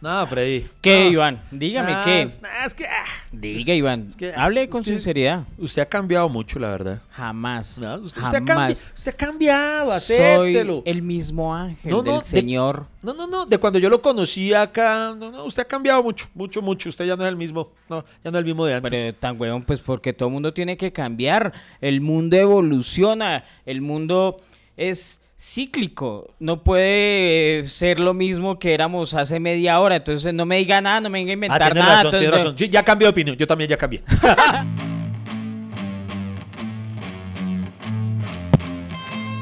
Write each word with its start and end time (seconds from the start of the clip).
No, 0.00 0.26
Freddy. 0.26 0.66
¿Qué, 0.80 1.04
No. 1.04 1.10
Iván? 1.10 1.42
Dígame, 1.50 1.90
Nah, 1.92 2.04
¿qué? 2.04 2.22
es- 2.22 2.40
nah, 2.40 2.64
es 2.64 2.74
que. 2.74 2.86
ah, 2.86 3.04
Diga, 3.32 3.74
Iván. 3.74 4.06
es 4.08 4.16
que- 4.16 4.32
Hable 4.34 4.66
con 4.70 4.82
sinceridad. 4.82 5.44
Usted 5.58 5.82
ha 5.82 5.86
cambiado 5.86 6.26
mucho, 6.30 6.58
la 6.58 6.68
verdad. 6.70 7.02
Jamás. 7.10 7.78
No, 7.78 7.96
usted, 7.96 8.22
usted 8.22 8.38
ha 8.38 8.40
cambi- 8.40 8.46
jamás. 8.48 8.92
usted 8.96 9.12
ha 9.12 9.16
cambiado, 9.16 9.90
Soy 10.00 10.16
acéptelo. 10.56 10.82
el 10.86 11.02
mismo 11.02 11.54
ángel 11.54 11.90
No, 11.90 12.02
del 12.02 12.14
de- 12.18 12.24
Señor. 12.24 12.86
No, 13.02 13.12
no, 13.12 13.26
no. 13.26 13.44
De 13.44 13.58
cuando 13.58 13.78
yo 13.78 13.90
lo 13.90 14.00
conocí 14.00 14.54
acá, 14.54 15.14
no, 15.14 15.30
no, 15.30 15.44
usted 15.44 15.62
ha 15.64 15.68
cambiado 15.68 16.02
mucho, 16.02 16.28
mucho, 16.34 16.62
mucho. 16.62 16.88
Usted 16.88 17.04
ya 17.04 17.14
no 17.16 17.24
es 17.24 17.28
el 17.28 17.36
mismo. 17.36 17.70
No, 17.90 18.02
ya 18.24 18.30
no 18.30 18.38
es 18.38 18.40
el 18.40 18.44
mismo 18.46 18.64
de 18.64 18.74
antes. 18.76 18.90
Pero 18.90 19.14
tan 19.14 19.38
huevón, 19.38 19.62
pues 19.64 19.80
porque 19.80 20.14
todo 20.14 20.28
el 20.30 20.32
mundo 20.32 20.54
tiene 20.54 20.78
que 20.78 20.92
cambiar. 20.92 21.52
El 21.82 22.00
mundo 22.00 22.38
evoluciona. 22.38 23.44
El 23.66 23.82
mundo 23.82 24.36
es 24.78 25.19
cíclico. 25.40 26.34
No 26.38 26.62
puede 26.62 27.66
ser 27.66 27.98
lo 27.98 28.12
mismo 28.12 28.58
que 28.58 28.74
éramos 28.74 29.14
hace 29.14 29.40
media 29.40 29.80
hora. 29.80 29.96
Entonces 29.96 30.34
no 30.34 30.44
me 30.44 30.58
diga 30.58 30.80
nada, 30.80 31.00
no 31.00 31.08
me 31.10 31.24
venga 31.24 31.30
a 31.30 31.32
Ah, 31.32 31.34
inventar 31.34 31.62
tiene 31.72 31.80
nada. 31.80 31.96
razón, 31.96 32.10
tiene 32.10 32.30
razón. 32.30 32.54
Sí, 32.58 32.68
ya 32.68 32.84
cambié 32.84 33.06
de 33.06 33.10
opinión. 33.10 33.36
Yo 33.36 33.46
también 33.46 33.70
ya 33.70 33.76
cambié. 33.76 34.02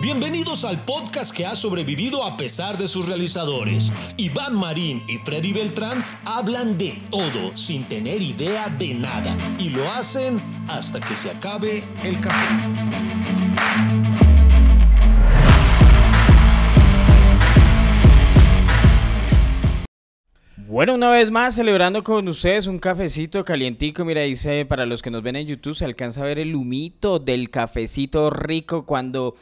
Bienvenidos 0.01 0.65
al 0.65 0.85
podcast 0.85 1.35
que 1.35 1.45
ha 1.45 1.55
sobrevivido 1.55 2.25
a 2.25 2.37
pesar 2.37 2.79
de 2.79 2.89
sus 2.89 3.07
realizadores. 3.09 3.93
Iván 4.17 4.55
Marín 4.55 5.03
y 5.09 5.19
Freddy 5.19 5.53
Beltrán 5.53 6.03
hablan 6.25 6.79
de 6.79 7.03
todo 7.11 7.57
sin 7.57 7.85
tener 7.85 8.23
idea 8.23 8.69
de 8.79 8.95
nada 8.95 9.37
y 9.59 9.71
lo 9.71 9.91
hacen 9.93 10.41
hasta 10.69 11.01
que 11.01 11.15
se 11.17 11.31
acabe 11.31 11.83
el 12.05 12.21
café. 12.21 13.18
Bueno, 20.69 20.97
una 20.97 21.11
vez 21.11 21.31
más, 21.31 21.55
celebrando 21.55 22.05
con 22.05 22.29
ustedes 22.29 22.67
un 22.67 22.79
cafecito 22.79 23.43
calientico. 23.43 24.05
Mira, 24.05 24.21
dice, 24.21 24.67
para 24.67 24.85
los 24.85 25.01
que 25.01 25.11
nos 25.11 25.23
ven 25.23 25.37
en 25.37 25.47
YouTube, 25.47 25.75
se 25.75 25.87
alcanza 25.87 26.21
a 26.21 26.27
ver 26.27 26.39
el 26.39 26.55
humito 26.55 27.19
del 27.19 27.49
cafecito 27.49 28.29
rico 28.29 28.85
cuando... 28.85 29.35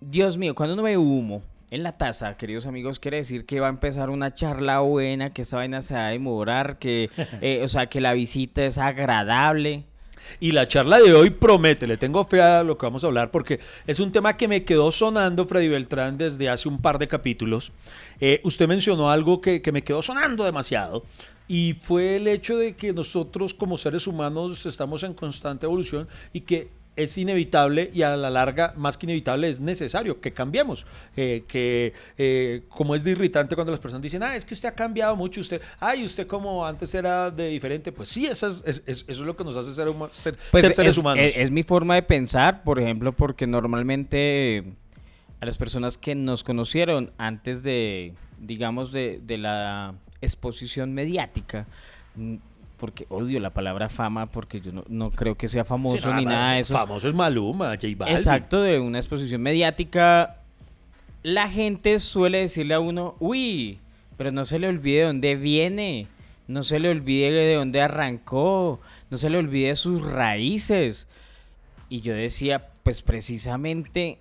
Dios 0.00 0.38
mío, 0.38 0.54
cuando 0.54 0.74
uno 0.74 0.84
ve 0.84 0.96
humo 0.96 1.42
en 1.72 1.82
la 1.82 1.98
taza, 1.98 2.36
queridos 2.36 2.68
amigos, 2.68 3.00
quiere 3.00 3.16
decir 3.16 3.44
que 3.44 3.58
va 3.58 3.66
a 3.66 3.70
empezar 3.70 4.08
una 4.08 4.34
charla 4.34 4.78
buena, 4.78 5.32
que 5.32 5.42
esa 5.42 5.56
vaina 5.56 5.82
se 5.82 5.94
va 5.94 6.06
a 6.06 6.10
demorar, 6.10 6.78
que, 6.78 7.10
eh, 7.40 7.62
o 7.64 7.68
sea, 7.68 7.86
que 7.86 8.00
la 8.00 8.12
visita 8.12 8.64
es 8.64 8.78
agradable. 8.78 9.84
Y 10.40 10.52
la 10.52 10.68
charla 10.68 10.98
de 10.98 11.14
hoy 11.14 11.30
promete, 11.30 11.86
le 11.86 11.96
tengo 11.96 12.24
fe 12.24 12.40
a 12.40 12.62
lo 12.62 12.76
que 12.76 12.86
vamos 12.86 13.04
a 13.04 13.06
hablar 13.06 13.30
porque 13.30 13.60
es 13.86 14.00
un 14.00 14.12
tema 14.12 14.36
que 14.36 14.48
me 14.48 14.64
quedó 14.64 14.92
sonando, 14.92 15.46
Freddy 15.46 15.68
Beltrán, 15.68 16.18
desde 16.18 16.48
hace 16.48 16.68
un 16.68 16.80
par 16.80 16.98
de 16.98 17.08
capítulos. 17.08 17.72
Eh, 18.20 18.40
usted 18.44 18.68
mencionó 18.68 19.10
algo 19.10 19.40
que, 19.40 19.62
que 19.62 19.72
me 19.72 19.82
quedó 19.82 20.02
sonando 20.02 20.44
demasiado 20.44 21.04
y 21.48 21.76
fue 21.80 22.16
el 22.16 22.26
hecho 22.28 22.56
de 22.56 22.74
que 22.74 22.92
nosotros 22.92 23.54
como 23.54 23.78
seres 23.78 24.06
humanos 24.06 24.66
estamos 24.66 25.02
en 25.02 25.14
constante 25.14 25.66
evolución 25.66 26.08
y 26.32 26.40
que 26.40 26.68
es 26.96 27.16
inevitable 27.18 27.90
y 27.92 28.02
a 28.02 28.16
la 28.16 28.30
larga, 28.30 28.72
más 28.76 28.96
que 28.96 29.06
inevitable, 29.06 29.48
es 29.50 29.60
necesario 29.60 30.20
que 30.20 30.32
cambiemos. 30.32 30.86
Eh, 31.16 31.44
que 31.46 31.92
eh, 32.16 32.62
como 32.68 32.94
es 32.94 33.04
de 33.04 33.10
irritante 33.12 33.54
cuando 33.54 33.70
las 33.70 33.80
personas 33.80 34.02
dicen, 34.02 34.22
ah, 34.22 34.34
es 34.34 34.44
que 34.44 34.54
usted 34.54 34.70
ha 34.70 34.74
cambiado 34.74 35.14
mucho, 35.14 35.40
usted, 35.40 35.60
ay, 35.78 36.04
usted 36.04 36.26
como 36.26 36.66
antes 36.66 36.94
era 36.94 37.30
de 37.30 37.48
diferente. 37.48 37.92
Pues 37.92 38.08
sí, 38.08 38.26
eso 38.26 38.46
es, 38.48 38.62
es- 38.66 38.82
es- 38.86 39.04
eso 39.06 39.20
es 39.22 39.26
lo 39.26 39.36
que 39.36 39.44
nos 39.44 39.56
hace 39.56 39.72
ser, 39.74 39.88
huma- 39.88 40.10
ser- 40.10 40.38
Pues 40.50 40.62
ser 40.62 40.72
seres 40.72 40.92
es, 40.92 40.98
humanos. 40.98 41.32
es- 41.36 41.50
mi 41.50 41.62
forma 41.62 41.94
de 41.96 42.02
pensar, 42.02 42.62
por 42.64 42.80
ejemplo, 42.80 43.12
porque 43.12 43.46
normalmente 43.46 44.56
eh, 44.58 44.64
a 45.40 45.44
las 45.46 45.58
personas 45.58 45.98
que 45.98 46.14
nos 46.14 46.42
conocieron 46.44 47.12
antes 47.18 47.62
de, 47.62 48.14
digamos, 48.40 48.90
de, 48.90 49.20
de 49.22 49.36
la 49.36 49.94
exposición 50.22 50.94
mediática, 50.94 51.66
porque 52.76 53.06
odio 53.08 53.40
la 53.40 53.50
palabra 53.50 53.88
fama, 53.88 54.26
porque 54.26 54.60
yo 54.60 54.72
no, 54.72 54.84
no 54.88 55.10
creo 55.10 55.36
que 55.36 55.48
sea 55.48 55.64
famoso 55.64 55.96
Sí, 55.96 56.16
ni 56.16 56.24
nada 56.24 56.52
de 56.52 56.60
eso. 56.60 56.72
Famoso 56.72 57.08
es 57.08 57.14
Maluma, 57.14 57.70
J 57.70 57.88
Balvin. 57.96 58.16
Exacto, 58.16 58.60
de 58.60 58.78
una 58.78 58.98
exposición 58.98 59.42
mediática, 59.42 60.36
la 61.22 61.48
gente 61.48 61.98
suele 61.98 62.38
decirle 62.38 62.74
a 62.74 62.80
uno, 62.80 63.16
uy, 63.18 63.80
pero 64.16 64.30
no 64.30 64.44
se 64.44 64.58
le 64.58 64.68
olvide 64.68 65.00
de 65.00 65.06
dónde 65.06 65.36
viene, 65.36 66.06
no 66.48 66.62
se 66.62 66.78
le 66.78 66.88
olvide 66.88 67.30
de 67.30 67.54
dónde 67.54 67.80
arrancó, 67.80 68.80
no 69.10 69.16
se 69.16 69.30
le 69.30 69.38
olvide 69.38 69.74
sus 69.74 70.02
raíces. 70.02 71.08
Y 71.88 72.00
yo 72.00 72.14
decía, 72.14 72.68
pues 72.82 73.02
precisamente, 73.02 74.18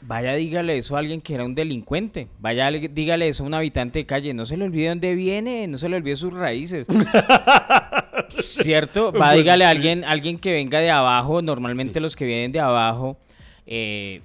vaya 0.00 0.34
dígale 0.34 0.78
eso 0.78 0.96
a 0.96 1.00
alguien 1.00 1.20
que 1.20 1.34
era 1.34 1.44
un 1.44 1.54
delincuente, 1.54 2.28
vaya 2.38 2.70
dígale 2.70 3.28
eso 3.28 3.42
a 3.42 3.46
un 3.46 3.54
habitante 3.54 4.00
de 4.00 4.06
calle, 4.06 4.32
no 4.34 4.44
se 4.46 4.56
le 4.56 4.64
olvide 4.64 4.84
de 4.84 4.88
dónde 4.90 5.14
viene, 5.14 5.66
no 5.66 5.78
se 5.78 5.88
le 5.88 5.96
olvide 5.96 6.16
sus 6.16 6.32
raíces. 6.32 6.86
¿Cierto? 8.40 9.12
Va, 9.12 9.18
Pues 9.30 9.36
dígale 9.38 9.64
a 9.64 9.70
alguien, 9.70 10.04
alguien 10.04 10.38
que 10.38 10.52
venga 10.52 10.78
de 10.80 10.90
abajo, 10.90 11.42
normalmente 11.42 11.94
Sí. 11.94 12.00
los 12.00 12.14
que 12.16 12.24
vienen 12.26 12.52
de 12.52 12.60
abajo, 12.60 13.16
eh, 13.66 14.20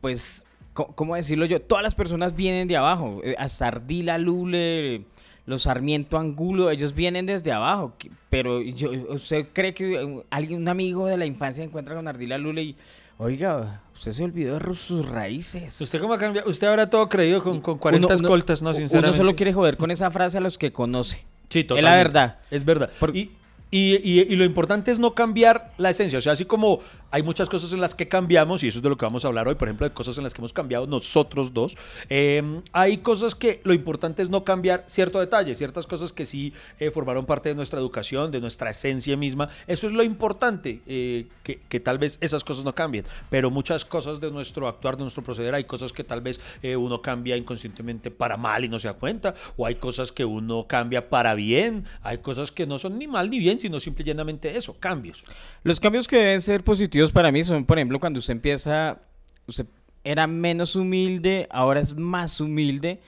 pues, 0.00 0.44
¿cómo 0.72 1.14
decirlo 1.16 1.44
yo? 1.46 1.60
Todas 1.60 1.82
las 1.82 1.94
personas 1.94 2.34
vienen 2.34 2.68
de 2.68 2.76
abajo, 2.76 3.20
eh, 3.24 3.34
hasta 3.38 3.68
Ardila 3.68 4.18
Lule, 4.18 5.02
los 5.46 5.62
Sarmiento 5.62 6.18
Angulo, 6.18 6.70
ellos 6.70 6.94
vienen 6.94 7.26
desde 7.26 7.50
abajo, 7.52 7.94
pero 8.30 8.60
yo, 8.62 8.90
¿usted 9.10 9.46
cree 9.52 9.74
que 9.74 10.22
alguien, 10.30 10.60
un 10.62 10.68
amigo 10.68 11.06
de 11.06 11.16
la 11.16 11.26
infancia 11.26 11.64
encuentra 11.64 11.94
con 11.96 12.06
Ardila 12.06 12.38
Lule 12.38 12.62
y, 12.62 12.76
oiga, 13.18 13.82
usted 13.94 14.12
se 14.12 14.22
olvidó 14.24 14.58
de 14.58 14.74
sus 14.74 15.08
raíces? 15.08 15.80
¿Usted 15.80 16.00
cómo 16.00 16.14
ha 16.14 16.18
cambiado? 16.18 16.48
Usted 16.48 16.66
habrá 16.68 16.88
todo 16.88 17.08
creído 17.08 17.42
con, 17.42 17.60
con 17.60 17.78
40 17.78 18.06
Uno- 18.06 18.14
uno- 18.16 18.24
escoltas, 18.28 18.62
¿no? 18.62 18.70
Uno 18.70 18.78
Sinceramente. 18.78 19.16
solo 19.16 19.34
quiere 19.34 19.52
joder 19.52 19.76
con 19.76 19.90
esa 19.90 20.10
frase 20.10 20.38
a 20.38 20.40
los 20.40 20.58
que 20.58 20.72
conoce. 20.72 21.24
Sí, 21.48 21.60
Es 21.60 21.64
la 21.64 21.68
totalmente. 21.68 21.98
verdad. 22.04 22.38
Es 22.50 22.64
verdad. 22.64 22.90
Y, 23.12 23.30
y- 23.72 23.96
y- 24.08 24.20
y 24.20 24.36
lo 24.36 24.44
importante 24.44 24.92
es 24.92 25.00
no 25.00 25.14
cambiar 25.14 25.72
la 25.78 25.90
esencia. 25.90 26.18
O 26.20 26.22
sea, 26.22 26.34
así 26.34 26.44
como 26.44 26.78
hay 27.10 27.24
muchas 27.24 27.48
cosas 27.48 27.72
en 27.72 27.80
las 27.80 27.94
que 27.96 28.06
cambiamos, 28.06 28.62
y 28.62 28.68
eso 28.68 28.78
es 28.78 28.82
de 28.82 28.88
lo 28.88 28.96
que 28.96 29.04
vamos 29.04 29.24
a 29.24 29.28
hablar 29.28 29.48
hoy, 29.48 29.56
por 29.56 29.66
ejemplo, 29.66 29.88
de 29.88 29.92
cosas 29.94 30.16
en 30.18 30.22
las 30.24 30.34
que 30.34 30.40
hemos 30.40 30.52
cambiado 30.52 30.86
nosotros 30.86 31.52
dos, 31.52 31.76
eh, 32.08 32.42
hay 32.72 32.98
cosas 32.98 33.34
que 33.34 33.60
lo 33.64 33.72
importante 33.74 34.22
es 34.22 34.28
no 34.30 34.44
cambiar 34.44 34.84
cierto 34.86 35.18
detalle, 35.18 35.54
ciertas 35.56 35.86
cosas 35.88 36.12
que 36.12 36.26
sí 36.26 36.52
eh, 36.78 36.90
formaron 36.92 37.26
parte 37.26 37.48
de 37.48 37.54
nuestra 37.54 37.80
educación, 37.80 38.30
de 38.30 38.40
nuestra 38.40 38.70
esencia 38.70 39.16
misma. 39.16 39.48
Eso 39.66 39.86
es 39.86 39.92
lo 39.92 40.02
importante, 40.02 40.82
eh, 40.86 41.26
que, 41.42 41.60
que 41.68 41.80
tal 41.80 41.98
vez 41.98 42.18
esas 42.20 42.44
cosas 42.44 42.64
no 42.64 42.74
cambien, 42.74 43.04
pero 43.30 43.50
muchas 43.50 43.84
cosas 43.84 44.20
de 44.20 44.30
nuestro 44.30 44.68
actuar, 44.68 44.96
de 44.96 45.02
nuestro 45.02 45.22
proceder, 45.22 45.54
hay 45.54 45.64
cosas 45.64 45.92
que 45.92 46.04
tal 46.04 46.20
vez 46.20 46.40
eh, 46.62 46.76
uno 46.76 47.00
cambia 47.00 47.36
inconscientemente 47.38 48.10
para 48.10 48.36
mal 48.36 48.64
y 48.64 48.68
no 48.68 48.78
se 48.78 48.88
da 48.88 48.94
cuenta, 48.94 49.34
o 49.56 49.66
hay 49.66 49.76
cosas 49.76 50.12
que 50.12 50.26
uno 50.26 50.66
cambia 50.68 51.08
para 51.08 51.34
bien, 51.34 51.84
hay 52.02 52.18
cosas 52.18 52.52
que 52.52 52.66
no 52.66 52.78
son 52.78 52.98
ni 52.98 53.06
mal 53.08 53.30
ni 53.30 53.38
bien, 53.38 53.58
sino 53.62 53.80
simple 53.80 54.02
y 54.04 54.06
llanamente 54.08 54.56
eso, 54.56 54.76
cambios. 54.78 55.24
Los 55.62 55.80
cambios 55.80 56.06
que 56.06 56.16
deben 56.18 56.40
ser 56.40 56.62
positivos 56.62 57.10
para 57.12 57.32
mí 57.32 57.42
son, 57.44 57.64
por 57.64 57.78
ejemplo, 57.78 57.98
cuando 57.98 58.18
usted 58.20 58.32
empieza, 58.32 59.00
usted 59.46 59.66
era 60.04 60.26
menos 60.26 60.76
humilde, 60.76 61.46
ahora 61.50 61.80
es 61.80 61.96
más 61.96 62.40
humilde, 62.40 63.00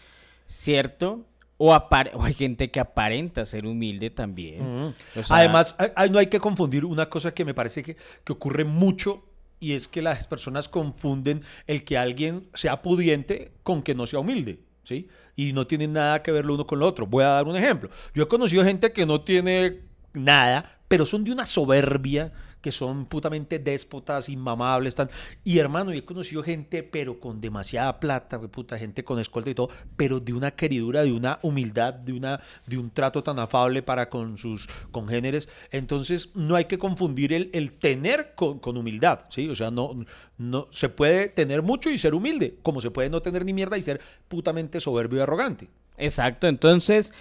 ¿cierto? 0.47 1.25
O, 1.56 1.72
o 1.75 2.22
hay 2.25 2.34
gente 2.34 2.70
que 2.70 2.81
aparenta 2.81 3.44
ser 3.44 3.66
humilde 3.66 4.10
también. 4.10 4.94
O 5.16 5.22
sea, 5.22 5.37
Además, 5.37 5.76
hay- 5.78 5.91
hay- 5.97 6.10
no 6.10 6.19
hay 6.19 6.26
que 6.26 6.41
confundir 6.41 6.84
una 6.84 7.09
cosa 7.09 7.32
que 7.32 7.44
me 7.44 7.54
parece 7.54 7.82
que, 7.82 7.97
que 8.25 8.32
ocurre 8.32 8.64
mucho 8.64 9.25
y 9.60 9.72
es 9.72 9.88
que 9.88 10.03
las 10.03 10.26
personas 10.26 10.69
confunden 10.69 11.43
el 11.66 11.84
que 11.84 11.97
alguien 11.97 12.48
sea 12.54 12.82
pudiente 12.82 13.53
con 13.62 13.82
que 13.82 13.94
no 13.94 14.06
sea 14.06 14.19
humilde, 14.19 14.59
¿sí? 14.82 15.09
Y 15.37 15.53
no 15.53 15.66
tiene 15.66 15.87
nada 15.88 16.22
que 16.22 16.32
ver 16.32 16.44
lo 16.44 16.54
uno 16.54 16.66
con 16.66 16.78
lo 16.81 16.87
otro. 16.87 17.06
Voy 17.06 17.25
a 17.25 17.28
dar 17.28 17.47
un 17.47 17.56
ejemplo. 17.56 17.88
Yo 18.14 18.25
he 18.25 18.28
conocido 18.28 18.64
gente 18.64 18.93
que 18.93 19.06
no 19.06 19.22
tiene 19.22 19.81
nada, 20.14 20.78
pero 20.88 21.04
son 21.06 21.25
de 21.25 21.32
una 21.32 21.47
soberbia 21.47 22.32
que 22.64 22.72
son 22.72 23.04
putamente 23.04 23.58
déspotas, 23.58 24.30
inmamables, 24.30 24.94
tan... 24.94 25.10
Y 25.44 25.58
hermano, 25.58 25.92
yo 25.92 25.98
he 25.98 26.04
conocido 26.06 26.42
gente, 26.42 26.82
pero 26.82 27.20
con 27.20 27.38
demasiada 27.38 28.00
plata, 28.00 28.41
puta, 28.41 28.78
gente 28.78 29.04
con 29.04 29.20
escolta 29.20 29.50
y 29.50 29.54
todo, 29.54 29.69
pero 29.98 30.19
de 30.19 30.32
una 30.32 30.50
queridura, 30.50 31.04
de 31.04 31.12
una 31.12 31.38
humildad, 31.42 31.92
de, 31.92 32.14
una, 32.14 32.41
de 32.66 32.78
un 32.78 32.88
trato 32.88 33.22
tan 33.22 33.38
afable 33.38 33.82
para 33.82 34.08
con 34.08 34.38
sus 34.38 34.66
congéneres. 34.93 35.46
Entonces, 35.72 36.31
no 36.32 36.56
hay 36.56 36.64
que 36.64 36.78
confundir 36.78 37.34
el, 37.34 37.50
el 37.52 37.75
tener 37.75 38.32
con, 38.34 38.58
con 38.60 38.78
humildad, 38.78 39.26
¿sí? 39.28 39.46
O 39.50 39.55
sea, 39.55 39.70
no, 39.70 40.02
no, 40.38 40.69
se 40.70 40.88
puede 40.88 41.28
tener 41.28 41.60
mucho 41.60 41.90
y 41.90 41.99
ser 41.99 42.14
humilde, 42.14 42.56
como 42.62 42.81
se 42.81 42.90
puede 42.90 43.10
no 43.10 43.20
tener 43.20 43.44
ni 43.44 43.52
mierda 43.52 43.76
y 43.76 43.82
ser 43.82 44.00
putamente 44.26 44.81
soberbio 44.81 45.19
y 45.19 45.22
arrogante. 45.22 45.69
Exacto, 45.99 46.49
entonces, 46.49 47.12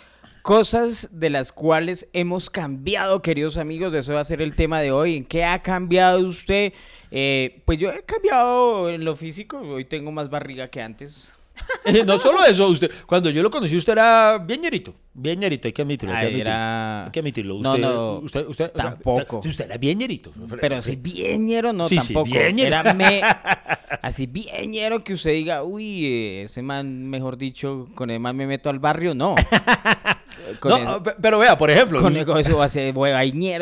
cosas 0.43 1.07
de 1.11 1.29
las 1.31 1.51
cuales 1.51 2.07
hemos 2.13 2.49
cambiado, 2.51 3.21
queridos 3.21 3.57
amigos, 3.57 3.93
eso 3.95 4.13
va 4.13 4.19
a 4.19 4.25
ser 4.25 4.41
el 4.41 4.55
tema 4.55 4.81
de 4.81 4.91
hoy. 4.91 5.15
¿En 5.17 5.25
qué 5.25 5.43
ha 5.45 5.61
cambiado 5.63 6.19
usted? 6.19 6.73
Eh, 7.11 7.61
pues 7.65 7.79
yo 7.79 7.89
he 7.91 8.03
cambiado 8.03 8.89
en 8.89 9.05
lo 9.05 9.15
físico, 9.15 9.57
hoy 9.59 9.85
tengo 9.85 10.11
más 10.11 10.29
barriga 10.29 10.67
que 10.67 10.81
antes. 10.81 11.33
No 12.07 12.17
solo 12.17 12.43
eso, 12.45 12.67
usted, 12.67 12.89
cuando 13.05 13.29
yo 13.29 13.43
lo 13.43 13.51
conocí, 13.51 13.77
usted 13.77 13.93
era 13.93 14.37
bien 14.39 14.61
ñerito. 14.61 14.93
Bien 15.13 15.39
ñerito, 15.39 15.67
hay 15.67 15.71
que 15.73 15.81
admitirlo. 15.83 16.13
Hay 16.15 16.21
que 16.21 16.25
admitirlo. 16.27 16.49
era- 16.51 17.05
Hay 17.05 17.11
que 17.11 17.19
admitirlo. 17.19 17.55
Usted, 17.55 17.79
no, 17.79 18.13
usted, 18.19 18.71
tampoco. 18.71 19.37
usted, 19.37 19.49
usted 19.49 19.65
era 19.65 19.77
bien 19.77 19.99
ñerito. 19.99 20.31
Pero 20.59 20.77
así 20.77 20.95
bien 20.95 21.45
ñero, 21.45 21.71
no, 21.71 21.83
Sí, 21.83 21.99
sí, 22.01 22.13
tampoco. 22.15 22.35
bien 22.35 22.55
ñero. 22.55 22.67
Era 22.69 22.93
me- 22.95 23.21
así 24.01 24.25
bien 24.25 24.71
ñero 24.71 25.03
que 25.03 25.13
usted 25.13 25.31
diga, 25.31 25.63
uy, 25.63 26.05
eh, 26.05 26.43
ese 26.43 26.63
man, 26.63 27.07
mejor 27.09 27.37
dicho, 27.37 27.87
con 27.95 28.09
el 28.09 28.19
man 28.19 28.35
me 28.35 28.47
meto 28.47 28.69
al 28.71 28.79
barrio, 28.79 29.13
no. 29.13 29.35
Con 30.59 30.71
No, 30.71 30.77
eso, 30.77 31.03
pero 31.21 31.39
vea, 31.39 31.57
por 31.57 31.69
ejemplo. 31.71 32.01
con 32.01 32.11
usted- 32.13 32.25
eso, 32.37 32.57
va 32.57 32.65
a 32.65 32.69
ser, 32.69 32.93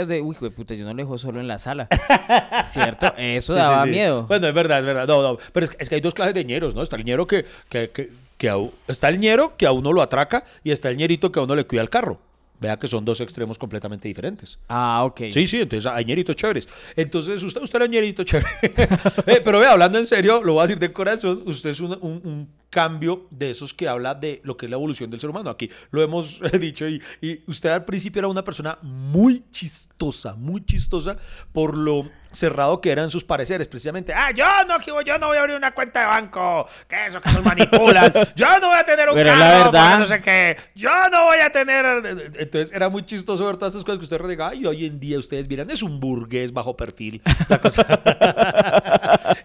de, 0.08 0.22
uy, 0.22 0.36
puta, 0.36 0.74
yo 0.74 0.84
no 0.86 0.92
lo 0.92 0.98
dejo 0.98 1.18
solo 1.18 1.40
en 1.40 1.48
la 1.48 1.60
sala. 1.60 1.88
¿Cierto? 2.68 3.14
Eso 3.18 3.54
Sí, 3.54 3.60
daba 3.60 3.84
sí. 3.84 3.90
miedo. 3.90 4.24
Bueno, 4.28 4.48
es 4.48 4.54
verdad, 4.54 4.80
es 4.80 4.86
verdad. 4.86 5.08
No, 5.08 5.22
no. 5.22 5.38
Pero 5.54 5.64
es 5.66 5.70
que, 5.70 5.78
es 5.80 5.90
que 5.90 5.96
hay 5.96 6.02
dos 6.02 6.14
clases 6.14 6.34
de 6.34 6.44
ñeros, 6.46 6.76
¿no? 6.76 6.82
Está 6.82 6.96
el 6.96 7.04
ñero 7.06 7.28
que, 7.28 7.46
que, 7.70 7.90
que, 7.90 8.10
que 8.38 8.50
a 8.50 8.56
está 8.88 9.10
el 9.10 9.20
ñero 9.20 9.54
que 9.58 9.66
a 9.68 9.72
uno 9.72 9.94
lo 9.94 10.02
atraca 10.02 10.44
y 10.64 10.72
está 10.72 10.90
el 10.90 10.98
ñerito 10.98 11.32
que 11.32 11.40
a 11.40 11.44
uno 11.44 11.56
le 11.56 11.66
cuida 11.66 11.82
el 11.82 11.90
carro. 11.90 12.20
Vea 12.62 12.78
que 12.78 12.88
son 12.88 13.04
dos 13.04 13.20
extremos 13.22 13.58
completamente 13.58 14.08
diferentes. 14.08 14.60
Ah, 14.70 15.04
ok. 15.04 15.22
Sí, 15.32 15.48
sí, 15.48 15.62
entonces 15.62 15.92
hay 15.92 16.06
ñeritos 16.06 16.36
chéveres. 16.36 16.70
Entonces, 16.96 17.42
usted, 17.42 17.60
usted 17.62 17.78
era 17.78 17.88
ñerito 17.88 18.24
chévere. 18.24 18.48
Eh, 19.26 19.42
pero 19.44 19.60
vea, 19.60 19.72
hablando 19.72 19.98
en 19.98 20.06
serio, 20.08 20.42
lo 20.44 20.54
voy 20.54 20.60
a 20.62 20.68
decir 20.68 20.80
de 20.80 20.94
corazón, 20.94 21.42
usted 21.46 21.72
es 21.72 21.80
un, 21.80 21.92
un- 22.02 22.22
un 22.24 22.50
cambio 22.70 23.28
de 23.32 23.50
esos 23.52 23.74
que 23.74 23.88
habla 23.88 24.14
de 24.16 24.40
lo 24.44 24.56
que 24.56 24.68
es 24.68 24.70
la 24.70 24.76
evolución 24.78 25.10
del 25.10 25.20
ser 25.20 25.30
humano. 25.32 25.50
Aquí 25.50 25.70
lo 25.90 26.02
hemos 26.04 26.40
dicho 26.60 26.88
y, 26.88 27.02
y 27.20 27.42
usted 27.48 27.70
al 27.70 27.84
principio 27.84 28.20
era 28.20 28.28
una 28.28 28.44
persona 28.44 28.78
muy 28.82 29.44
chistosa, 29.52 30.36
muy 30.36 30.64
chistosa 30.64 31.18
por 31.52 31.76
lo 31.76 32.10
cerrado 32.32 32.82
que 32.82 32.92
eran 32.92 33.10
sus 33.12 33.24
pareceres, 33.24 33.68
precisamente. 33.68 34.14
Ah, 34.14 34.32
yo 34.32 34.46
no, 34.68 35.02
yo 35.04 35.18
no 35.18 35.28
voy 35.28 35.38
a 35.38 35.42
abrir 35.42 35.56
una 35.56 35.74
cuenta 35.74 36.02
de 36.02 36.06
banco, 36.08 36.68
que 36.88 37.06
eso 37.08 37.20
que 37.22 37.32
nos 37.32 37.44
manipulan. 37.44 38.14
Yo 38.36 38.48
no 38.60 38.68
voy 38.70 38.78
a 38.78 38.84
tener 38.84 39.10
un 39.10 39.16
Pero 39.16 39.30
la 39.36 39.38
carro, 39.40 39.64
verdad- 39.72 39.90
porque 39.90 40.00
no 40.00 40.06
sé 40.06 40.22
qué. 40.22 40.58
Yo 40.76 40.90
no 41.12 41.26
voy 41.26 41.38
a 41.40 41.50
tener. 41.52 42.32
Entonces 42.40 42.72
era 42.72 42.90
muy 42.90 43.06
chistoso 43.06 43.46
ver 43.46 43.58
todas 43.58 43.74
esas 43.74 43.84
cosas 43.84 44.00
que 44.00 44.04
usted 44.04 44.18
renegaba. 44.18 44.56
Y 44.56 44.66
hoy 44.66 44.86
en 44.86 45.00
día 45.00 45.20
ustedes 45.20 45.48
miran, 45.48 45.70
es 45.70 45.84
un 45.84 46.00
burgués 46.00 46.52
bajo 46.54 46.76
perfil. 46.76 47.22
La 47.50 47.58
cosa. 47.60 47.86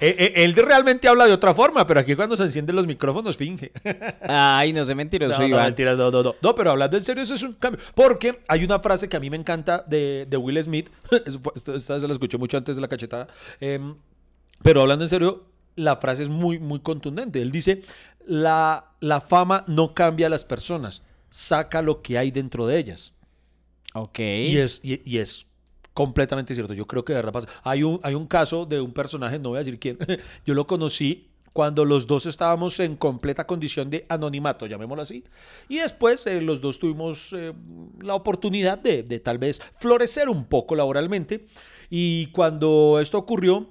Eh, 0.00 0.16
eh, 0.18 0.32
Él 0.36 0.54
realmente 0.54 1.08
habla 1.08 1.26
de 1.26 1.32
otra 1.32 1.54
forma, 1.54 1.86
pero 1.86 2.00
aquí 2.00 2.14
cuando 2.14 2.36
se 2.36 2.44
encenden 2.44 2.76
los 2.76 2.86
micrófonos 2.86 3.36
finge. 3.36 3.72
Ay, 4.22 4.72
no 4.72 4.84
sé 4.84 4.94
mentiroso, 4.94 5.40
No, 5.42 5.48
no, 5.48 5.62
mentiras, 5.62 5.96
no, 5.96 6.10
no, 6.10 6.22
no. 6.22 6.34
No, 6.40 6.54
pero 6.54 6.70
hablando 6.72 6.96
en 6.96 7.02
serio, 7.02 7.22
eso 7.22 7.34
es 7.34 7.42
un 7.42 7.54
cambio. 7.54 7.80
Porque 7.94 8.40
hay 8.48 8.64
una 8.64 8.78
frase 8.80 9.08
que 9.08 9.16
a 9.16 9.20
mí 9.20 9.30
me 9.30 9.36
encanta 9.36 9.84
de, 9.86 10.26
de 10.28 10.36
Will 10.36 10.62
Smith. 10.62 10.90
Esta 11.74 12.00
se 12.00 12.06
la 12.06 12.12
escuché 12.12 12.38
mucho 12.38 12.56
antes 12.56 12.75
de 12.76 12.82
la 12.82 12.88
cachetada. 12.88 13.28
Em, 13.60 13.96
pero 14.62 14.80
hablando 14.80 15.04
en 15.04 15.10
serio, 15.10 15.46
la 15.74 15.96
frase 15.96 16.22
es 16.22 16.28
muy, 16.28 16.58
muy 16.58 16.80
contundente. 16.80 17.42
Él 17.42 17.50
dice, 17.50 17.82
la, 18.24 18.92
la 19.00 19.20
fama 19.20 19.64
no 19.66 19.94
cambia 19.94 20.26
a 20.26 20.30
las 20.30 20.44
personas, 20.44 21.02
saca 21.28 21.82
lo 21.82 22.02
que 22.02 22.18
hay 22.18 22.30
dentro 22.30 22.66
de 22.66 22.78
ellas. 22.78 23.12
Ok. 23.94 24.18
Y 24.18 24.58
es, 24.58 24.80
y, 24.82 25.00
y 25.08 25.18
es 25.18 25.46
completamente 25.96 26.54
cierto. 26.54 26.74
Yo 26.74 26.86
creo 26.86 27.04
que 27.04 27.14
de 27.14 27.18
verdad 27.18 27.32
pasa. 27.32 27.48
Hay 27.64 27.82
un, 27.82 27.98
hay 28.02 28.14
un 28.14 28.26
caso 28.26 28.66
de 28.66 28.80
un 28.80 28.92
personaje, 28.92 29.38
no 29.38 29.48
voy 29.50 29.56
a 29.56 29.60
decir 29.60 29.78
quién, 29.78 29.98
yo 30.44 30.54
lo 30.54 30.66
conocí 30.66 31.30
cuando 31.54 31.86
los 31.86 32.06
dos 32.06 32.26
estábamos 32.26 32.78
en 32.80 32.96
completa 32.96 33.46
condición 33.46 33.88
de 33.88 34.04
anonimato, 34.10 34.66
llamémoslo 34.66 35.02
así. 35.02 35.24
Y 35.70 35.78
después 35.78 36.26
eh, 36.26 36.42
los 36.42 36.60
dos 36.60 36.78
tuvimos 36.78 37.32
eh, 37.32 37.54
la 38.02 38.14
oportunidad 38.14 38.76
de, 38.76 39.02
de 39.02 39.20
tal 39.20 39.38
vez 39.38 39.62
florecer 39.76 40.28
un 40.28 40.44
poco 40.44 40.76
laboralmente. 40.76 41.46
Y 41.90 42.26
cuando 42.26 42.98
esto 43.00 43.18
ocurrió, 43.18 43.68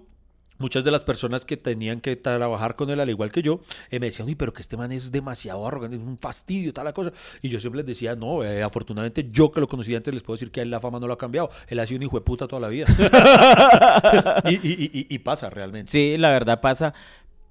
Muchas 0.57 0.85
de 0.85 0.91
las 0.91 1.03
personas 1.03 1.43
que 1.43 1.57
tenían 1.57 1.99
que 1.99 2.15
trabajar 2.15 2.77
con 2.77 2.89
él, 2.89 3.01
al 3.01 3.09
igual 3.09 3.29
que 3.29 3.41
yo, 3.41 3.59
eh, 3.91 3.99
me 3.99 4.05
decían, 4.05 4.25
uy, 4.29 4.35
pero 4.35 4.53
que 4.53 4.61
este 4.61 4.77
man 4.77 4.89
es 4.93 5.11
demasiado 5.11 5.67
arrogante, 5.67 5.97
es 5.97 6.01
un 6.01 6.17
fastidio, 6.17 6.71
tal 6.71 6.85
la 6.85 6.93
cosa. 6.93 7.11
Y 7.41 7.49
yo 7.49 7.59
siempre 7.59 7.79
les 7.79 7.85
decía, 7.85 8.15
no, 8.15 8.41
eh, 8.41 8.63
afortunadamente 8.63 9.27
yo 9.29 9.51
que 9.51 9.59
lo 9.59 9.67
conocí 9.67 9.93
antes 9.93 10.13
les 10.13 10.23
puedo 10.23 10.35
decir 10.35 10.51
que 10.51 10.61
a 10.61 10.63
él 10.63 10.69
la 10.71 10.79
fama 10.79 10.97
no 11.01 11.07
lo 11.07 11.13
ha 11.13 11.17
cambiado. 11.17 11.49
Él 11.67 11.77
ha 11.77 11.85
sido 11.85 11.97
un 11.97 12.03
hijo 12.03 12.17
de 12.17 12.23
puta 12.23 12.47
toda 12.47 12.61
la 12.61 12.69
vida. 12.69 12.85
y, 14.45 14.53
y- 14.53 14.91
y- 14.93 15.07
y 15.13 15.19
pasa 15.19 15.49
realmente. 15.49 15.91
Sí, 15.91 16.15
la 16.17 16.29
verdad 16.31 16.61
pasa. 16.61 16.93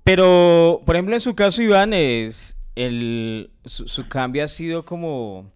Pero, 0.02 0.80
por 0.86 0.96
ejemplo, 0.96 1.14
en 1.14 1.20
su 1.20 1.34
caso, 1.34 1.62
Iván, 1.62 1.92
es 1.92 2.56
el, 2.74 3.50
su, 3.66 3.86
su 3.86 4.08
cambio 4.08 4.44
ha 4.44 4.48
sido 4.48 4.86
como, 4.86 5.52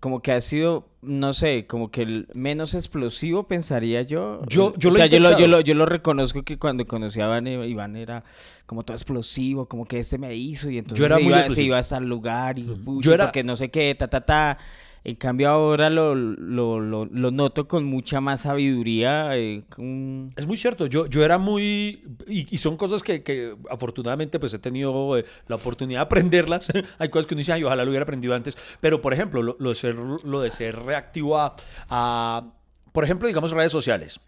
como 0.00 0.20
que 0.22 0.32
ha 0.32 0.40
sido, 0.40 0.88
no 1.02 1.34
sé, 1.34 1.66
como 1.66 1.90
que 1.90 2.02
el 2.02 2.26
menos 2.34 2.74
explosivo, 2.74 3.44
pensaría 3.46 4.00
yo. 4.02 4.40
Yo- 4.48 4.72
yo 4.78 4.88
o 4.88 4.92
lo 4.92 4.96
sea, 4.96 5.06
yo 5.06 5.20
lo, 5.20 5.38
yo, 5.38 5.46
lo, 5.46 5.60
yo 5.60 5.74
lo 5.74 5.84
reconozco 5.86 6.42
que 6.42 6.58
cuando 6.58 6.86
conocí 6.86 7.20
a 7.20 7.26
Iván, 7.26 7.46
Iván 7.46 7.96
era 7.96 8.24
como 8.64 8.82
todo 8.82 8.96
explosivo, 8.96 9.66
como 9.66 9.84
que 9.84 9.98
este 9.98 10.16
me 10.16 10.34
hizo 10.34 10.70
y 10.70 10.78
entonces 10.78 11.04
era 11.04 11.16
se, 11.16 11.22
muy 11.22 11.32
iba, 11.32 11.42
se 11.50 11.62
iba 11.62 11.78
hasta 11.78 11.98
el 11.98 12.04
lugar 12.06 12.58
y 12.58 12.66
Yo 13.00 13.12
era- 13.12 13.26
porque 13.26 13.44
no 13.44 13.56
sé 13.56 13.70
qué, 13.70 13.94
ta, 13.94 14.08
ta, 14.08 14.22
ta. 14.22 14.58
En 15.02 15.16
cambio 15.16 15.48
ahora 15.48 15.88
lo, 15.88 16.14
lo, 16.14 16.78
lo, 16.78 17.30
noto 17.30 17.66
con 17.66 17.84
mucha 17.84 18.20
más 18.20 18.42
sabiduría, 18.42 19.36
eh, 19.36 19.62
con- 19.70 20.30
Es 20.36 20.46
muy 20.46 20.56
cierto, 20.58 20.86
yo, 20.86 21.06
yo 21.06 21.24
era 21.24 21.38
muy... 21.38 22.04
Y, 22.26 22.58
son 22.58 22.76
cosas 22.76 23.02
que, 23.02 23.22
que 23.22 23.56
afortunadamente 23.70 24.38
pues 24.38 24.52
he 24.52 24.58
tenido 24.58 25.16
eh, 25.16 25.24
la 25.48 25.56
oportunidad 25.56 26.00
de 26.00 26.04
aprenderlas. 26.04 26.68
Hay 26.98 27.08
cosas 27.08 27.26
que 27.26 27.34
uno 27.34 27.38
dice, 27.40 27.52
ay, 27.52 27.64
ojalá 27.64 27.84
lo 27.84 27.90
hubiera 27.90 28.02
aprendido 28.02 28.34
antes. 28.34 28.58
Pero, 28.80 29.00
por 29.00 29.14
ejemplo, 29.14 29.42
lo, 29.42 29.56
lo 29.58 29.70
de, 29.70 29.74
ser, 29.74 29.94
lo 29.96 30.40
de 30.40 30.50
ser 30.50 30.76
reactivo 30.78 31.38
a, 31.38 31.54
a, 31.88 32.52
por 32.92 33.04
ejemplo, 33.04 33.26
digamos, 33.26 33.52
redes 33.52 33.72
sociales. 33.72 34.20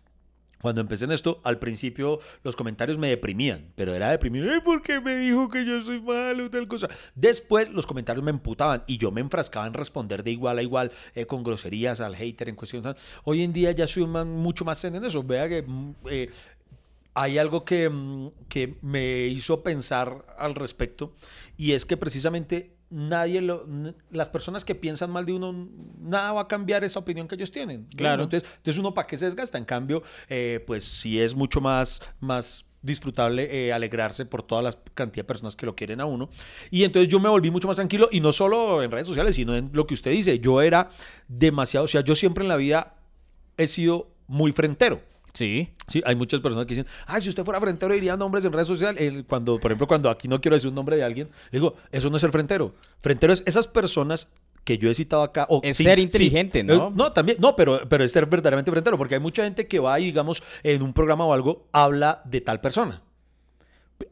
Cuando 0.62 0.80
empecé 0.80 1.04
en 1.04 1.12
esto, 1.12 1.40
al 1.44 1.58
principio 1.58 2.20
los 2.44 2.56
comentarios 2.56 2.96
me 2.96 3.08
deprimían, 3.08 3.72
pero 3.74 3.94
era 3.94 4.10
deprimido, 4.10 4.50
"Ay, 4.50 4.60
¿por 4.60 4.80
qué 4.80 5.00
me 5.00 5.16
dijo 5.16 5.48
que 5.48 5.66
yo 5.66 5.80
soy 5.80 6.00
malo? 6.00 6.48
Tal 6.50 6.68
cosa. 6.68 6.88
Después 7.14 7.70
los 7.70 7.86
comentarios 7.86 8.24
me 8.24 8.30
emputaban 8.30 8.84
y 8.86 8.96
yo 8.96 9.10
me 9.10 9.20
enfrascaba 9.20 9.66
en 9.66 9.74
responder 9.74 10.22
de 10.22 10.30
igual 10.30 10.58
a 10.58 10.62
igual 10.62 10.92
eh, 11.14 11.26
con 11.26 11.42
groserías 11.42 12.00
al 12.00 12.14
hater 12.16 12.48
en 12.48 12.54
cuestión. 12.56 12.94
Hoy 13.24 13.42
en 13.42 13.52
día 13.52 13.72
ya 13.72 13.86
soy 13.86 14.06
man 14.06 14.30
mucho 14.30 14.64
más 14.64 14.80
zen 14.80 14.94
en 14.94 15.04
eso. 15.04 15.22
Vea 15.22 15.48
que 15.48 15.62
mm, 15.62 15.94
eh, 16.08 16.30
hay 17.14 17.38
algo 17.38 17.64
que, 17.64 17.90
mm, 17.90 18.30
que 18.48 18.76
me 18.82 19.26
hizo 19.26 19.62
pensar 19.62 20.24
al 20.38 20.54
respecto 20.54 21.14
y 21.56 21.72
es 21.72 21.84
que 21.84 21.96
precisamente 21.96 22.76
nadie 22.92 23.40
lo, 23.40 23.66
las 24.10 24.28
personas 24.28 24.64
que 24.64 24.74
piensan 24.74 25.10
mal 25.10 25.24
de 25.24 25.32
uno 25.32 25.68
nada 25.98 26.32
va 26.32 26.42
a 26.42 26.48
cambiar 26.48 26.84
esa 26.84 26.98
opinión 26.98 27.26
que 27.26 27.36
ellos 27.36 27.50
tienen 27.50 27.88
¿no? 27.90 27.96
Claro. 27.96 28.24
entonces, 28.24 28.48
entonces 28.58 28.78
uno 28.78 28.92
para 28.92 29.06
qué 29.06 29.16
se 29.16 29.24
desgasta 29.24 29.56
en 29.56 29.64
cambio 29.64 30.02
eh, 30.28 30.62
pues 30.66 30.84
sí 30.84 31.18
es 31.18 31.34
mucho 31.34 31.60
más 31.60 32.02
más 32.20 32.66
disfrutable 32.82 33.48
eh, 33.50 33.72
alegrarse 33.72 34.26
por 34.26 34.42
toda 34.42 34.60
la 34.60 34.72
cantidad 34.92 35.24
de 35.24 35.28
personas 35.28 35.56
que 35.56 35.64
lo 35.64 35.74
quieren 35.74 36.00
a 36.00 36.04
uno 36.04 36.28
y 36.70 36.84
entonces 36.84 37.10
yo 37.10 37.18
me 37.18 37.30
volví 37.30 37.50
mucho 37.50 37.66
más 37.66 37.76
tranquilo 37.76 38.08
y 38.12 38.20
no 38.20 38.32
solo 38.32 38.82
en 38.82 38.90
redes 38.90 39.06
sociales 39.06 39.36
sino 39.36 39.56
en 39.56 39.70
lo 39.72 39.86
que 39.86 39.94
usted 39.94 40.10
dice 40.10 40.38
yo 40.38 40.60
era 40.60 40.90
demasiado 41.28 41.84
o 41.84 41.88
sea 41.88 42.02
yo 42.02 42.14
siempre 42.14 42.44
en 42.44 42.48
la 42.48 42.56
vida 42.56 42.96
he 43.56 43.66
sido 43.66 44.10
muy 44.26 44.52
frentero 44.52 45.00
Sí. 45.34 45.70
Sí, 45.86 46.02
hay 46.04 46.14
muchas 46.14 46.40
personas 46.40 46.66
que 46.66 46.74
dicen, 46.74 46.86
ay, 47.06 47.22
si 47.22 47.28
usted 47.30 47.44
fuera 47.44 47.60
frentero 47.60 47.94
diría 47.94 48.16
nombres 48.16 48.44
en 48.44 48.52
redes 48.52 48.68
sociales. 48.68 49.00
El- 49.00 49.24
Cuando, 49.24 49.58
por 49.58 49.70
ejemplo, 49.70 49.86
cuando 49.86 50.10
aquí 50.10 50.28
no 50.28 50.40
quiero 50.40 50.56
decir 50.56 50.68
un 50.68 50.74
nombre 50.74 50.96
de 50.96 51.04
alguien, 51.04 51.28
le 51.50 51.58
digo, 51.58 51.74
eso 51.90 52.10
no 52.10 52.16
es 52.16 52.20
ser 52.20 52.30
frentero. 52.30 52.74
Frentero 53.00 53.32
es 53.32 53.42
esas 53.46 53.66
personas 53.66 54.28
que 54.64 54.78
yo 54.78 54.90
he 54.90 54.94
citado 54.94 55.22
acá. 55.22 55.46
o- 55.48 55.60
Es 55.64 55.76
sí, 55.78 55.84
ser 55.84 55.98
sí. 55.98 56.02
inteligente, 56.02 56.62
¿no? 56.62 56.88
Eh, 56.88 56.92
no, 56.94 57.12
también, 57.12 57.38
no, 57.40 57.56
pero, 57.56 57.80
pero 57.88 58.04
es 58.04 58.12
ser 58.12 58.26
verdaderamente 58.26 58.70
frentero, 58.70 58.96
porque 58.98 59.14
hay 59.14 59.20
mucha 59.20 59.42
gente 59.44 59.66
que 59.66 59.78
va 59.80 59.98
y, 59.98 60.04
digamos, 60.06 60.42
en 60.62 60.82
un 60.82 60.92
programa 60.92 61.24
o 61.24 61.32
algo, 61.32 61.66
habla 61.72 62.22
de 62.26 62.40
tal 62.42 62.60
persona. 62.60 63.02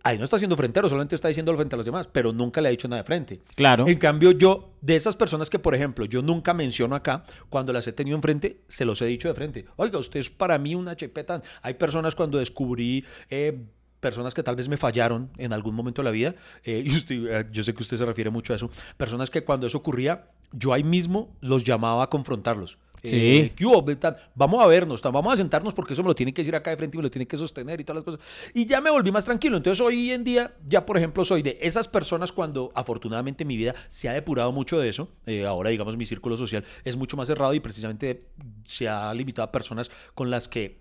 Ahí 0.05 0.19
no 0.19 0.25
está 0.25 0.39
siendo 0.39 0.57
frentero, 0.57 0.89
solamente 0.89 1.15
está 1.17 1.29
diciéndolo 1.29 1.59
frente 1.59 1.75
a 1.75 1.79
los 1.79 1.85
demás, 1.87 2.09
pero 2.11 2.33
nunca 2.33 2.61
le 2.61 2.69
ha 2.69 2.71
dicho 2.71 2.87
nada 2.89 3.03
de 3.03 3.07
frente. 3.07 3.41
Claro. 3.57 3.87
En 3.89 3.99
cambio, 3.99 4.31
yo, 4.31 4.70
de 4.81 4.97
esas 4.97 5.17
personas 5.17 5.51
que, 5.51 5.59
por 5.59 5.75
ejemplo, 5.75 6.05
yo 6.05 6.23
nunca 6.23 6.55
menciono 6.55 6.95
acá, 6.95 7.25
cuando 7.49 7.73
las 7.73 7.87
he 7.87 7.93
tenido 7.93 8.17
enfrente, 8.17 8.61
se 8.69 8.85
los 8.85 9.01
he 9.03 9.07
dicho 9.07 9.29
de 9.29 9.35
frente. 9.35 9.67
Oiga, 9.77 9.99
usted 9.99 10.21
es 10.21 10.31
para 10.31 10.59
mí 10.59 10.75
una 10.75 10.97
chepeta. 10.97 11.43
Hay 11.63 11.75
personas 11.75 12.15
cuando 12.15 12.39
descubrí 12.39 13.05
eh, 13.29 13.67
personas 14.01 14.35
que 14.35 14.43
tal 14.43 14.57
vez 14.57 14.69
me 14.69 14.77
fallaron 14.77 15.31
en 15.39 15.53
algún 15.53 15.75
momento 15.75 16.03
de 16.03 16.05
la 16.05 16.11
vida, 16.11 16.35
eh, 16.65 16.83
y 16.87 16.91
usted- 16.97 17.27
eh, 17.31 17.47
yo 17.53 17.63
sé 17.63 17.75
que 17.75 17.83
usted 17.83 17.97
se 17.97 18.05
refiere 18.07 18.31
mucho 18.31 18.53
a 18.53 18.57
eso, 18.57 18.71
personas 18.97 19.31
que 19.31 19.45
cuando 19.45 19.67
eso 19.67 19.79
ocurría, 19.79 20.29
yo 20.53 20.73
ahí 20.73 20.83
mismo 20.85 21.37
los 21.41 21.63
llamaba 21.65 22.03
a 22.05 22.09
confrontarlos. 22.11 22.79
Sí. 23.03 23.17
Eh, 23.17 23.53
¿qué 23.57 23.65
hubo? 23.65 23.83
Tan- 23.97 24.15
Vamos 24.35 24.63
a 24.63 24.67
vernos, 24.67 25.01
vamos 25.01 25.33
a 25.33 25.37
sentarnos 25.39 25.73
porque 25.73 25.95
eso 25.95 26.03
me 26.03 26.09
lo 26.09 26.15
tiene 26.15 26.35
que 26.35 26.43
decir 26.43 26.55
acá 26.55 26.69
de 26.69 26.77
frente 26.77 26.97
y 26.97 26.99
me 26.99 27.03
lo 27.05 27.11
tiene 27.11 27.27
que 27.27 27.39
sostener 27.39 27.81
y 27.81 27.85
todas 27.85 28.05
las 28.05 28.05
cosas. 28.05 28.21
Y 28.53 28.67
ya 28.67 28.83
me 28.83 28.91
volví 28.91 29.11
más 29.11 29.25
tranquilo. 29.25 29.57
Entonces 29.57 29.81
hoy 29.81 30.11
en 30.11 30.23
día, 30.23 30.55
ya 30.67 30.85
por 30.85 30.99
ejemplo, 30.99 31.25
soy 31.25 31.41
de 31.41 31.57
esas 31.63 31.89
personas 31.89 32.31
cuando 32.31 32.71
afortunadamente 32.75 33.47
mi 33.47 33.57
vida 33.57 33.75
se 33.89 34.11
ha 34.11 34.13
depurado 34.13 34.53
mucho 34.53 34.79
de 34.79 34.91
eso. 34.91 35.09
Eh, 35.25 35.47
ahora, 35.47 35.71
digamos, 35.71 35.97
mi 35.97 36.05
círculo 36.05 36.37
social 36.37 36.63
es 36.85 36.97
mucho 36.99 37.17
más 37.17 37.27
cerrado 37.29 37.55
y 37.55 37.61
precisamente 37.61 38.19
se 38.67 38.87
ha 38.87 39.15
limitado 39.15 39.49
a 39.49 39.53
personas 39.53 39.91
con 40.15 40.29
las 40.29 40.47
que 40.47 40.81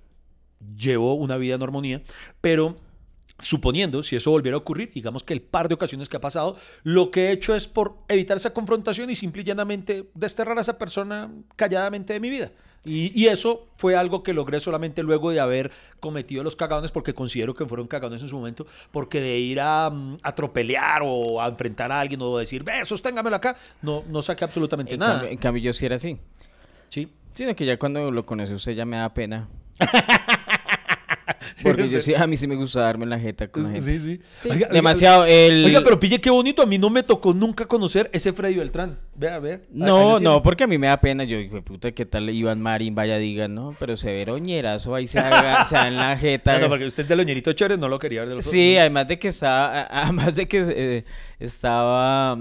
llevo 0.76 1.14
una 1.14 1.38
vida 1.38 1.56
en 1.56 1.64
armonía. 1.64 2.04
Pero 2.42 2.76
suponiendo, 3.40 4.04
si 4.04 4.16
eso 4.16 4.32
volviera 4.32 4.56
a 4.56 4.60
ocurrir, 4.60 4.92
digamos 4.94 5.24
que 5.24 5.34
el 5.34 5.42
par 5.42 5.68
de 5.68 5.76
ocasiones 5.76 6.10
que 6.10 6.18
ha 6.18 6.22
pasado, 6.22 6.56
lo 6.84 7.12
que 7.12 7.28
he 7.28 7.32
hecho 7.32 7.56
es 7.56 7.68
por 7.68 7.96
evitar 8.08 8.38
esa 8.38 8.54
confrontación 8.54 9.10
y 9.10 9.16
simple 9.16 9.42
y 9.42 9.46
llanamente 9.46 10.10
desterrar 10.14 10.58
a 10.58 10.62
esa 10.62 10.78
persona 10.78 11.32
calladamente 11.56 12.14
de 12.14 12.20
mi 12.20 12.30
vida. 12.30 12.52
Y, 12.86 13.12
y 13.20 13.28
eso 13.28 13.68
fue 13.76 13.98
algo 13.98 14.24
que 14.24 14.34
logré 14.34 14.62
solamente 14.62 15.04
luego 15.04 15.32
de 15.32 15.42
haber 15.42 15.72
cometido 16.00 16.44
los 16.44 16.56
cagadones, 16.56 16.92
porque 16.92 17.14
considero 17.14 17.54
que 17.54 17.66
fueron 17.66 17.88
cagadones 17.88 18.22
en 18.22 18.30
su 18.30 18.38
momento, 18.38 18.66
porque 18.92 19.20
de 19.20 19.38
ir 19.38 19.60
a, 19.60 19.90
mm, 19.90 20.18
a 20.24 20.34
tropelear 20.34 21.02
o 21.04 21.42
a 21.42 21.48
enfrentar 21.50 21.92
a 21.92 22.00
alguien 22.00 22.22
o 22.22 22.38
decir, 22.38 22.64
ve, 22.64 22.86
sosténgamelo 22.86 23.36
acá, 23.36 23.58
no, 23.82 24.04
no 24.08 24.22
saqué 24.22 24.46
absolutamente 24.46 24.94
En 24.94 25.02
nada. 25.02 25.14
cambio, 25.16 25.30
en 25.30 25.38
cambio, 25.38 25.64
yo 25.64 25.74
sí 25.74 25.86
era 25.86 25.96
así. 25.96 26.18
Sí. 26.88 27.10
Sino 27.36 27.54
que 27.56 27.66
ya 27.66 27.78
cuando 27.78 28.12
lo 28.12 28.26
conoce 28.26 28.54
usted 28.54 28.74
ya 28.74 28.86
me 28.86 28.98
da 28.98 29.14
pena. 29.14 29.50
Porque 31.64 31.90
yo 31.90 32.00
sí, 32.00 32.16
a 32.16 32.26
mí 32.28 32.38
sí 32.38 32.48
me 32.48 32.56
gusta 32.56 32.82
darme 32.82 33.06
la 33.06 33.20
jeta 33.20 33.48
con 33.50 33.64
la 33.64 33.70
gente. 33.70 33.82
Sí, 33.86 34.00
sí. 34.00 34.20
Sí, 34.44 34.50
Oiga, 34.50 34.68
demasiado. 34.70 35.26
el... 35.26 35.66
Oiga, 35.66 35.82
pero 35.84 36.00
pille 36.00 36.20
qué 36.22 36.30
bonito. 36.30 36.62
A 36.62 36.66
mí 36.66 36.78
no 36.78 36.90
me 36.90 37.04
tocó 37.04 37.34
nunca 37.34 37.66
conocer 37.66 38.10
ese 38.14 38.34
Freddy 38.34 38.56
Beltrán. 38.56 39.00
Vea, 39.16 39.40
vea. 39.40 39.56
Ahí- 39.56 39.62
ahí 39.62 39.68
No, 39.72 40.20
no, 40.20 40.42
porque 40.42 40.64
a 40.64 40.68
mí 40.68 40.78
me 40.78 40.88
da 40.88 41.00
pena. 41.02 41.24
Yo, 41.26 41.38
hijo 41.40 41.56
de 41.56 41.62
puta, 41.62 41.92
¿qué 41.92 42.06
tal 42.06 42.30
Iván 42.30 42.62
Marín? 42.62 42.96
Vaya, 42.96 43.18
diga, 43.18 43.48
no, 43.48 43.76
pero 43.80 43.96
se 43.98 44.12
ve 44.12 44.30
oñerazo 44.32 44.96
ahí 44.96 45.08
se 45.08 45.20
haga, 45.20 45.66
se 45.66 45.76
en 45.76 45.98
la 45.98 46.16
jeta. 46.18 46.54
No, 46.60 46.66
no, 46.66 46.70
porque 46.70 46.86
usted 46.86 47.04
es 47.04 47.10
del 47.10 47.20
Oñerito 47.20 47.54
Chores, 47.54 47.78
no 47.78 47.88
lo 47.88 48.00
quería 48.00 48.22
ver 48.22 48.30
de 48.30 48.36
los 48.36 48.46
Sí, 48.46 48.76
además 48.78 49.08
de 49.08 49.20
que 49.20 49.30
estaba, 49.30 49.84
además 49.92 50.36
de 50.36 50.48
que 50.48 50.66
eh, 50.68 51.06
estaba 51.40 52.38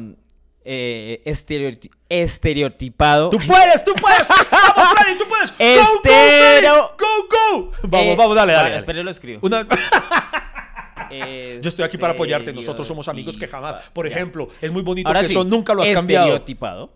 eh, 0.64 1.22
estereoti- 1.24 1.90
estereotipado. 2.08 3.30
¡Tú 3.30 3.38
puedes, 3.38 3.84
tú 3.84 3.92
puedes! 3.94 4.26
¡Vamos, 4.28 4.92
Freddy, 4.98 5.18
tú 5.18 5.24
puedes! 5.28 5.50
¡Go, 5.52 5.58
Estero- 5.58 5.92
go, 5.92 6.02
Freddy! 6.02 6.66
¡Go, 6.98 7.06
go! 7.30 7.72
Vamos, 7.84 8.06
Eh, 8.06 8.14
vamos, 8.16 8.36
dale, 8.36 8.52
dale. 8.52 8.70
bueno, 8.70 8.86
dale. 8.86 9.02
lo 9.04 9.10
escribo. 9.10 9.40
Una- 9.42 9.66
Yo 11.62 11.68
estoy 11.70 11.84
aquí 11.84 11.96
para 11.96 12.12
apoyarte. 12.12 12.52
Nosotros 12.52 12.86
somos 12.86 13.08
amigos 13.08 13.36
que 13.38 13.48
jamás. 13.48 13.88
Por 13.94 14.06
ejemplo, 14.06 14.48
es 14.60 14.70
muy 14.70 14.82
bonito 14.82 15.08
Ahora 15.08 15.20
que 15.22 15.26
sí, 15.28 15.32
eso 15.32 15.42
nunca 15.44 15.72
lo 15.72 15.82
has 15.82 15.90
cambiado. 15.90 16.26
Estereotipado. 16.26 16.90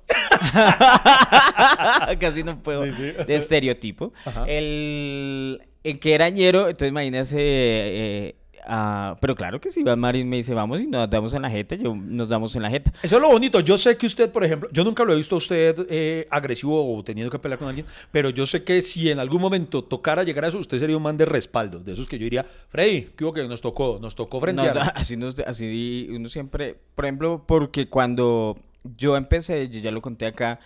Casi 2.20 2.42
no 2.44 2.62
puedo. 2.62 2.84
Sí, 2.84 2.92
sí. 2.94 3.12
De 3.26 3.34
estereotipo. 3.36 4.12
Ajá. 4.24 4.44
El, 4.46 5.62
el 5.82 5.98
que 5.98 6.14
era 6.14 6.28
ñero, 6.28 6.68
entonces 6.68 6.90
imagínese. 6.90 7.38
eh, 7.40 8.34
ah, 8.64 9.16
pero 9.20 9.34
claro 9.34 9.60
que 9.60 9.70
si 9.70 9.80
Iván 9.80 9.98
Marín 10.00 10.28
me 10.28 10.36
dice 10.36 10.54
vamos 10.54 10.80
y 10.80 10.86
nos 10.86 11.08
damos 11.10 11.34
en 11.34 11.42
la 11.42 11.50
jeta, 11.50 11.74
yo 11.76 11.94
nos 11.94 12.28
damos 12.28 12.54
en 12.56 12.62
la 12.62 12.70
jeta. 12.70 12.92
Eso 13.02 13.16
es 13.16 13.22
lo 13.22 13.28
bonito. 13.28 13.60
Yo 13.60 13.76
sé 13.78 13.96
que 13.96 14.06
usted, 14.06 14.30
por 14.30 14.44
ejemplo, 14.44 14.68
yo 14.72 14.84
nunca 14.84 15.04
lo 15.04 15.12
he 15.12 15.16
visto 15.16 15.34
a 15.34 15.38
usted 15.38 15.86
eh, 15.90 16.26
agresivo 16.30 16.96
o 16.96 17.02
teniendo 17.02 17.30
que 17.30 17.38
pelear 17.38 17.58
con 17.58 17.68
alguien, 17.68 17.86
pero 18.10 18.30
yo 18.30 18.46
sé 18.46 18.64
que 18.64 18.82
si 18.82 19.10
en 19.10 19.18
algún 19.18 19.40
momento 19.40 19.82
tocara 19.84 20.22
llegar 20.22 20.44
a 20.44 20.48
eso, 20.48 20.58
usted 20.58 20.78
sería 20.78 20.96
un 20.96 21.02
man 21.02 21.16
de 21.16 21.24
respaldo. 21.26 21.78
De 21.80 21.92
esos 21.92 22.08
que 22.08 22.18
yo 22.18 22.24
diría, 22.24 22.46
Freddy, 22.68 23.10
¿qué 23.16 23.24
hubo 23.24 23.32
que 23.32 23.46
nos 23.48 23.60
tocó? 23.60 23.98
Nos 24.00 24.14
tocó 24.14 24.36
No, 24.38 24.40
frentear. 24.42 24.92
así, 24.94 25.16
nos- 25.16 25.38
así 25.40 26.08
uno 26.10 26.28
siempre, 26.28 26.76
por 26.94 27.04
ejemplo, 27.04 27.44
porque 27.46 27.88
cuando 27.88 28.56
yo 28.96 29.16
empecé, 29.16 29.68
yo 29.68 29.80
ya 29.80 29.90
lo 29.90 30.00
conté 30.02 30.26
acá, 30.26 30.58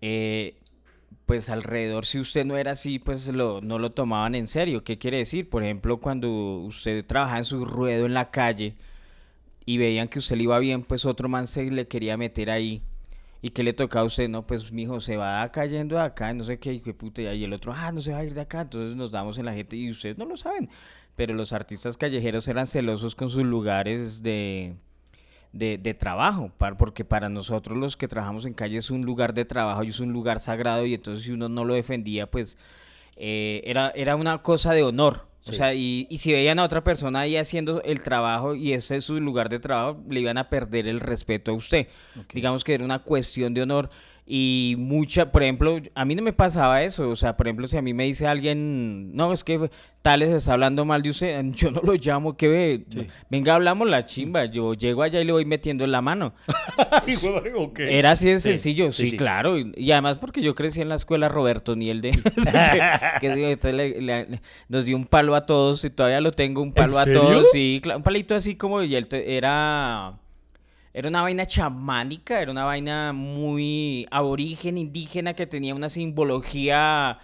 eh, 0.00 0.54
pues 1.28 1.50
alrededor, 1.50 2.06
si 2.06 2.18
usted 2.18 2.46
no 2.46 2.56
era 2.56 2.70
así, 2.70 2.98
pues 2.98 3.28
lo, 3.28 3.60
no 3.60 3.78
lo 3.78 3.92
tomaban 3.92 4.34
en 4.34 4.46
serio. 4.46 4.82
¿Qué 4.82 4.96
quiere 4.96 5.18
decir? 5.18 5.50
Por 5.50 5.62
ejemplo, 5.62 6.00
cuando 6.00 6.30
usted 6.60 7.04
trabajaba 7.04 7.36
en 7.36 7.44
su 7.44 7.66
ruedo 7.66 8.06
en 8.06 8.14
la 8.14 8.30
calle 8.30 8.76
y 9.66 9.76
veían 9.76 10.08
que 10.08 10.20
usted 10.20 10.36
le 10.36 10.44
iba 10.44 10.58
bien, 10.58 10.82
pues 10.84 11.04
otro 11.04 11.28
man 11.28 11.46
se 11.46 11.70
le 11.70 11.86
quería 11.86 12.16
meter 12.16 12.48
ahí. 12.50 12.82
¿Y 13.42 13.50
qué 13.50 13.62
le 13.62 13.74
tocaba 13.74 14.04
a 14.04 14.06
usted? 14.06 14.26
No, 14.30 14.46
pues 14.46 14.72
mijo, 14.72 15.00
se 15.00 15.18
va 15.18 15.46
cayendo 15.52 15.96
de 15.96 16.02
acá, 16.02 16.32
no 16.32 16.44
sé 16.44 16.58
qué, 16.58 16.72
y 16.72 16.80
qué 16.80 16.94
puta, 16.94 17.20
y 17.20 17.44
el 17.44 17.52
otro, 17.52 17.74
ah, 17.76 17.92
no 17.92 18.00
se 18.00 18.12
va 18.12 18.20
a 18.20 18.24
ir 18.24 18.32
de 18.32 18.40
acá, 18.40 18.62
entonces 18.62 18.96
nos 18.96 19.10
damos 19.10 19.36
en 19.36 19.44
la 19.44 19.52
gente, 19.52 19.76
y 19.76 19.90
ustedes 19.90 20.16
no 20.16 20.24
lo 20.24 20.38
saben, 20.38 20.70
pero 21.14 21.34
los 21.34 21.52
artistas 21.52 21.98
callejeros 21.98 22.48
eran 22.48 22.66
celosos 22.66 23.14
con 23.14 23.28
sus 23.28 23.44
lugares 23.44 24.22
de, 24.22 24.76
de, 25.52 25.78
de 25.78 25.94
trabajo, 25.94 26.50
porque 26.78 27.04
para 27.04 27.28
nosotros 27.28 27.76
los 27.76 27.96
que 27.96 28.08
trabajamos 28.08 28.46
en 28.46 28.54
calle 28.54 28.78
es 28.78 28.90
un 28.90 29.02
lugar 29.02 29.34
de 29.34 29.44
trabajo 29.44 29.82
y 29.84 29.88
es 29.88 30.00
un 30.00 30.12
lugar 30.12 30.40
sagrado, 30.40 30.86
y 30.86 30.94
entonces 30.94 31.24
si 31.24 31.32
uno 31.32 31.48
no 31.48 31.64
lo 31.64 31.74
defendía, 31.74 32.30
pues 32.30 32.56
eh, 33.16 33.62
era, 33.64 33.90
era 33.90 34.16
una 34.16 34.42
cosa 34.42 34.72
de 34.72 34.82
honor. 34.82 35.26
O 35.46 35.52
sea, 35.52 35.72
y, 35.72 36.06
y 36.10 36.18
si 36.18 36.32
veían 36.32 36.58
a 36.58 36.64
otra 36.64 36.84
persona 36.84 37.20
ahí 37.20 37.36
haciendo 37.38 37.80
el 37.82 38.02
trabajo 38.02 38.54
y 38.54 38.74
ese 38.74 38.96
es 38.96 39.04
su 39.06 39.18
lugar 39.18 39.48
de 39.48 39.58
trabajo, 39.58 39.98
le 40.10 40.20
iban 40.20 40.36
a 40.36 40.50
perder 40.50 40.86
el 40.86 41.00
respeto 41.00 41.52
a 41.52 41.54
usted. 41.54 41.86
Digamos 42.34 42.64
que 42.64 42.74
era 42.74 42.84
una 42.84 42.98
cuestión 42.98 43.54
de 43.54 43.62
honor. 43.62 43.88
Y 44.30 44.74
mucha, 44.76 45.32
por 45.32 45.42
ejemplo, 45.42 45.78
a 45.94 46.04
mí 46.04 46.14
no 46.14 46.20
me 46.20 46.34
pasaba 46.34 46.82
eso. 46.82 47.08
O 47.08 47.16
sea, 47.16 47.34
por 47.34 47.46
ejemplo, 47.46 47.66
si 47.66 47.78
a 47.78 47.82
mí 47.82 47.94
me 47.94 48.04
dice 48.04 48.26
alguien, 48.26 49.16
no, 49.16 49.32
es 49.32 49.42
que 49.42 49.70
Tales 50.02 50.28
está 50.28 50.52
hablando 50.52 50.84
mal 50.84 51.00
de 51.00 51.08
usted, 51.08 51.42
yo 51.56 51.70
no 51.70 51.80
lo 51.82 51.94
llamo, 51.94 52.36
que 52.36 52.46
ve, 52.48 52.84
Sí. 52.90 53.06
venga, 53.30 53.54
hablamos 53.54 53.88
la 53.88 54.04
chimba. 54.04 54.44
Yo 54.44 54.74
llego 54.74 55.02
allá 55.02 55.18
y 55.22 55.24
le 55.24 55.32
voy 55.32 55.46
metiendo 55.46 55.82
en 55.84 55.92
la 55.92 56.02
mano. 56.02 56.34
Ay, 57.06 57.14
güey, 57.16 57.52
ok. 57.56 57.78
Era 57.78 58.10
así 58.10 58.28
de 58.28 58.38
sencillo, 58.40 58.92
sí, 58.92 59.04
sí, 59.04 59.10
sí. 59.12 59.16
claro. 59.16 59.58
Y, 59.58 59.72
y 59.76 59.92
además 59.92 60.18
porque 60.18 60.42
yo 60.42 60.54
crecí 60.54 60.82
en 60.82 60.90
la 60.90 60.96
escuela 60.96 61.30
Roberto 61.30 61.74
Niel 61.74 62.02
de... 62.02 62.10
que, 63.22 63.56
que 63.58 63.72
le- 63.72 64.00
le- 64.02 64.40
nos 64.68 64.84
dio 64.84 64.94
un 64.96 65.06
palo 65.06 65.36
a 65.36 65.46
todos 65.46 65.82
y 65.86 65.90
todavía 65.90 66.20
lo 66.20 66.32
tengo, 66.32 66.60
un 66.60 66.74
palo 66.74 66.98
a 66.98 67.04
serio? 67.04 67.22
todos. 67.22 67.46
Sí, 67.50 67.80
un 67.96 68.02
palito 68.02 68.34
así 68.34 68.56
como... 68.56 68.82
Y 68.82 68.94
él 68.94 69.06
te- 69.06 69.38
era... 69.38 70.18
Era 70.98 71.10
una 71.10 71.22
vaina 71.22 71.46
chamánica, 71.46 72.42
era 72.42 72.50
una 72.50 72.64
vaina 72.64 73.12
muy 73.12 74.08
aborigen, 74.10 74.76
indígena, 74.76 75.34
que 75.34 75.46
tenía 75.46 75.72
una 75.72 75.88
simbología, 75.88 77.20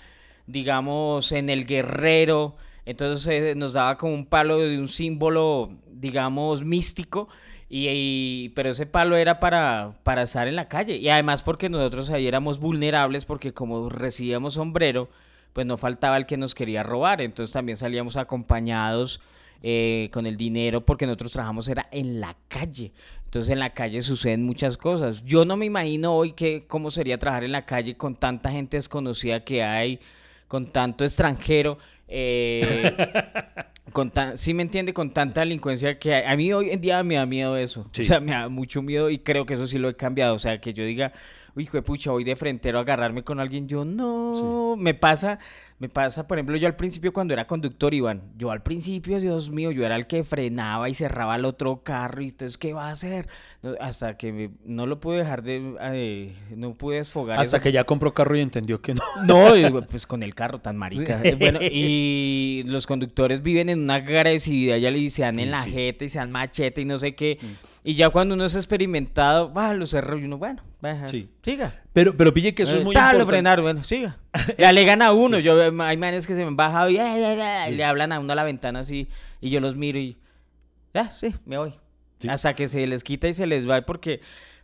digamos, 0.46 1.32
en 1.32 1.50
el 1.50 1.66
guerrero. 1.66 2.54
Entonces 2.86 3.26
eh, 3.26 3.54
nos 3.56 3.72
daba 3.72 3.96
como 3.96 4.14
un 4.14 4.26
palo 4.26 4.58
de 4.58 4.78
un 4.78 4.86
símbolo, 4.86 5.72
digamos, 5.90 6.62
místico. 6.62 7.28
Y, 7.68 8.50
pero 8.50 8.70
ese 8.70 8.86
palo 8.86 9.16
era 9.16 9.40
para, 9.40 9.96
para 10.04 10.22
estar 10.22 10.46
en 10.46 10.54
la 10.54 10.68
calle. 10.68 10.94
Y 10.98 11.08
además 11.08 11.42
porque 11.42 11.68
nosotros 11.68 12.10
ahí 12.10 12.28
éramos 12.28 12.60
vulnerables 12.60 13.24
porque 13.24 13.52
como 13.52 13.88
recibíamos 13.88 14.54
sombrero, 14.54 15.08
pues 15.52 15.66
no 15.66 15.76
faltaba 15.76 16.16
el 16.16 16.26
que 16.26 16.36
nos 16.36 16.54
quería 16.54 16.84
robar. 16.84 17.20
Entonces 17.20 17.52
también 17.52 17.76
salíamos 17.76 18.16
acompañados 18.16 19.20
eh, 19.66 20.10
con 20.12 20.26
el 20.26 20.36
dinero 20.36 20.84
porque 20.84 21.06
nosotros 21.06 21.32
trabajamos 21.32 21.66
era 21.68 21.88
en 21.90 22.20
la 22.20 22.36
calle. 22.48 22.92
Entonces 23.34 23.50
en 23.50 23.58
la 23.58 23.70
calle 23.70 24.00
suceden 24.04 24.44
muchas 24.44 24.76
cosas. 24.76 25.24
Yo 25.24 25.44
no 25.44 25.56
me 25.56 25.66
imagino 25.66 26.14
hoy 26.14 26.34
que 26.34 26.66
cómo 26.68 26.92
sería 26.92 27.18
trabajar 27.18 27.42
en 27.42 27.50
la 27.50 27.66
calle 27.66 27.96
con 27.96 28.14
tanta 28.14 28.48
gente 28.52 28.76
desconocida 28.76 29.42
que 29.42 29.64
hay, 29.64 29.98
con 30.46 30.70
tanto 30.70 31.02
extranjero. 31.02 31.76
eh, 32.06 32.94
con 33.92 34.12
tan, 34.12 34.38
sí 34.38 34.54
me 34.54 34.62
entiende, 34.62 34.94
con 34.94 35.12
tanta 35.12 35.40
delincuencia 35.40 35.98
que 35.98 36.14
hay. 36.14 36.32
A 36.32 36.36
mí 36.36 36.52
hoy 36.52 36.70
en 36.70 36.80
día 36.80 37.02
me 37.02 37.16
da 37.16 37.26
miedo 37.26 37.56
eso. 37.56 37.84
Sí. 37.92 38.02
O 38.02 38.04
sea, 38.04 38.20
me 38.20 38.30
da 38.30 38.48
mucho 38.48 38.82
miedo 38.82 39.10
y 39.10 39.18
creo 39.18 39.44
que 39.46 39.54
eso 39.54 39.66
sí 39.66 39.78
lo 39.78 39.88
he 39.88 39.96
cambiado. 39.96 40.36
O 40.36 40.38
sea, 40.38 40.60
que 40.60 40.72
yo 40.72 40.84
diga, 40.84 41.12
hijo 41.56 41.76
de 41.76 41.82
pucha, 41.82 42.10
voy 42.10 42.24
de 42.24 42.36
frentero 42.36 42.78
a 42.78 42.82
agarrarme 42.82 43.22
con 43.24 43.40
alguien. 43.40 43.68
Yo 43.68 43.84
no. 43.84 44.74
Me 44.76 44.94
pasa, 44.94 45.38
me 45.78 45.88
pasa, 45.88 46.26
por 46.26 46.38
ejemplo, 46.38 46.56
yo 46.56 46.66
al 46.66 46.76
principio 46.76 47.12
cuando 47.12 47.32
era 47.34 47.46
conductor, 47.46 47.94
Iván, 47.94 48.22
yo 48.36 48.50
al 48.50 48.62
principio, 48.62 49.20
Dios 49.20 49.50
mío, 49.50 49.70
yo 49.70 49.84
era 49.86 49.96
el 49.96 50.06
que 50.06 50.24
frenaba 50.24 50.88
y 50.88 50.94
cerraba 50.94 51.36
el 51.36 51.44
otro 51.44 51.82
carro 51.82 52.22
y 52.22 52.28
entonces, 52.28 52.58
¿qué 52.58 52.72
va 52.72 52.88
a 52.88 52.92
hacer? 52.92 53.28
No, 53.62 53.74
hasta 53.80 54.16
que 54.16 54.32
me- 54.32 54.50
no 54.64 54.86
lo 54.86 55.00
pude 55.00 55.18
dejar 55.18 55.42
de, 55.42 55.76
eh, 55.80 56.34
no 56.56 56.74
pude 56.74 56.96
desfogar. 56.96 57.38
Hasta 57.38 57.56
eso. 57.58 57.62
que 57.62 57.72
ya 57.72 57.84
compró 57.84 58.12
carro 58.12 58.36
y 58.36 58.40
entendió 58.40 58.80
que 58.82 58.94
no. 58.94 59.02
No, 59.26 59.86
pues 59.86 60.06
con 60.06 60.22
el 60.22 60.34
carro 60.34 60.58
tan 60.60 60.76
marica. 60.76 61.20
Eh, 61.22 61.36
Bueno, 61.38 61.60
y 61.62 62.64
los 62.66 62.86
conductores 62.86 63.42
viven 63.42 63.68
en 63.68 63.80
una 63.80 63.96
agresividad, 63.96 64.76
ya 64.76 64.90
le 64.90 65.08
se 65.10 65.22
dan 65.22 65.38
en 65.38 65.50
la 65.50 65.62
Sí. 65.62 65.70
jeta 65.70 66.04
y 66.04 66.08
se 66.08 66.18
dan 66.18 66.30
machete 66.32 66.82
y 66.82 66.84
no 66.84 66.98
sé 66.98 67.14
qué. 67.14 67.38
Y 67.86 67.96
ya 67.96 68.08
cuando 68.08 68.34
uno 68.34 68.46
es 68.46 68.54
experimentado, 68.56 69.52
va, 69.52 69.74
los 69.74 69.92
errores 69.92 70.22
y 70.22 70.24
uno, 70.26 70.38
bueno, 70.38 70.62
va, 70.82 71.06
Sí. 71.06 71.28
siga. 71.42 71.82
Pero, 71.92 72.16
pero 72.16 72.32
pille 72.32 72.54
que 72.54 72.62
eso 72.62 72.76
Eh, 72.76 72.78
es 72.78 72.84
muy 72.84 72.94
ta, 72.94 73.00
lo 73.12 73.18
importante. 73.18 73.30
frenaron, 73.32 73.62
bueno, 73.64 73.82
siga. 73.84 74.16
Le 74.58 74.64
alegan 74.66 75.02
a 75.02 75.12
uno, 75.12 75.38
yo 75.38 75.62
eh, 75.62 75.70
hay 75.80 75.96
manes 75.98 76.26
que 76.26 76.32
se 76.32 76.40
me 76.40 76.46
han 76.48 76.56
bajado 76.56 76.88
y, 76.88 76.94
le 76.94 77.84
hablan 77.84 78.12
a 78.12 78.20
uno 78.20 78.32
a 78.32 78.36
la 78.36 78.44
ventana 78.44 78.80
así 78.80 79.08
y 79.40 79.50
yo 79.50 79.60
los 79.60 79.76
miro 79.76 79.98
y 79.98 80.16
ya, 80.94 81.10
sí, 81.10 81.34
me 81.44 81.58
voy. 81.58 81.74
Hasta 82.26 82.54
que 82.54 82.68
se 82.68 82.86
les 82.86 83.04
quita 83.04 83.28
y 83.28 83.34
se 83.34 83.46
les 83.46 83.68
va 83.68 83.82
porque 83.82 84.20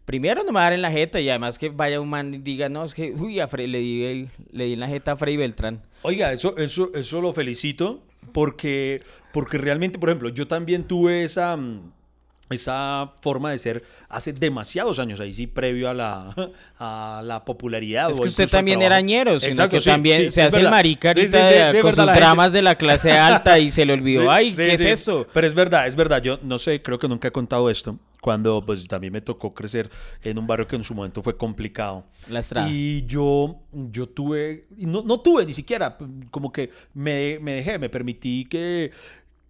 primero 0.07 0.43
no 0.43 0.51
me 0.53 0.61
a 0.61 0.63
dar 0.63 0.73
en 0.73 0.81
la 0.81 0.91
jeta 0.91 1.21
y 1.21 1.29
además 1.29 1.59
que 1.59 1.69
vaya 1.69 2.01
un 2.01 2.09
man 2.09 2.33
y 2.33 2.39
diga, 2.39 2.71
no, 2.71 2.85
es 2.85 2.95
que, 2.95 3.13
uy, 3.13 3.39
a 3.39 3.49
Fre- 3.49 3.67
le, 3.69 3.79
di, 3.81 4.29
le 4.51 4.65
di 4.65 4.73
en 4.73 4.81
la 4.81 4.89
jeta 4.89 5.13
a 5.13 5.17
Frei 5.17 5.37
Beltrán. 5.37 5.83
Oiga, 6.03 6.33
eso, 6.33 6.57
eso, 6.57 6.91
eso 6.95 7.21
lo 7.21 7.35
felicito 7.35 8.03
porque, 8.33 9.03
porque 9.33 9.59
realmente, 9.59 9.99
por 9.99 10.09
ejemplo, 10.09 10.31
yo 10.31 10.49
también 10.49 10.85
tuve 10.85 11.23
esa, 11.25 11.55
mm, 11.57 11.93
esa 12.51 13.13
forma 13.23 13.51
de 13.53 13.59
ser 13.59 13.85
hace 14.09 14.33
demasiados 14.33 14.99
años, 14.99 15.21
ahí 15.21 15.33
sí, 15.33 15.47
previo 15.47 15.89
a 15.89 15.95
la, 15.95 16.35
a 16.79 17.23
la 17.25 17.45
popularidad. 17.45 18.11
Es 18.11 18.21
que 18.21 18.29
usted 18.29 18.49
también 18.49 18.83
era 18.83 19.01
ñero, 19.01 19.39
sino 19.39 19.53
Exacto, 19.53 19.77
que 19.77 19.81
sí, 19.81 19.91
también 19.91 20.23
sí, 20.25 20.31
se 20.33 20.43
hace 20.43 20.57
el 20.57 20.63
verdad. 20.65 20.71
marica 20.77 21.15
Sí, 21.15 21.27
de- 21.27 21.69
es 21.69 21.75
con 21.77 21.85
verdad, 21.85 21.91
sus 21.91 21.97
la 21.99 22.05
gente- 22.07 22.21
dramas 22.21 22.53
de 22.53 22.63
la 22.63 22.75
clase 22.77 23.13
alta 23.13 23.59
y 23.59 23.71
se 23.71 23.85
le 23.85 23.93
olvidó, 23.93 24.31
ay, 24.31 24.53
¿qué 24.53 24.75
es 24.75 24.85
esto? 24.85 25.27
Pero 25.33 25.47
es 25.47 25.55
verdad, 25.55 25.87
es 25.87 25.95
verdad. 25.97 26.21
Yo 26.23 26.39
no 26.43 26.59
sé, 26.59 26.83
creo 26.83 26.99
que 26.99 27.09
nunca 27.09 27.29
he 27.29 27.33
contado 27.33 27.71
esto. 27.71 27.99
Cuando 28.21 28.63
pues 28.67 28.87
también 28.87 29.15
me 29.15 29.23
tocó 29.23 29.51
crecer 29.51 29.89
en 30.23 30.39
un 30.39 30.47
barrio 30.47 30.67
que 30.69 30.77
en 30.77 30.85
su 30.85 30.95
momento 30.95 31.23
fue 31.23 31.39
complicado. 31.39 32.05
La 32.29 32.41
estrada. 32.41 32.69
Y 32.69 33.07
yo, 33.07 33.61
yo 33.73 34.09
tuve, 34.11 34.67
no, 34.77 35.01
no 35.03 35.21
tuve 35.21 35.47
ni 35.47 35.55
siquiera, 35.55 35.97
como 36.31 36.53
que 36.53 36.69
me, 36.93 37.39
me 37.41 37.53
dejé, 37.55 37.79
me 37.79 37.89
permití 37.89 38.45
que, 38.45 38.91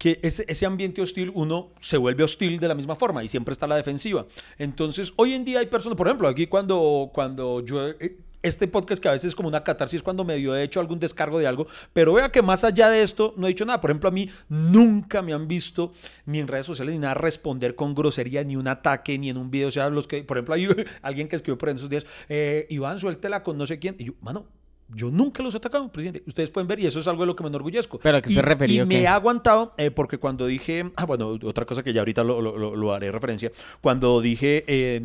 que 0.01 0.19
ese, 0.23 0.65
ambiente 0.65 1.03
hostil 1.03 1.31
uno 1.35 1.73
se 1.79 1.99
vuelve 1.99 2.25
hostil 2.25 2.59
de 2.59 2.67
la 2.67 2.75
misma 2.75 2.97
forma 2.97 3.23
y 3.23 3.29
siempre 3.29 3.53
está 3.53 3.67
la 3.67 3.77
defensiva. 3.77 4.25
Entonces, 4.57 5.13
hoy 5.17 5.35
en 5.35 5.45
día 5.45 5.59
hay 5.59 5.67
personas, 5.67 5.99
por 5.99 6.07
ejemplo, 6.07 6.27
aquí 6.27 6.47
cuando, 6.47 7.11
cuando 7.13 7.63
yo... 7.63 7.87
eh, 7.87 8.17
este 8.43 8.67
podcast 8.67 9.03
que 9.03 9.09
a 9.11 9.13
veces 9.13 9.29
es 9.29 9.35
como 9.35 9.51
una 9.51 9.63
catarsis 9.63 10.03
cuando 10.03 10.25
medio 10.25 10.57
he 10.57 10.63
hecho 10.63 10.81
algún 10.81 10.99
descargo 10.99 11.39
de 11.39 11.47
algo, 11.47 11.67
pero 11.93 12.15
vea 12.15 12.33
que 12.33 12.41
más 12.41 12.65
allá 12.65 12.89
de 12.89 13.03
esto 13.03 13.35
no 13.37 13.47
he 13.47 13.51
dicho 13.51 13.67
nada. 13.67 13.83
Por 13.83 13.91
ejemplo, 13.91 14.09
a 14.09 14.13
mí 14.13 14.31
nunca 14.49 15.21
me 15.21 15.35
han 15.35 15.47
visto 15.47 15.93
ni 16.25 16.39
en 16.39 16.49
redes 16.49 16.65
sociales 16.65 16.95
ni 16.95 17.01
nada 17.01 17.13
responder 17.13 17.75
con 17.75 17.95
grosería, 17.95 18.43
ni 18.43 18.57
un 18.57 18.69
ataque, 18.69 19.19
ni 19.19 19.29
en 19.29 19.37
un 19.37 19.51
video. 19.51 19.69
O 19.69 19.71
sea, 19.71 19.91
los 19.91 20.09
que, 20.09 20.25
por 20.25 20.39
ejemplo, 20.39 20.55
hay 20.55 20.67
alguien 21.03 21.29
que 21.29 21.37
escribió 21.37 21.59
por 21.59 21.69
esos 21.69 21.91
días, 21.91 22.07
eh, 22.31 22.67
Iván, 22.71 22.99
suéltela 22.99 23.43
con 23.43 23.59
no 23.59 23.67
sé 23.67 23.79
quién. 23.79 23.97
Y 23.99 24.05
yo, 24.05 24.15
mano, 24.23 24.47
yo 24.95 25.11
nunca 25.11 25.43
los 25.43 25.55
he 25.55 25.59
atacado, 25.59 25.91
presidente. 25.91 26.23
Ustedes 26.27 26.51
pueden 26.51 26.67
ver 26.67 26.81
y 26.81 26.87
eso 26.87 26.99
es 27.01 27.07
algo 27.09 27.23
de 27.23 27.27
lo 27.29 27.37
que 27.37 27.43
me 27.43 27.49
enorgullezco. 27.49 27.99
¿Pero 28.01 28.19
a 28.19 28.23
qué 28.23 28.31
y, 28.31 28.35
se 28.35 28.43
refería 28.43 28.83
Y 28.83 28.87
me 28.87 29.03
he 29.03 29.07
aguantado 29.07 29.73
eh, 29.77 29.91
porque 29.91 30.19
cuando 30.19 30.47
dije, 30.47 30.91
ah, 30.97 31.05
bueno, 31.07 31.39
otra 31.45 31.65
cosa 31.65 31.83
que 31.83 31.93
ya 31.93 32.01
ahorita 32.01 32.25
lo, 32.25 32.41
lo- 32.41 32.75
lo- 32.77 32.93
haré 32.95 33.11
referencia, 33.13 33.53
cuando 33.81 34.21
dije 34.21 34.65
eh, 34.67 35.01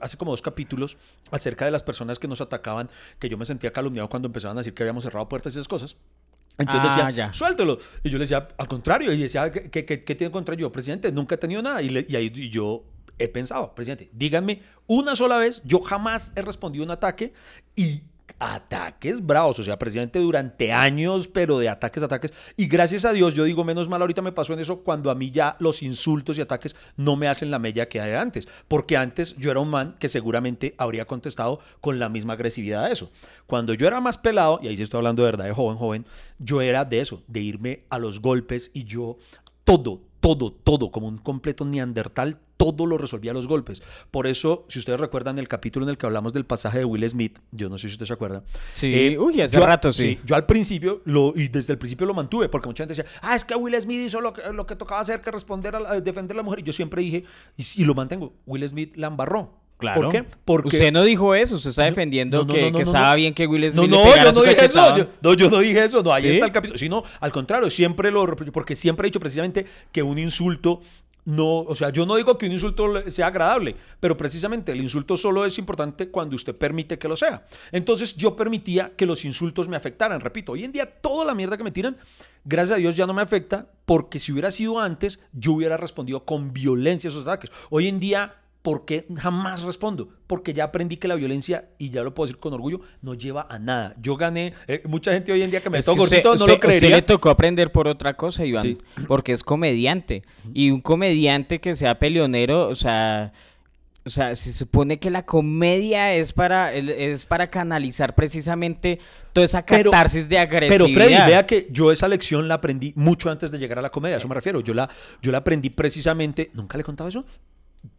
hace 0.00 0.16
como 0.16 0.30
dos 0.32 0.42
capítulos 0.42 0.98
acerca 1.30 1.64
de 1.64 1.70
las 1.70 1.82
personas 1.82 2.18
que 2.18 2.28
nos 2.28 2.40
atacaban, 2.40 2.90
que 3.18 3.28
yo 3.28 3.38
me 3.38 3.44
sentía 3.44 3.72
calumniado 3.72 4.08
cuando 4.08 4.26
empezaban 4.26 4.56
a 4.56 4.60
decir 4.60 4.74
que 4.74 4.82
habíamos 4.82 5.04
cerrado 5.04 5.28
puertas 5.28 5.54
y 5.54 5.58
esas 5.58 5.68
cosas. 5.68 5.96
Entonces 6.58 6.90
Ah, 6.92 6.96
decía, 7.06 7.10
ya. 7.10 7.32
suéltelo. 7.32 7.78
Y 8.04 8.10
yo 8.10 8.18
le 8.18 8.24
decía, 8.24 8.48
al 8.58 8.68
contrario. 8.68 9.12
Y 9.14 9.16
decía, 9.18 9.50
¿qué, 9.50 9.70
qué, 9.70 9.86
qué- 9.86 10.04
qué 10.04 10.14
tiene 10.14 10.30
contra 10.30 10.54
yo? 10.54 10.70
Presidente, 10.70 11.10
nunca 11.10 11.36
he 11.36 11.38
tenido 11.38 11.62
nada. 11.62 11.80
Y, 11.80 11.88
le- 11.88 12.04
y 12.06 12.16
ahí 12.16 12.30
y 12.34 12.50
yo 12.50 12.84
he 13.18 13.28
pensado, 13.28 13.74
presidente, 13.74 14.10
díganme 14.12 14.60
una 14.86 15.14
sola 15.16 15.38
vez, 15.38 15.62
yo 15.64 15.80
jamás 15.80 16.32
he 16.36 16.42
respondido 16.42 16.84
un 16.84 16.90
ataque 16.90 17.32
y 17.76 18.02
ataques 18.40 19.24
bravos, 19.24 19.58
o 19.58 19.64
sea, 19.64 19.78
presidente, 19.78 20.18
durante 20.18 20.72
años, 20.72 21.28
pero 21.28 21.58
de 21.58 21.68
ataques, 21.68 22.02
ataques. 22.02 22.32
Y 22.56 22.66
gracias 22.66 23.04
a 23.04 23.12
Dios, 23.12 23.34
yo 23.34 23.44
digo, 23.44 23.62
menos 23.62 23.88
mal, 23.88 24.00
ahorita 24.00 24.22
me 24.22 24.32
pasó 24.32 24.54
en 24.54 24.60
eso 24.60 24.80
cuando 24.80 25.10
a 25.10 25.14
mí 25.14 25.30
ya 25.30 25.56
los 25.60 25.82
insultos 25.82 26.38
y 26.38 26.40
ataques 26.40 26.74
no 26.96 27.16
me 27.16 27.28
hacen 27.28 27.50
la 27.50 27.58
mella 27.58 27.88
que 27.88 27.98
era 27.98 28.20
antes. 28.20 28.48
Porque 28.66 28.96
antes 28.96 29.36
yo 29.36 29.50
era 29.50 29.60
un 29.60 29.68
man 29.68 29.94
que 29.98 30.08
seguramente 30.08 30.74
habría 30.78 31.04
contestado 31.04 31.60
con 31.80 31.98
la 31.98 32.08
misma 32.08 32.32
agresividad 32.32 32.86
a 32.86 32.90
eso. 32.90 33.10
Cuando 33.46 33.74
yo 33.74 33.86
era 33.86 34.00
más 34.00 34.16
pelado, 34.16 34.58
y 34.62 34.68
ahí 34.68 34.76
sí 34.76 34.82
estoy 34.82 34.98
hablando 34.98 35.22
de 35.22 35.30
verdad 35.30 35.44
de 35.44 35.52
joven, 35.52 35.76
joven, 35.76 36.06
yo 36.38 36.62
era 36.62 36.84
de 36.84 37.00
eso, 37.00 37.22
de 37.28 37.40
irme 37.40 37.84
a 37.90 37.98
los 37.98 38.20
golpes 38.20 38.70
y 38.72 38.84
yo 38.84 39.18
todo, 39.64 40.00
todo, 40.20 40.52
todo, 40.52 40.90
como 40.90 41.08
un 41.08 41.18
completo 41.18 41.64
neandertal, 41.64 42.38
todo 42.56 42.84
lo 42.84 42.98
resolvía 42.98 43.30
a 43.30 43.34
los 43.34 43.48
golpes. 43.48 43.82
Por 44.10 44.26
eso, 44.26 44.66
si 44.68 44.78
ustedes 44.78 45.00
recuerdan 45.00 45.38
el 45.38 45.48
capítulo 45.48 45.86
en 45.86 45.90
el 45.90 45.96
que 45.98 46.04
hablamos 46.06 46.32
del 46.34 46.44
pasaje 46.44 46.78
de 46.78 46.84
Will 46.84 47.08
Smith, 47.08 47.38
yo 47.52 47.68
no 47.70 47.78
sé 47.78 47.88
si 47.88 47.94
ustedes 47.94 48.08
se 48.08 48.14
acuerdan. 48.14 48.42
Sí, 48.74 49.16
uy, 49.18 49.40
hace 49.40 49.56
yo- 49.56 49.64
rato, 49.66 49.92
sí. 49.92 50.18
Yo 50.26 50.36
al 50.36 50.44
principio, 50.46 51.00
lo, 51.06 51.32
y 51.34 51.48
desde 51.48 51.72
el 51.72 51.78
principio 51.78 52.06
lo 52.06 52.12
mantuve, 52.14 52.48
porque 52.50 52.68
mucha 52.68 52.84
gente 52.84 52.94
decía, 52.94 53.10
ah, 53.22 53.34
es 53.34 53.44
que 53.44 53.54
Will 53.54 53.74
Smith 53.80 54.06
hizo 54.06 54.20
lo 54.20 54.32
que, 54.34 54.42
lo 54.52 54.66
que 54.66 54.76
tocaba 54.76 55.00
hacer, 55.00 55.20
que 55.22 55.30
responder 55.30 55.74
a, 55.76 55.80
la- 55.80 56.00
defender 56.02 56.36
a 56.36 56.38
la 56.38 56.42
mujer. 56.42 56.60
Y 56.60 56.64
yo 56.64 56.72
siempre 56.74 57.00
dije, 57.02 57.24
y, 57.56 57.64
y 57.82 57.84
lo 57.84 57.94
mantengo, 57.94 58.34
Will 58.46 58.68
Smith 58.68 58.94
la 58.96 59.06
embarró. 59.06 59.54
Claro. 59.80 60.02
¿Por 60.02 60.12
qué? 60.12 60.24
Porque... 60.44 60.68
Usted 60.68 60.92
no 60.92 61.02
dijo 61.02 61.34
eso, 61.34 61.56
usted 61.56 61.70
está 61.70 61.82
No, 61.82 61.86
defendiendo 61.86 62.38
no, 62.38 62.44
no, 62.44 62.54
que, 62.54 62.60
no, 62.60 62.70
no, 62.70 62.78
que 62.78 62.84
no, 62.84 62.90
estaba 62.90 63.10
no. 63.10 63.16
bien 63.16 63.34
que 63.34 63.46
Will 63.46 63.74
No, 63.74 63.82
Smith 63.82 63.90
no, 63.90 64.02
pegara 64.02 64.24
yo 64.24 64.32
no 64.32 64.42
dije 64.42 64.64
eso. 64.64 64.96
Yo, 64.96 65.06
no, 65.22 65.34
yo 65.34 65.50
no 65.50 65.58
dije 65.58 65.84
eso. 65.84 66.02
No, 66.02 66.12
ahí 66.12 66.22
¿Sí? 66.22 66.28
está 66.30 66.46
el 66.46 66.52
capítulo. 66.52 66.78
Sino, 66.78 67.02
al 67.20 67.32
contrario, 67.32 67.70
siempre 67.70 68.10
lo 68.10 68.26
porque 68.52 68.76
siempre 68.76 69.06
he 69.06 69.08
dicho 69.08 69.20
precisamente 69.20 69.66
que 69.90 70.02
un 70.02 70.18
insulto 70.18 70.80
no, 71.24 71.60
o 71.60 71.74
sea, 71.74 71.90
yo 71.90 72.06
no 72.06 72.16
digo 72.16 72.38
que 72.38 72.46
un 72.46 72.52
insulto 72.52 73.10
sea 73.10 73.26
agradable, 73.26 73.76
pero 74.00 74.16
precisamente 74.16 74.72
el 74.72 74.80
insulto 74.80 75.16
solo 75.16 75.44
es 75.44 75.58
importante 75.58 76.08
cuando 76.08 76.34
usted 76.34 76.56
permite 76.56 76.98
que 76.98 77.08
lo 77.08 77.16
sea. 77.16 77.46
Entonces 77.72 78.16
yo 78.16 78.34
permitía 78.34 78.92
que 78.96 79.06
los 79.06 79.24
insultos 79.24 79.68
me 79.68 79.76
afectaran. 79.76 80.20
Repito, 80.20 80.52
hoy 80.52 80.64
en 80.64 80.72
día 80.72 80.86
toda 80.86 81.24
la 81.24 81.34
mierda 81.34 81.56
que 81.56 81.64
me 81.64 81.70
tiran, 81.70 81.96
gracias 82.44 82.76
a 82.76 82.80
Dios 82.80 82.96
ya 82.96 83.06
no 83.06 83.14
me 83.14 83.22
afecta, 83.22 83.68
porque 83.84 84.18
si 84.18 84.32
hubiera 84.32 84.50
sido 84.50 84.80
antes, 84.80 85.20
yo 85.32 85.52
hubiera 85.52 85.76
respondido 85.76 86.24
con 86.24 86.52
violencia 86.52 87.08
a 87.08 87.12
esos 87.12 87.26
ataques. 87.26 87.50
Hoy 87.68 87.88
en 87.88 88.00
día 88.00 88.34
¿Por 88.62 88.84
qué 88.84 89.06
jamás 89.16 89.62
respondo? 89.62 90.10
Porque 90.26 90.52
ya 90.52 90.64
aprendí 90.64 90.98
que 90.98 91.08
la 91.08 91.14
violencia, 91.14 91.70
y 91.78 91.88
ya 91.88 92.02
lo 92.02 92.12
puedo 92.12 92.26
decir 92.26 92.38
con 92.38 92.52
orgullo, 92.52 92.80
no 93.00 93.14
lleva 93.14 93.46
a 93.48 93.58
nada. 93.58 93.94
Yo 94.02 94.16
gané, 94.16 94.52
eh, 94.66 94.82
mucha 94.86 95.12
gente 95.12 95.32
hoy 95.32 95.40
en 95.40 95.50
día 95.50 95.62
que 95.62 95.70
me 95.70 95.78
Es 95.78 95.86
gordito 95.86 96.28
no 96.28 96.34
usted- 96.34 96.46
lo 96.54 96.60
creería. 96.60 96.88
usted 96.88 96.96
le 96.96 97.02
tocó 97.02 97.30
aprender 97.30 97.72
por 97.72 97.88
otra 97.88 98.14
cosa, 98.18 98.44
Iván, 98.44 98.62
Sí. 98.62 98.78
porque 99.08 99.32
es 99.32 99.42
comediante. 99.42 100.22
Y 100.52 100.70
un 100.72 100.82
comediante 100.82 101.58
que 101.58 101.74
sea 101.74 101.98
peleonero, 101.98 102.68
o 102.68 102.74
sea, 102.74 103.32
o 104.04 104.10
sea, 104.10 104.34
se 104.36 104.52
supone 104.52 104.98
que 104.98 105.08
la 105.10 105.24
comedia 105.24 106.12
es 106.14 106.32
para, 106.34 106.72
es 106.74 107.24
para 107.26 107.48
canalizar 107.48 108.14
precisamente 108.14 108.98
toda 109.32 109.44
esa 109.46 109.64
Pero- 109.64 109.90
catarsis 109.90 110.28
de 110.28 110.36
Pero 110.36 110.42
agresividad. 110.56 110.94
Freddy, 111.06 111.30
vea 111.30 111.46
que 111.46 111.68
yo 111.70 111.92
esa 111.92 112.08
lección 112.08 112.46
la 112.48 112.54
aprendí 112.54 112.92
mucho 112.96 113.30
antes 113.30 113.50
de 113.50 113.58
llegar 113.58 113.78
a 113.78 113.82
la 113.82 113.90
comedia, 113.90 114.16
a 114.16 114.18
eso 114.18 114.28
me 114.28 114.34
refiero. 114.34 114.60
Yo 114.60 114.74
la, 114.74 114.88
yo 115.22 115.32
la 115.32 115.38
aprendí 115.38 115.70
precisamente, 115.70 116.50
¿nunca 116.54 116.76
le 116.76 116.82
he 116.82 116.84
contado 116.84 117.08
eso? 117.08 117.24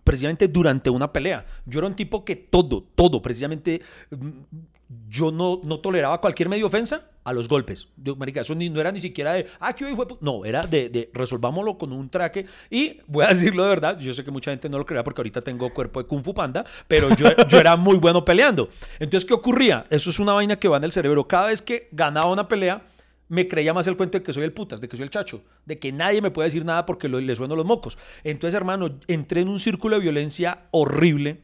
Precisamente 0.03 0.47
durante 0.47 0.89
una 0.89 1.11
pelea. 1.11 1.45
Yo 1.65 1.79
era 1.79 1.87
un 1.87 1.95
tipo 1.95 2.25
que 2.25 2.35
todo, 2.35 2.83
todo, 2.95 3.21
precisamente, 3.21 3.81
mm, 4.09 4.29
yo 5.07 5.31
no, 5.31 5.61
no 5.63 5.79
toleraba 5.79 6.19
cualquier 6.19 6.49
medio 6.49 6.67
ofensa 6.67 7.09
a 7.23 7.33
los 7.33 7.47
golpes. 7.47 7.87
Marica, 8.17 8.41
eso 8.41 8.55
no 8.55 8.81
era 8.81 8.91
ni 8.91 8.99
siquiera 8.99 9.33
de, 9.33 9.47
ah, 9.59 9.73
fue... 9.77 9.93
pu-". 9.93 10.17
No, 10.21 10.43
era 10.43 10.61
de, 10.61 10.89
de 10.89 11.09
resolvámoslo 11.13 11.77
con 11.77 11.93
un 11.93 12.09
traque. 12.09 12.45
Y 12.69 12.99
voy 13.07 13.25
a 13.25 13.29
decirlo 13.33 13.63
de 13.63 13.69
verdad, 13.69 13.99
yo 13.99 14.13
sé 14.13 14.23
que 14.23 14.31
mucha 14.31 14.51
gente 14.51 14.69
no 14.69 14.77
lo 14.77 14.85
creerá 14.85 15.03
porque 15.03 15.21
ahorita 15.21 15.41
tengo 15.41 15.71
cuerpo 15.73 16.01
de 16.01 16.07
Kung 16.07 16.23
Fu 16.23 16.33
Panda, 16.33 16.65
pero 16.87 17.15
yo, 17.15 17.27
yo 17.47 17.59
era 17.59 17.75
muy 17.75 17.97
bueno 17.97 18.25
peleando. 18.25 18.69
Entonces, 18.99 19.27
¿qué 19.27 19.33
ocurría? 19.33 19.85
Eso 19.89 20.09
es 20.09 20.19
una 20.19 20.33
vaina 20.33 20.57
que 20.57 20.67
va 20.67 20.77
en 20.77 20.83
el 20.83 20.91
cerebro. 20.91 21.27
Cada 21.27 21.47
vez 21.47 21.61
que 21.61 21.87
ganaba 21.91 22.31
una 22.31 22.47
pelea, 22.47 22.81
me 23.31 23.47
creía 23.47 23.73
más 23.73 23.87
el 23.87 23.95
cuento 23.95 24.17
de 24.17 24.23
que 24.25 24.33
soy 24.33 24.43
el 24.43 24.51
putas, 24.51 24.81
de 24.81 24.89
que 24.89 24.97
soy 24.97 25.03
el 25.03 25.09
chacho, 25.09 25.41
de 25.65 25.79
que 25.79 25.93
nadie 25.93 26.21
me 26.21 26.31
puede 26.31 26.47
decir 26.49 26.65
nada 26.65 26.85
porque 26.85 27.07
lo- 27.07 27.21
le 27.21 27.33
sueno 27.33 27.55
los 27.55 27.65
mocos. 27.65 27.97
Entonces, 28.25 28.53
hermano, 28.55 28.99
entré 29.07 29.39
en 29.39 29.47
un 29.47 29.57
círculo 29.57 29.95
de 29.95 30.01
violencia 30.01 30.65
horrible 30.71 31.39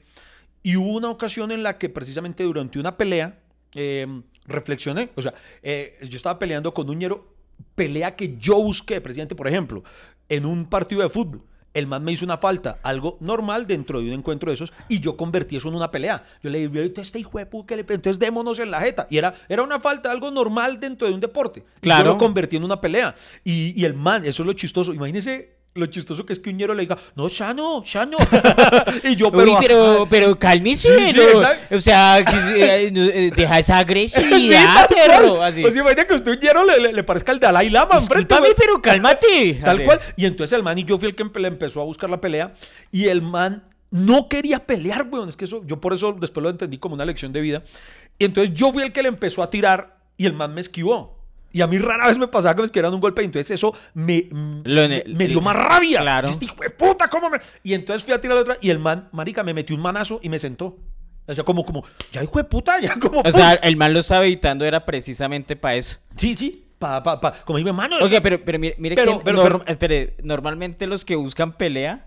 y 0.64 0.76
hubo 0.76 0.98
una 0.98 1.10
ocasión 1.10 1.50
en 1.50 1.64
la 1.64 1.78
que 1.78 1.88
precisamente 1.88 2.44
durante 2.44 2.78
una 2.78 2.98
pelea 2.98 3.40
eh, 3.74 4.06
reflexioné, 4.46 5.12
o 5.16 5.22
sea, 5.22 5.34
eh, 5.64 5.98
yo 6.10 6.18
estaba 6.18 6.38
peleando 6.40 6.74
con 6.74 6.90
un 6.90 7.00
ñero, 7.00 7.34
pelea 7.76 8.18
que 8.18 8.36
yo 8.38 8.62
busqué, 8.62 9.00
presidente, 9.00 9.34
por 9.36 9.48
ejemplo, 9.48 9.84
en 10.28 10.46
un 10.46 10.66
partido 10.70 11.02
de 11.02 11.10
fútbol. 11.10 11.42
El 11.78 11.86
man 11.88 12.04
me 12.04 12.12
hizo 12.12 12.26
una 12.26 12.38
falta, 12.38 12.80
algo 12.84 13.18
normal 13.20 13.68
dentro 13.68 14.00
de 14.00 14.08
un 14.08 14.14
encuentro 14.14 14.50
de 14.50 14.56
esos, 14.56 14.74
y 14.90 15.00
yo 15.00 15.16
convertí 15.16 15.56
eso 15.58 15.68
en 15.70 15.76
una 15.76 15.92
pelea. 15.92 16.24
Yo 16.42 16.50
le 16.50 16.60
dije, 16.68 16.78
"Ahorita 16.80 17.02
este 17.02 17.20
hijo 17.20 17.38
de 17.38 17.46
puta 17.46 17.68
que 17.68 17.76
le 17.78 17.84
pe- 17.84 17.94
entonces 17.94 18.20
démonos 18.20 18.60
en 18.60 18.72
la 18.72 18.80
jeta. 18.82 19.06
Y 19.10 19.18
era, 19.18 19.34
era 19.48 19.62
una 19.64 19.80
falta, 19.80 20.10
algo 20.12 20.32
normal 20.32 20.80
dentro 20.80 21.08
de 21.08 21.14
un 21.14 21.20
deporte. 21.20 21.64
Claro. 21.82 22.04
Yo 22.06 22.12
lo 22.14 22.18
convertí 22.18 22.56
en 22.56 22.64
una 22.64 22.82
pelea. 22.82 23.14
Y, 23.44 23.80
y 23.80 23.86
el 23.86 23.94
man, 23.94 24.26
eso 24.26 24.44
es 24.44 24.48
lo 24.48 24.54
chistoso. 24.54 24.94
Imagínese 24.94 25.57
lo 25.78 25.86
chistoso 25.88 26.26
que 26.26 26.34
es 26.34 26.40
que 26.40 26.50
un 26.50 26.58
ñero 26.58 26.74
le 26.74 26.82
diga, 26.82 26.98
no, 27.16 27.30
Shano, 27.30 27.82
Shano. 27.86 28.18
y 29.04 29.16
yo, 29.16 29.28
Uy, 29.28 29.34
pero. 29.36 29.58
pero, 29.62 30.08
pero 30.10 30.40
cálmese, 30.40 30.98
Sí, 30.98 31.12
sí, 31.12 31.18
no, 31.18 31.24
exacto. 31.24 31.76
o 31.78 31.80
sea, 31.80 32.26
que, 32.26 32.86
eh, 32.86 32.92
no, 32.92 33.04
eh, 33.04 33.32
deja 33.36 33.60
esa 33.60 33.78
agresividad, 33.80 34.90
cual. 34.90 35.44
así. 35.44 35.64
O 35.64 35.72
sea, 35.72 35.82
imagínate 35.82 36.08
que 36.08 36.14
usted 36.16 36.32
un 36.32 36.40
ñero 36.40 36.64
le, 36.66 36.80
le- 36.80 36.94
le 36.94 37.04
parezca 37.04 37.32
el 37.32 37.40
Dalai 37.40 37.70
Lama 37.70 37.96
enfrente, 37.98 38.36
pero 38.58 38.82
cálmate. 38.82 39.56
Tal 39.64 39.76
Así. 39.78 39.86
cual. 39.86 40.00
Y 40.16 40.26
entonces 40.26 40.56
el 40.58 40.64
man 40.64 40.78
y 40.78 40.84
yo 40.84 40.98
fui 40.98 41.08
el 41.10 41.16
que 41.16 41.24
le 41.40 41.48
empezó 41.48 41.82
a 41.82 41.86
buscar 41.86 42.10
la 42.10 42.20
pelea. 42.22 42.54
Y 42.92 43.08
el 43.08 43.22
man 43.22 43.64
no 43.92 44.28
quería 44.28 44.66
pelear, 44.66 45.08
weón. 45.10 45.30
Es 45.30 45.38
que 45.38 45.46
eso, 45.46 45.64
yo 45.66 45.80
por 45.80 45.94
eso 45.94 46.14
después 46.20 46.44
lo 46.44 46.50
entendí 46.50 46.78
como 46.78 46.96
una 46.96 47.06
lección 47.06 47.32
de 47.34 47.42
vida. 47.42 47.64
Y 48.20 48.26
entonces 48.26 48.54
yo 48.54 48.72
fui 48.74 48.84
el 48.84 48.92
que 48.92 49.02
le 49.04 49.10
empezó 49.10 49.44
a 49.44 49.50
tirar 49.50 49.98
y 50.18 50.26
el 50.26 50.34
man 50.34 50.54
me 50.54 50.62
esquivó. 50.62 51.17
Y 51.52 51.62
a 51.62 51.68
mí 51.68 51.78
rara 51.78 52.08
vez 52.08 52.18
me 52.18 52.28
pasaba 52.28 52.54
que 52.56 52.62
me 52.62 52.66
esquivaran 52.66 52.94
un 52.94 53.00
golpe 53.00 53.22
y 53.22 53.26
entonces 53.26 53.52
eso 53.52 53.74
me, 53.94 54.28
Lo- 54.32 54.88
me, 54.88 55.04
me 55.08 55.26
dio 55.28 55.42
más 55.42 55.56
rabia. 55.56 56.02
Claro. 56.02 56.28
Y 56.28 56.32
este 56.32 56.46
hijo 56.46 56.56
de 56.62 56.70
puta, 56.70 57.08
¿cómo 57.10 57.30
me...? 57.30 57.40
Y 57.64 57.74
entonces 57.74 58.04
fui 58.04 58.14
a 58.14 58.22
tirar 58.22 58.36
la 58.36 58.42
otra 58.42 58.58
y 58.62 58.70
el 58.70 58.80
man, 58.80 59.10
marica, 59.12 59.44
me 59.44 59.54
metió 59.54 59.76
un 59.76 59.82
manazo 59.82 60.20
y 60.22 60.30
me 60.30 60.40
sentó. 60.40 60.78
O 61.26 61.36
sea, 61.36 61.44
como, 61.44 61.66
como, 61.66 61.84
ya 62.12 62.24
hijo 62.24 62.38
de 62.38 62.44
puta, 62.46 62.80
ya 62.80 62.98
como... 63.00 63.22
O 63.22 63.32
sea, 63.32 63.54
el 63.54 63.76
mal 63.76 63.92
lo 63.94 64.00
estaba 64.00 64.26
evitando 64.26 64.64
era 64.66 64.86
precisamente 64.86 65.56
para 65.56 65.76
eso. 65.76 65.98
sí, 66.16 66.36
sí, 66.38 66.68
pa, 66.80 67.02
pa, 67.04 67.20
pa, 67.20 67.32
como 67.44 67.58
dime, 67.58 67.74
mano. 67.74 67.98
Ok, 68.02 68.12
pero, 68.24 68.44
pero 68.46 68.60
mire, 68.60 68.76
mire 68.78 68.96
Pero- 68.96 69.18
que 69.20 69.26
pero- 69.26 69.38
norm- 69.44 69.60
pero- 69.64 69.72
espere, 69.72 70.16
normalmente 70.24 70.88
los 70.88 71.04
que 71.04 71.16
buscan 71.16 71.54
pelea 71.54 72.07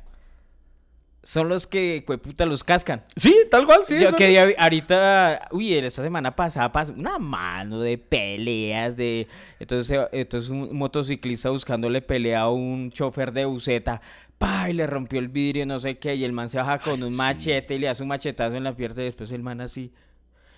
son 1.23 1.49
los 1.49 1.67
que, 1.67 2.03
puta, 2.23 2.47
los 2.47 2.65
cascan. 2.65 3.05
Sí, 3.15 3.35
tal 3.51 3.67
cual, 3.67 3.81
sí. 3.85 4.01
Yo 4.01 4.15
que 4.17 4.55
ahorita, 4.59 5.49
uy, 5.51 5.75
esta 5.75 6.03
semana 6.03 6.35
pasada 6.35 6.73
pasó 6.73 6.95
una 6.95 7.19
mano 7.19 7.81
de 7.81 7.99
peleas, 7.99 8.97
de... 8.97 9.29
Entonces, 9.59 9.99
eh, 9.99 10.09
entonces 10.13 10.49
un 10.51 10.77
motociclista 10.77 11.51
buscándole 11.51 12.01
pelea 12.01 12.41
a 12.41 12.51
un 12.51 12.91
chofer 12.91 13.33
de 13.33 13.45
buseta, 13.45 14.01
pa, 14.39 14.71
y 14.71 14.73
le 14.73 14.87
rompió 14.87 15.19
el 15.19 15.29
vidrio, 15.29 15.67
no 15.67 15.79
sé 15.79 15.99
qué, 15.99 16.15
y 16.15 16.25
el 16.25 16.33
man 16.33 16.49
se 16.49 16.59
baja 16.59 16.79
con 16.79 17.03
un 17.03 17.15
machete 17.15 17.75
y 17.75 17.79
le 17.79 17.89
hace 17.91 18.03
un 18.03 18.09
machetazo 18.09 18.57
en 18.57 18.65
la 18.65 18.75
pierna 18.75 19.03
y 19.03 19.07
después 19.07 19.31
el 19.33 19.43
man 19.43 19.61
así... 19.61 19.93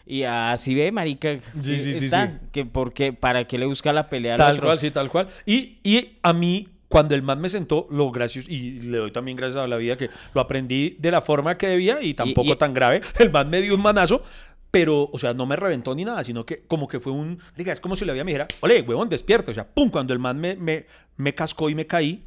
Y 0.04 0.24
así 0.24 0.74
ve, 0.74 0.90
marica. 0.90 1.38
Sí, 1.62 1.78
sí, 1.78 1.94
sí, 1.94 2.06
está, 2.06 2.26
sí. 2.26 2.32
Que 2.50 2.64
porque, 2.64 3.12
¿Para 3.12 3.46
qué 3.46 3.56
le 3.56 3.66
busca 3.66 3.92
la 3.92 4.08
pelea 4.08 4.32
al 4.34 4.38
Tal 4.38 4.54
otro? 4.54 4.66
cual, 4.66 4.78
sí, 4.80 4.90
tal 4.90 5.08
cual. 5.08 5.28
Y, 5.46 5.78
y 5.84 6.18
a 6.22 6.32
mí, 6.32 6.68
cuando 6.92 7.14
el 7.14 7.22
man 7.22 7.40
me 7.40 7.48
sentó, 7.48 7.86
lo 7.90 8.10
gracioso, 8.10 8.50
y 8.50 8.80
le 8.82 8.98
doy 8.98 9.10
también 9.10 9.36
gracias 9.36 9.64
a 9.64 9.66
la 9.66 9.78
vida 9.78 9.96
que 9.96 10.10
lo 10.34 10.40
aprendí 10.42 10.96
de 11.00 11.10
la 11.10 11.22
forma 11.22 11.56
que 11.56 11.66
debía 11.68 12.02
y 12.02 12.12
tampoco 12.14 12.52
y- 12.52 12.56
tan 12.56 12.74
grave. 12.74 13.00
El 13.18 13.30
man 13.32 13.48
me 13.48 13.60
dio 13.62 13.74
un 13.74 13.80
manazo, 13.82 14.22
pero, 14.70 15.08
o 15.12 15.18
sea, 15.18 15.32
no 15.34 15.46
me 15.46 15.56
reventó 15.56 15.94
ni 15.94 16.04
nada, 16.04 16.22
sino 16.22 16.44
que 16.46 16.62
como 16.66 16.86
que 16.88 17.00
fue 17.00 17.12
un. 17.12 17.38
Diga, 17.56 17.72
es 17.72 17.80
como 17.80 17.96
si 17.96 18.04
la 18.04 18.12
vida 18.12 18.24
me 18.24 18.32
dijera, 18.32 18.46
ole, 18.60 18.82
huevón, 18.82 19.08
despierta. 19.08 19.50
O 19.50 19.54
sea, 19.54 19.66
pum, 19.66 19.88
cuando 19.90 20.12
el 20.12 20.18
man 20.18 20.38
me, 20.38 20.54
me, 20.56 20.86
me 21.16 21.34
cascó 21.34 21.68
y 21.70 21.74
me 21.74 21.86
caí, 21.86 22.24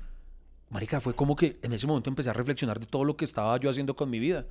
marica, 0.70 1.00
fue 1.00 1.14
como 1.16 1.36
que 1.36 1.58
en 1.62 1.74
ese 1.74 1.86
momento 1.88 2.10
empecé 2.10 2.32
a 2.32 2.34
reflexionar 2.34 2.80
de 2.80 2.86
todo 2.88 3.04
lo 3.04 3.16
que 3.16 3.26
estaba 3.26 3.58
yo 3.60 3.70
haciendo 3.70 3.96
con 3.96 4.10
mi 4.10 4.20
vida. 4.20 4.46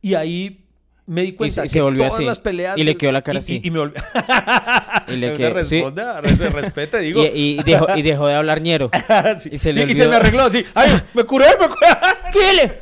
Y 0.00 0.14
ahí 0.14 0.64
me 1.06 1.22
di 1.22 1.32
cuenta 1.32 1.56
se- 1.56 1.62
que 1.62 1.68
se 1.68 1.80
volvió 1.80 2.02
todas 2.04 2.14
así. 2.14 2.24
las 2.24 2.38
peleas... 2.38 2.78
Y 2.78 2.84
le 2.84 2.96
quedó 2.96 3.12
la 3.12 3.22
cara 3.22 3.38
y- 3.38 3.42
así. 3.42 3.60
Y, 3.62 3.68
y 3.68 3.70
me 3.70 3.78
volvió... 3.80 4.02
Y 5.08 5.16
le 5.16 5.34
quedó- 5.34 5.64
sí. 5.64 5.80
responda, 5.80 6.22
se 6.36 6.48
respete, 6.48 6.98
digo. 7.00 7.24
Y, 7.24 7.58
y 7.60 7.62
dejó, 7.64 7.86
y 7.96 8.02
dejó 8.02 8.26
de 8.28 8.34
hablar 8.34 8.60
ñero. 8.60 8.90
Sí, 9.38 9.50
y 9.52 9.58
se 9.58 9.72
sí, 9.72 9.84
le 9.84 9.92
y 9.92 9.94
se 9.94 10.06
me 10.08 10.16
arregló 10.16 10.44
así. 10.44 10.64
¡Ay, 10.74 10.90
me 11.14 11.24
curé, 11.24 11.46
me 11.60 11.68
curé! 11.68 11.86
¿Qué 12.32 12.52
le? 12.54 12.80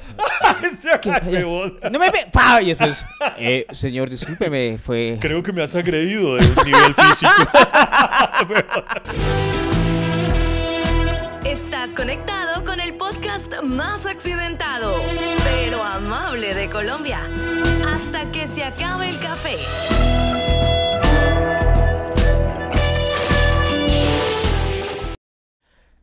No 1.90 1.98
me 1.98 2.10
ve. 2.10 2.26
Y 2.62 2.66
después, 2.66 3.04
eh, 3.38 3.66
señor, 3.72 4.10
discúlpeme, 4.10 4.78
fue. 4.78 5.16
Creo 5.20 5.42
que 5.42 5.52
me 5.52 5.62
has 5.62 5.74
agredido 5.74 6.36
de 6.36 6.46
un 6.46 6.54
nivel 6.66 6.94
físico. 6.94 7.32
Estás 11.44 11.90
conectado 11.90 12.64
con 12.64 12.80
el 12.80 12.94
podcast 12.94 13.62
más 13.62 14.06
accidentado, 14.06 14.94
pero 15.44 15.82
amable 15.82 16.54
de 16.54 16.68
Colombia. 16.68 17.20
Se 18.60 18.66
acabe 18.66 19.08
el 19.08 19.18
café. 19.18 19.56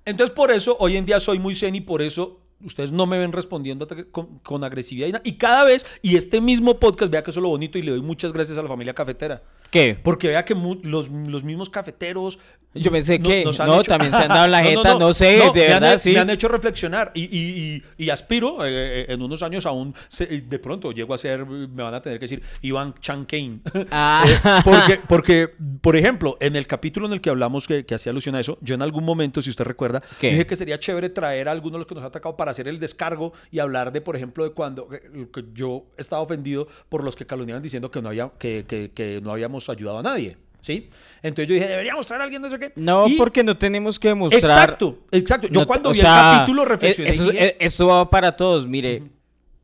Entonces, 0.06 0.36
por 0.36 0.50
eso, 0.50 0.76
hoy 0.80 0.98
en 0.98 1.06
día 1.06 1.20
soy 1.20 1.38
muy 1.38 1.54
zen 1.54 1.76
y 1.76 1.82
por 1.82 2.02
eso 2.02 2.42
ustedes 2.66 2.92
no 2.92 3.06
me 3.06 3.20
ven 3.20 3.32
respondiendo 3.32 3.88
con, 4.12 4.40
con 4.40 4.64
agresividad. 4.64 5.22
Y 5.24 5.34
cada 5.34 5.66
vez, 5.66 5.86
y 6.02 6.18
este 6.18 6.42
mismo 6.42 6.80
podcast, 6.80 7.12
vea 7.12 7.22
que 7.22 7.30
eso 7.30 7.42
es 7.42 7.44
lo 7.44 7.50
bonito 7.50 7.78
y 7.78 7.84
le 7.84 7.92
doy 7.92 8.02
muchas 8.02 8.34
gracias 8.34 8.58
a 8.58 8.64
la 8.64 8.70
familia 8.70 8.96
cafetera. 8.96 9.44
¿Qué? 9.72 9.98
Porque 10.02 10.28
vea 10.28 10.46
que 10.46 10.56
los, 10.84 11.10
los 11.10 11.44
mismos 11.44 11.70
cafeteros. 11.70 12.40
Yo 12.74 12.92
pensé 12.92 13.18
no- 13.18 13.28
que 13.30 13.44
no, 13.44 13.82
también 13.82 14.12
se 14.12 14.18
han 14.24 14.28
dado 14.30 14.48
la 14.48 14.62
No, 14.62 14.68
jeta, 14.68 15.00
no, 15.00 15.12
sé, 15.14 15.26
de 15.26 15.40
me 15.68 15.74
han- 15.74 15.82
verdad, 15.82 15.98
sí. 15.98 16.12
Me 16.12 16.20
han 16.20 16.30
hecho 16.30 16.48
reflexionar 16.48 17.12
y, 17.16 17.24
y- 17.24 17.84
y- 17.98 18.06
y 18.06 18.10
aspiro, 18.12 18.64
eh, 18.66 18.70
eh, 19.02 19.06
en 19.10 19.22
unos 19.22 19.42
años 19.42 19.66
aún, 19.66 19.96
se- 20.10 20.28
de 20.42 20.60
pronto 20.60 20.92
llego 20.92 21.14
a 21.16 21.18
ser, 21.18 21.46
me 21.46 21.82
van 21.82 21.94
a 21.96 22.02
tener 22.02 22.20
que 22.20 22.26
decir 22.26 22.44
Iván 22.62 22.94
Chan 23.00 23.26
Kane. 23.26 23.62
Ah. 23.90 24.26
Eh, 24.28 24.60
porque, 24.64 25.00
porque, 25.08 25.50
por 25.82 25.96
ejemplo, 25.96 26.38
en 26.40 26.56
el 26.56 26.68
capítulo 26.68 27.08
en 27.08 27.14
el 27.14 27.22
que 27.22 27.30
hablamos 27.32 27.66
que, 27.68 27.86
que 27.86 27.96
hacía 27.96 28.12
alusión 28.12 28.36
a 28.36 28.42
eso, 28.42 28.60
yo 28.62 28.76
en 28.76 28.82
algún 28.84 29.06
momento, 29.06 29.42
si 29.42 29.50
usted 29.50 29.64
recuerda, 29.66 30.04
¿Qué? 30.20 30.30
dije 30.30 30.46
que 30.46 30.56
sería 30.56 30.78
chévere 30.78 31.10
traer 31.10 31.48
a 31.48 31.52
algunos 31.54 31.74
de 31.74 31.78
los 31.80 31.88
que 31.88 31.96
nos 31.96 32.04
ha 32.04 32.08
atacado 32.08 32.36
para 32.38 32.52
hacer 32.52 32.68
el 32.68 32.80
descargo 32.80 33.34
y 33.50 33.58
hablar 33.60 33.92
de, 33.92 34.02
por 34.02 34.16
ejemplo, 34.16 34.44
de 34.44 34.52
cuando 34.52 34.88
eh, 34.94 35.28
que 35.34 35.46
yo 35.54 35.86
estaba 35.98 36.22
ofendido 36.22 36.68
por 36.90 37.04
los 37.04 37.16
que 37.16 37.26
calumniaban 37.26 37.64
diciendo 37.64 37.90
que 37.90 38.02
no, 38.04 38.10
había, 38.10 38.30
que, 38.38 38.66
que- 38.68 38.92
que 38.94 39.20
no 39.24 39.32
habíamos 39.32 39.57
ayudado 39.70 40.00
a 40.00 40.04
nadie. 40.04 40.38
¿Sí? 40.60 40.90
Entonces 41.22 41.48
yo 41.48 41.54
dije, 41.54 41.68
deberíamos 41.68 42.06
traer 42.08 42.22
a 42.22 42.24
alguien, 42.26 42.42
no 42.42 42.50
sé 42.50 42.60
qué. 42.60 42.74
No, 42.76 43.08
Y- 43.08 43.16
porque 43.16 43.44
no 43.44 43.56
tenemos 43.58 44.00
que 44.00 44.10
demostrar. 44.10 44.44
Exacto, 44.44 45.00
exacto. 45.12 45.48
Yo 45.48 45.62
No, 45.62 45.68
cuando 45.68 45.92
vi 45.92 46.00
sea, 46.00 46.32
el 46.34 46.40
capítulo 46.40 46.64
e- 46.64 46.66
reflexioné. 46.66 47.10
Eso, 47.10 47.32
dije, 47.32 47.46
e- 47.46 47.58
eso 47.60 47.88
va 47.88 48.10
para 48.10 48.36
todos. 48.36 48.68
Mire, 48.68 49.04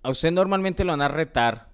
a 0.03 0.09
usted 0.11 0.31
normalmente 0.31 0.83
lo 0.83 0.93
van 0.93 1.01
a 1.01 1.07
retar, 1.09 1.67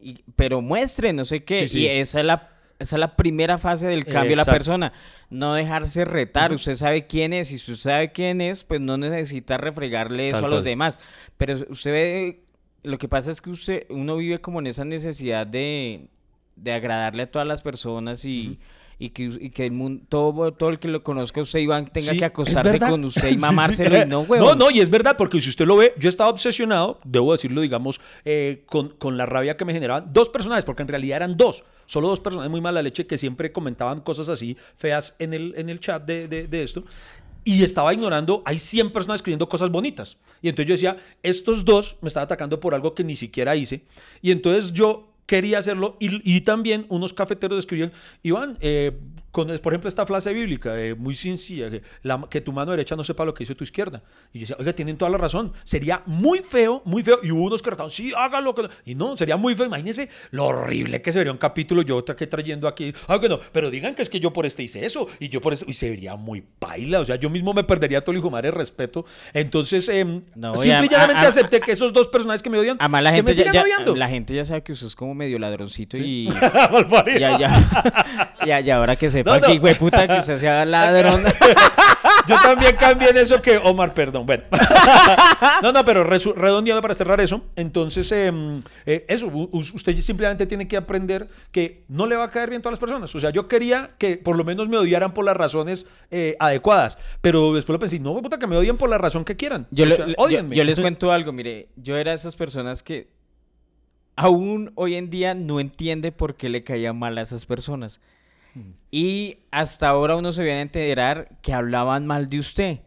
y- 0.00 0.22
pero 0.36 0.60
muestre, 0.62 1.12
no 1.12 1.24
sé 1.24 1.44
qué. 1.44 1.56
Sí, 1.66 1.68
sí. 1.68 1.80
Y 1.80 1.86
esa 1.88 2.20
es 2.20 2.24
la. 2.26 2.48
Esa 2.78 2.96
es 2.96 3.00
la 3.00 3.14
primera 3.14 3.58
fase 3.58 3.86
del 3.86 4.04
cambio 4.04 4.30
de 4.30 4.36
la 4.36 4.44
persona. 4.44 4.92
No 5.30 5.54
dejarse 5.54 6.04
retar. 6.04 6.52
Usted 6.52 6.74
sabe 6.74 7.06
quién 7.06 7.32
es. 7.32 7.52
Y 7.52 7.58
si 7.58 7.72
usted 7.72 7.90
sabe 7.90 8.10
quién 8.12 8.40
es, 8.40 8.64
pues 8.64 8.80
no 8.80 8.96
necesita 8.96 9.56
refregarle 9.56 10.28
eso 10.28 10.38
Tal 10.38 10.46
a 10.46 10.48
los 10.48 10.56
cual. 10.58 10.64
demás. 10.64 10.98
Pero 11.36 11.54
usted 11.68 11.92
ve. 11.92 12.40
Lo 12.82 12.98
que 12.98 13.06
pasa 13.06 13.30
es 13.30 13.40
que 13.40 13.50
usted, 13.50 13.86
uno 13.88 14.16
vive 14.16 14.40
como 14.40 14.58
en 14.58 14.66
esa 14.66 14.84
necesidad 14.84 15.46
de, 15.46 16.08
de 16.56 16.72
agradarle 16.72 17.24
a 17.24 17.30
todas 17.30 17.46
las 17.48 17.62
personas 17.62 18.24
y, 18.24 18.58
y 18.98 19.10
que, 19.10 19.24
y 19.24 19.50
que 19.50 19.66
el 19.66 19.72
mundo, 19.72 20.04
todo, 20.08 20.52
todo 20.52 20.70
el 20.70 20.78
que 20.78 20.88
lo 20.88 21.02
conozca 21.02 21.40
usted, 21.40 21.58
Iván, 21.60 21.86
tenga 21.92 22.12
Sí, 22.12 22.18
que 22.18 22.24
acostarse 22.24 22.78
con 22.78 23.04
usted 23.04 23.28
y 23.28 23.32
Sí, 23.32 23.34
sí. 23.34 23.40
mamárselo 23.40 23.96
y 23.96 24.06
no, 24.06 24.06
No, 24.06 24.20
huevón. 24.28 24.58
no, 24.58 24.70
y 24.70 24.80
es 24.80 24.90
verdad, 24.90 25.16
porque 25.16 25.40
si 25.40 25.48
usted 25.48 25.66
lo 25.66 25.76
ve, 25.76 25.92
yo 25.98 26.08
estaba 26.08 26.30
obsesionado, 26.30 27.00
debo 27.04 27.32
decirlo, 27.32 27.60
digamos, 27.62 28.00
eh, 28.24 28.62
con, 28.66 28.90
con 28.90 29.16
la 29.16 29.26
rabia 29.26 29.56
que 29.56 29.64
me 29.64 29.72
generaban 29.72 30.12
dos 30.12 30.28
personajes, 30.28 30.64
porque 30.64 30.82
en 30.82 30.88
realidad 30.88 31.16
eran 31.16 31.36
dos, 31.36 31.64
solo 31.86 32.08
dos 32.08 32.20
personajes 32.20 32.50
muy 32.50 32.60
mala 32.60 32.80
leche 32.82 33.06
que 33.06 33.18
siempre 33.18 33.50
comentaban 33.52 34.00
cosas 34.00 34.28
así 34.28 34.56
feas 34.76 35.16
en 35.18 35.32
el, 35.34 35.54
en 35.56 35.68
el 35.68 35.80
chat 35.80 36.04
de, 36.04 36.28
de- 36.28 36.46
de 36.46 36.62
esto. 36.62 36.84
Y 37.44 37.64
estaba 37.64 37.92
ignorando, 37.92 38.40
hay 38.44 38.56
100 38.60 38.92
personas 38.92 39.16
escribiendo 39.16 39.48
cosas 39.48 39.68
bonitas. 39.68 40.16
Y 40.42 40.48
entonces 40.48 40.68
yo 40.68 40.74
decía, 40.74 40.96
estos 41.24 41.64
dos 41.64 41.96
me 42.00 42.06
están 42.06 42.22
atacando 42.22 42.60
por 42.60 42.72
algo 42.72 42.94
que 42.94 43.02
ni 43.02 43.16
siquiera 43.16 43.56
hice. 43.56 43.82
Y 44.20 44.30
entonces 44.30 44.72
yo 44.72 45.11
quería 45.32 45.60
hacerlo 45.60 45.96
y, 45.98 46.42
también 46.42 46.84
unos 46.90 47.14
cafeteros 47.14 47.58
escribían, 47.58 47.90
Iván, 48.22 48.58
eh, 48.60 49.00
con, 49.32 49.48
por 49.58 49.72
ejemplo, 49.72 49.88
esta 49.88 50.06
frase 50.06 50.32
bíblica, 50.32 50.78
eh, 50.80 50.94
muy 50.94 51.14
sencilla, 51.14 51.68
que, 51.70 51.82
la- 52.02 52.24
que 52.30 52.40
tu 52.40 52.52
mano 52.52 52.70
derecha 52.70 52.94
no 52.94 53.02
sepa 53.02 53.24
lo 53.24 53.34
que 53.34 53.42
hizo 53.42 53.56
tu 53.56 53.64
izquierda. 53.64 54.02
Y 54.32 54.38
yo 54.38 54.42
decía, 54.42 54.56
oiga, 54.60 54.72
tienen 54.74 54.96
toda 54.96 55.10
la 55.10 55.18
razón, 55.18 55.52
sería 55.64 56.02
muy 56.06 56.38
feo, 56.40 56.82
muy 56.84 57.02
feo. 57.02 57.18
Y 57.22 57.30
hubo 57.32 57.44
unos 57.46 57.62
que 57.62 57.70
retaban, 57.70 57.90
sí, 57.90 58.12
hágalo. 58.16 58.54
que 58.54 58.62
no". 58.62 58.68
Y 58.84 58.94
no, 58.94 59.16
sería 59.16 59.36
muy 59.36 59.54
feo. 59.56 59.66
Imagínense 59.66 60.08
lo 60.30 60.44
horrible 60.46 61.02
que 61.02 61.10
se 61.12 61.18
vería 61.18 61.32
un 61.32 61.38
capítulo 61.38 61.82
yo 61.82 62.04
que 62.04 62.26
trayendo 62.26 62.68
aquí. 62.68 62.92
Ah, 63.08 63.18
que 63.20 63.28
no, 63.28 63.38
pero 63.52 63.70
digan 63.70 63.94
que 63.94 64.02
es 64.02 64.10
que 64.10 64.20
yo 64.20 64.32
por 64.32 64.44
este 64.46 64.62
hice 64.62 64.84
eso 64.84 65.06
y 65.18 65.28
yo 65.30 65.40
por 65.40 65.52
eso. 65.54 65.64
Y 65.66 65.72
se 65.72 65.88
vería 65.88 66.14
muy 66.16 66.42
paila. 66.42 67.00
O 67.00 67.04
sea, 67.06 67.16
yo 67.16 67.30
mismo 67.30 67.54
me 67.54 67.64
perdería 67.64 68.02
todo 68.02 68.12
el 68.12 68.18
hijo 68.18 68.30
madre 68.30 68.50
respeto. 68.50 69.06
Entonces, 69.32 69.88
em, 69.88 70.22
No, 70.34 70.54
y 70.56 70.58
simple 70.58 70.86
y 70.86 70.88
llanamente 70.90 71.26
acepté 71.26 71.60
que 71.60 71.72
esos 71.72 71.92
dos 71.92 72.08
personajes 72.08 72.42
que 72.42 72.50
me 72.50 72.58
odian, 72.58 72.76
Además, 72.80 73.02
la 73.02 73.10
que 73.10 73.16
gente, 73.16 73.32
me 73.32 73.36
ya, 73.36 73.42
sigan 73.44 73.54
ya- 73.54 73.62
odiando. 73.62 73.96
la 73.96 74.08
gente 74.10 74.34
ya 74.34 74.44
sabe 74.44 74.62
que 74.62 74.72
usted 74.72 74.88
es 74.88 74.94
como 74.94 75.14
medio 75.14 75.38
ladroncito 75.38 75.96
y 75.96 76.28
ya, 77.18 77.38
ya, 78.46 78.60
ya, 78.60 78.76
ahora 78.76 78.96
que 78.96 79.10
sepa 79.24 79.38
No, 79.48 79.54
no. 79.54 79.60
que 79.62 79.74
puta 79.76 80.06
que 80.08 80.18
usted 80.18 80.38
sea 80.38 80.64
ladrón. 80.64 81.24
Yo 82.28 82.36
también 82.42 82.76
cambié 82.76 83.10
en 83.10 83.16
eso 83.16 83.40
que 83.42 83.56
Omar, 83.58 83.94
perdón. 83.94 84.26
Bueno. 84.26 84.44
No, 85.62 85.70
no, 85.72 85.84
pero 85.84 86.02
redondeando 86.04 86.80
para 86.82 86.94
cerrar 86.94 87.20
eso. 87.20 87.42
Entonces, 87.56 88.10
em, 88.12 88.62
eh, 88.86 89.04
eso, 89.08 89.28
usted 89.28 89.96
simplemente 89.98 90.44
tiene 90.46 90.66
que 90.66 90.76
aprender 90.76 91.28
que 91.52 91.84
no 91.88 92.06
le 92.06 92.16
va 92.16 92.24
a 92.24 92.30
caer 92.30 92.50
bien 92.50 92.60
a 92.60 92.62
todas 92.62 92.72
las 92.74 92.80
personas. 92.80 93.14
O 93.14 93.20
sea, 93.20 93.30
yo 93.30 93.46
quería 93.48 93.88
que 93.98 94.16
por 94.16 94.36
lo 94.36 94.42
menos 94.44 94.68
me 94.68 94.76
odiaran 94.76 95.14
por 95.14 95.24
las 95.24 95.36
razones 95.36 95.86
eh, 96.10 96.36
adecuadas. 96.40 96.98
Pero 97.20 97.52
después 97.54 97.74
lo 97.74 97.78
pensé, 97.78 97.98
no, 98.00 98.20
puta, 98.20 98.38
que 98.38 98.46
me 98.48 98.56
odien 98.56 98.76
por 98.76 98.90
la 98.90 98.98
razón 98.98 99.24
que 99.24 99.36
quieran. 99.36 99.66
Yo, 99.70 99.84
O 99.84 99.86
le- 99.88 99.94
sea, 99.94 100.06
le- 100.06 100.14
yo- 100.18 100.42
yo 100.52 100.64
les 100.64 100.80
cuento 100.80 101.12
algo, 101.12 101.32
mire, 101.32 101.68
yo 101.76 101.96
era 101.96 102.10
de 102.10 102.16
esas 102.16 102.34
personas 102.36 102.82
que 102.82 103.08
aún 104.16 104.72
hoy 104.74 104.94
en 104.96 105.10
día 105.10 105.34
no 105.34 105.60
entiende 105.60 106.12
por 106.12 106.34
qué 106.36 106.48
le 106.48 106.64
caía 106.64 106.92
mal 106.92 107.16
a 107.18 107.22
esas 107.22 107.46
personas. 107.46 108.00
Y 108.90 109.38
hasta 109.50 109.88
ahora 109.88 110.16
uno 110.16 110.32
se 110.32 110.42
viene 110.42 110.58
a 110.58 110.62
enterar 110.62 111.38
que 111.40 111.54
hablaban 111.54 112.06
mal 112.06 112.28
de 112.28 112.38
usted. 112.38 112.80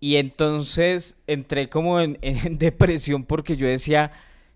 Y 0.00 0.16
entonces 0.16 1.16
entré 1.26 1.68
como 1.68 2.00
en, 2.00 2.18
depresión 2.58 3.24
porque 3.24 3.56
yo 3.56 3.66
decía, 3.66 4.12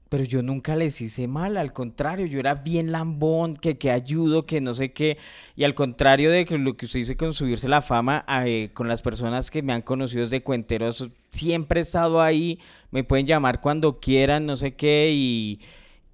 pero 0.09 0.25
yo 0.25 0.43
nunca 0.43 0.77
les 0.77 1.01
hice 1.01 1.29
mal, 1.29 1.57
al 1.57 1.73
contrario, 1.73 2.27
yo 2.27 2.41
era 2.41 2.55
bien 2.55 2.93
lambón, 2.93 3.57
que, 3.57 3.79
que 3.79 3.91
ayudo, 3.91 4.45
que 4.45 4.61
no 4.61 4.75
sé 4.75 4.93
qué. 4.93 5.19
Y 5.57 5.65
al 5.65 5.75
contrario 5.75 6.31
de 6.31 6.47
lo 6.59 6.77
que 6.77 6.87
usted 6.87 7.01
dice 7.01 7.17
con 7.17 7.33
subirse 7.33 7.69
la 7.69 7.83
fama, 7.83 8.25
eh, 8.45 8.71
con 8.73 8.89
las 8.89 9.03
personas 9.03 9.51
que 9.51 9.63
me 9.63 9.73
han 9.73 9.83
conocido 9.83 10.25
desde 10.25 10.43
cuenteros, 10.43 11.11
siempre 11.31 11.81
he 11.81 11.83
estado 11.83 12.21
ahí, 12.23 12.59
me 12.91 13.05
pueden 13.05 13.27
llamar 13.27 13.61
cuando 13.61 14.01
quieran, 14.01 14.47
no 14.47 14.57
sé 14.57 14.75
qué, 14.75 15.11
y, 15.13 15.61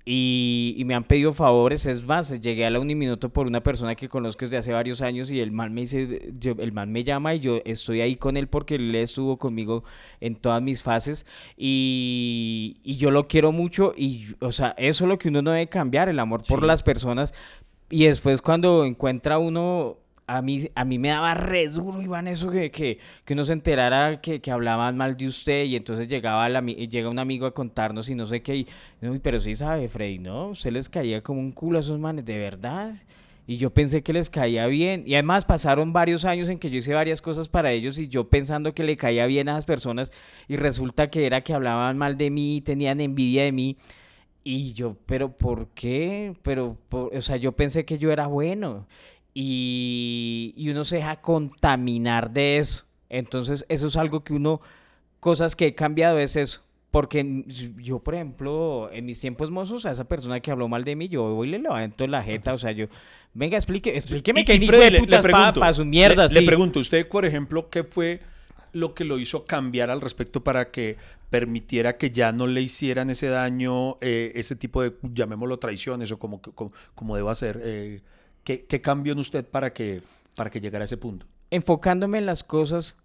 y, 0.09 0.75
y 0.79 0.85
me 0.85 0.95
han 0.95 1.03
pedido 1.05 1.33
favores. 1.35 1.85
Es 1.85 2.07
más, 2.07 2.41
llegué 2.41 2.65
a 2.65 2.71
la 2.71 2.79
Uniminuto 2.79 3.29
por 3.29 3.47
una 3.49 3.61
persona 3.63 3.97
que 3.97 4.09
conozco 4.09 4.45
desde 4.45 4.57
hace 4.57 4.73
varios 4.73 5.03
años 5.03 5.31
y 5.31 5.41
el 5.41 5.51
man 5.51 5.75
me 5.75 5.81
dice, 5.83 6.33
yo- 6.39 6.55
el 6.59 6.71
man 6.73 6.93
me 6.93 7.03
llama 7.05 7.35
y 7.35 7.41
yo 7.41 7.61
estoy 7.65 8.01
ahí 8.01 8.15
con 8.17 8.37
él 8.37 8.47
porque 8.47 8.77
él 8.77 8.95
estuvo 8.95 9.37
conmigo 9.37 9.83
en 10.21 10.37
todas 10.37 10.63
mis 10.63 10.83
fases 10.83 11.27
y, 11.57 12.77
y 12.85 12.97
yo 12.97 13.11
lo 13.11 13.27
quiero 13.29 13.53
mucho 13.53 13.93
y, 13.97 14.29
o 14.41 14.53
sea, 14.53 14.75
eso 14.79 15.05
es 15.05 15.09
lo 15.09 15.19
que 15.19 15.29
uno 15.29 15.43
no 15.43 15.51
debe 15.51 15.69
cambiar, 15.69 16.09
el 16.09 16.19
amor 16.21 16.43
por 16.49 16.61
Sí. 16.61 16.67
las 16.67 16.83
personas. 16.83 17.35
Y 17.91 18.07
después 18.07 18.43
cuando 18.43 18.85
encuentra 18.85 19.39
uno, 19.39 19.99
a 20.29 20.43
mí, 20.43 20.69
a 20.75 20.85
mí 20.85 20.99
me 20.99 21.09
daba 21.09 21.35
re 21.35 21.69
duro, 21.69 22.03
Iván, 22.03 22.27
eso 22.29 22.51
que, 22.51 22.71
que, 22.71 22.99
que 23.25 23.33
uno 23.35 23.45
se 23.45 23.53
enterara 23.53 24.21
que, 24.21 24.41
que 24.41 24.51
hablaban 24.51 24.97
mal 24.97 25.17
de 25.17 25.27
usted 25.29 25.65
y 25.65 25.77
entonces 25.77 26.09
llegaba, 26.09 26.49
la, 26.49 26.61
llega 26.63 27.09
un 27.09 27.19
amigo 27.21 27.47
a 27.47 27.55
contarnos 27.55 28.09
y 28.09 28.15
no 28.17 28.27
sé 28.27 28.43
qué, 28.43 28.57
y, 28.57 28.67
"Uy, 29.03 29.21
pero 29.21 29.39
sí 29.41 29.55
sabe, 29.55 29.89
Freddy, 29.89 30.19
¿no? 30.19 30.49
Usted 30.49 30.73
les 30.73 30.89
caía 30.89 31.23
como 31.23 31.41
un 31.41 31.53
culo 31.53 31.79
a 31.79 31.81
esos 31.81 31.99
manes, 32.01 32.25
¿de 32.25 32.39
verdad? 32.39 32.95
Y 33.47 33.59
yo 33.59 33.71
pensé 33.73 34.03
que 34.03 34.13
les 34.13 34.29
caía 34.29 34.67
bien. 34.67 35.05
Y 35.07 35.15
además 35.15 35.45
pasaron 35.45 35.93
varios 35.93 36.25
años 36.25 36.49
en 36.49 36.59
que 36.59 36.69
yo 36.69 36.79
hice 36.79 36.95
varias 36.95 37.23
cosas 37.23 37.49
para 37.49 37.71
ellos 37.71 37.97
y 37.99 38.09
yo 38.09 38.29
pensando 38.29 38.75
que 38.75 38.83
le 38.83 38.97
caía 38.97 39.27
bien 39.27 39.49
a 39.49 39.53
esas 39.53 39.67
personas 39.67 40.11
y 40.49 40.57
resulta 40.57 41.11
que 41.11 41.27
era 41.27 41.43
que 41.43 41.53
hablaban 41.55 41.97
mal 41.97 42.17
de 42.19 42.31
mí, 42.31 42.61
tenían 42.65 43.01
envidia 43.01 43.45
de 43.45 43.53
mí. 43.53 43.77
Y 44.45 44.73
yo, 44.75 44.97
pero 45.07 45.37
¿por 45.37 45.69
qué? 45.71 46.35
Pero, 46.43 46.77
por- 46.89 47.15
o 47.15 47.21
sea, 47.21 47.37
yo 47.37 47.53
pensé 47.53 47.85
que 47.85 47.99
yo 47.99 48.13
era 48.13 48.27
bueno. 48.29 48.87
Y, 49.39 50.55
y 50.57 50.71
uno 50.71 50.85
se 50.85 50.97
deja 50.97 51.21
contaminar 51.21 52.31
de 52.31 52.57
eso. 52.59 52.85
Entonces, 53.11 53.67
eso 53.69 53.87
es 53.89 53.97
algo 53.97 54.25
que 54.25 54.33
uno, 54.33 54.61
cosas 55.21 55.55
que 55.55 55.67
he 55.67 55.75
cambiado 55.75 56.19
es 56.19 56.37
eso. 56.37 56.63
Porque 56.91 57.45
yo, 57.77 57.99
por 57.99 58.15
ejemplo, 58.15 58.89
en 58.93 59.05
mis 59.05 59.21
tiempos 59.21 59.51
mozos, 59.51 59.85
a 59.85 59.91
esa 59.91 60.05
persona 60.05 60.41
que 60.41 60.51
habló 60.51 60.69
mal 60.69 60.85
de 60.85 60.97
mí, 60.97 61.09
yo 61.09 61.35
voy 61.35 61.49
y 61.49 61.51
le 61.51 61.59
levanto 61.59 62.07
la 62.07 62.23
jeta. 62.23 62.55
O 62.55 62.59
sea, 62.59 62.73
yo, 62.73 62.87
venga, 63.35 63.57
explique, 63.59 63.95
explíqueme 63.95 64.41
Y- 64.41 64.45
que 64.47 64.55
y 64.55 64.67
Freddy, 64.67 64.85
de 64.85 64.91
le- 64.91 64.91
le 64.93 64.99
putas 65.01 65.23
pregunto, 65.23 65.61
para 65.61 65.73
su 65.75 65.85
mierda. 65.85 66.29
Le, 66.29 66.35
le 66.35 66.41
sí. 66.41 66.47
pregunto, 66.47 66.81
usted, 66.81 67.07
por 67.07 67.27
ejemplo, 67.27 67.69
¿qué 67.69 67.85
fue 67.85 68.21
lo 68.73 68.95
que 68.95 69.05
lo 69.05 69.19
hizo 69.19 69.45
cambiar 69.45 69.91
al 69.91 70.01
respecto 70.01 70.43
para 70.43 70.71
que 70.71 70.97
permitiera 71.29 71.99
que 71.99 72.11
ya 72.11 72.33
no 72.33 72.47
le 72.47 72.63
hicieran 72.63 73.11
ese 73.11 73.29
daño, 73.29 73.97
eh, 74.01 74.33
ese 74.35 74.57
tipo 74.57 74.81
de, 74.83 74.95
llamémoslo 75.03 75.59
traiciones 75.59 76.11
o 76.13 76.19
como, 76.19 76.41
como, 76.41 76.73
como 76.95 77.17
deba 77.17 77.35
ser? 77.35 77.61
Eh, 77.63 78.01
¿qué, 78.47 78.65
¿Qué 78.65 78.81
cambió 78.81 79.13
en 79.13 79.19
usted 79.19 79.45
para 79.45 79.73
que, 79.75 80.03
para 80.37 80.49
que 80.49 80.61
llegara 80.61 80.85
a 80.85 80.87
ese 80.87 80.97
punto? 80.97 81.27
Enfocándome 81.51 82.19
en 82.19 82.27
las 82.27 82.45
cosas 82.45 82.97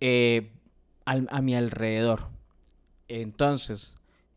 eh, 0.00 0.52
a 1.04 1.42
mi 1.42 1.54
alrededor. 1.56 2.28
Entonces, 3.08 3.96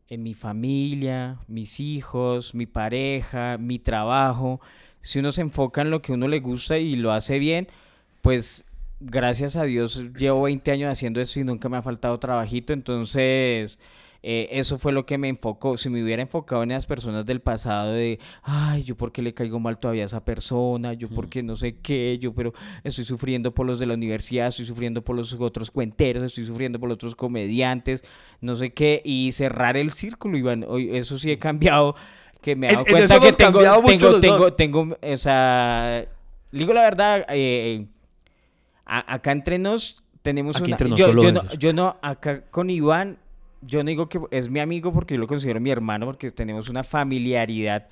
en 0.10 0.24
mi 0.24 0.34
familia, 0.34 1.38
mis 1.48 1.80
hijos, 1.80 2.56
mi 2.56 2.66
pareja, 2.66 3.58
mi 3.60 3.78
trabajo, 3.80 4.60
si 5.02 5.20
uno 5.20 5.32
se 5.32 5.42
enfoca 5.42 5.84
en 5.84 5.92
lo 5.92 6.02
que 6.02 6.14
uno 6.14 6.28
le 6.28 6.40
gusta 6.40 6.80
y 6.80 6.96
lo 6.96 7.12
hace 7.12 7.38
bien, 7.38 7.68
pues 8.22 8.66
gracias 9.00 9.56
a 9.56 9.64
Dios 9.64 10.04
llevo 10.18 10.44
20 10.44 10.72
años 10.72 10.92
haciendo 10.92 11.22
eso 11.22 11.40
y 11.40 11.44
nunca 11.44 11.70
me 11.70 11.78
ha 11.78 11.84
faltado 11.84 12.20
trabajito, 12.20 12.74
entonces 12.74 13.78
eh, 14.28 14.48
eso 14.58 14.80
fue 14.80 14.92
lo 14.92 15.06
que 15.06 15.20
me 15.20 15.30
enfocó. 15.30 15.78
Si 15.78 15.88
me 15.88 16.02
hubiera 16.04 16.24
enfocado 16.24 16.64
en 16.64 16.70
las 16.70 16.88
personas 16.88 17.28
del 17.28 17.42
pasado 17.42 17.94
de, 17.94 18.18
ay, 18.42 18.82
yo 18.82 18.98
por 18.98 19.12
qué 19.12 19.22
le 19.22 19.36
caigo 19.36 19.60
mal 19.60 19.78
todavía 19.78 20.02
a 20.02 20.08
esa 20.08 20.26
persona, 20.26 20.94
yo 20.94 21.10
por 21.10 21.30
qué 21.30 21.44
no 21.44 21.56
sé 21.56 21.78
qué, 21.78 22.18
yo 22.20 22.34
pero 22.34 22.52
estoy 22.84 23.06
sufriendo 23.06 23.54
por 23.54 23.68
los 23.68 23.78
de 23.78 23.86
la 23.86 23.94
universidad, 23.94 24.48
estoy 24.48 24.66
sufriendo 24.66 25.04
por 25.04 25.16
los 25.16 25.32
otros 25.34 25.70
cuenteros, 25.70 26.24
estoy 26.24 26.44
sufriendo 26.46 26.80
por 26.80 26.90
los 26.90 26.96
otros 26.96 27.16
comediantes, 27.16 28.04
no 28.42 28.56
sé 28.56 28.74
qué, 28.74 29.00
y 29.06 29.32
cerrar 29.32 29.78
el 29.78 29.92
círculo, 29.92 30.40
Iván, 30.40 30.66
hoy 30.68 30.96
eso 30.98 31.20
sí 31.20 31.30
he 31.32 31.38
cambiado, 31.38 31.96
que 32.42 32.56
me 32.56 32.66
he 32.68 32.72
dado 32.72 32.86
en 32.88 32.92
cuenta 32.92 33.20
que 33.20 33.32
tengo, 33.34 33.52
cambiado 33.54 33.82
mucho 33.84 34.20
tengo, 34.20 34.54
tengo, 34.54 34.88
tengo, 34.88 34.98
o 35.14 35.18
sea, 35.18 36.06
digo 36.52 36.74
la 36.74 36.82
verdad, 36.82 37.26
eh, 37.30 37.86
a- 38.86 39.14
acá 39.14 39.32
entre 39.32 39.60
nos 39.60 40.04
tenemos 40.24 40.56
Aquí 40.56 40.72
una... 40.72 40.78
entre 40.78 40.90
yo, 40.98 41.32
no, 41.32 41.44
yo 41.60 41.74
no, 41.74 41.98
acá 42.02 42.42
con 42.50 42.72
Iván, 42.72 43.20
yo 43.62 43.84
no 43.84 43.90
digo 43.90 44.10
que 44.10 44.20
es 44.32 44.50
mi 44.50 44.60
amigo 44.60 44.92
porque 44.94 45.16
yo 45.16 45.20
lo 45.20 45.28
considero 45.28 45.60
mi 45.60 45.72
hermano 45.72 46.06
porque 46.06 46.32
tenemos 46.32 46.70
una 46.70 46.84
familiaridad 46.84 47.88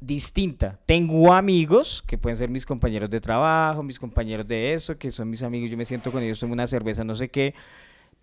distinta. 0.00 0.78
Tengo 0.86 1.32
amigos 1.32 2.02
que 2.06 2.16
pueden 2.18 2.36
ser 2.36 2.48
mis 2.48 2.64
compañeros 2.64 3.10
de 3.10 3.20
trabajo, 3.20 3.82
mis 3.82 3.98
compañeros 3.98 4.48
de 4.48 4.72
eso, 4.72 4.98
que 4.98 5.10
son 5.10 5.28
mis 5.28 5.42
amigos, 5.42 5.70
yo 5.70 5.76
me 5.76 5.84
siento 5.84 6.10
con 6.10 6.22
ellos, 6.22 6.40
tomo 6.40 6.54
una 6.54 6.66
cerveza, 6.66 7.04
no 7.04 7.14
sé 7.14 7.28
qué. 7.28 7.54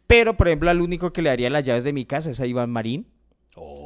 Pero, 0.08 0.36
por 0.36 0.47
ejemplo, 0.47 0.69
al 0.69 0.82
único 0.82 1.13
que 1.13 1.21
le 1.21 1.30
daría 1.30 1.50
las 1.50 1.63
llaves 1.63 1.84
de 1.84 1.93
mi 1.93 2.06
casa 2.06 2.32
es 2.32 2.39
a 2.39 2.47
Iván 2.47 2.71
Marín. 2.71 3.08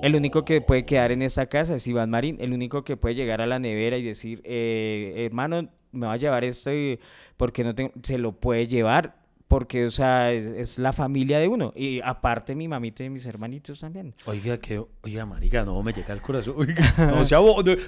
El 0.04 0.16
único 0.16 0.44
que 0.44 0.60
puede 0.60 0.86
quedar 0.86 1.12
en 1.12 1.22
esta 1.22 1.46
casa 1.48 1.76
es 1.76 1.88
Iván 1.88 2.10
Marín. 2.10 2.38
El 2.40 2.54
único 2.54 2.84
que 2.84 2.98
puede 2.98 3.16
llegar 3.16 3.42
a 3.42 3.46
la 3.46 3.58
nevera 3.58 3.98
y 3.98 4.04
decir, 4.04 4.42
eh, 4.44 5.26
hermano, 5.26 5.70
me 5.92 6.08
va 6.08 6.14
a 6.14 6.18
llevar 6.18 6.44
esto 6.44 6.72
porque 7.38 7.64
no 7.64 7.74
tengo, 7.74 7.92
se 8.04 8.18
lo 8.18 8.34
puede 8.34 8.68
llevar. 8.68 9.21
Porque, 9.52 9.86
o 9.86 9.92
sea, 9.92 10.32
es, 10.32 10.46
es 10.46 10.80
la 10.80 10.94
familia 10.94 11.38
de 11.40 11.50
uno. 11.50 11.74
Y 11.76 12.00
aparte 12.00 12.56
mi 12.56 12.70
mamita 12.70 13.04
y 13.04 13.10
mis 13.10 13.26
hermanitos 13.26 13.82
también. 13.82 14.14
Oiga, 14.26 14.58
que, 14.60 14.82
oiga, 15.04 15.26
marica, 15.26 15.66
no 15.66 15.84
me 15.84 15.92
llega 15.92 16.14
al 16.14 16.22
corazón. 16.22 16.54
Oiga, 16.58 16.82
no, 16.98 17.26
sea 17.26 17.40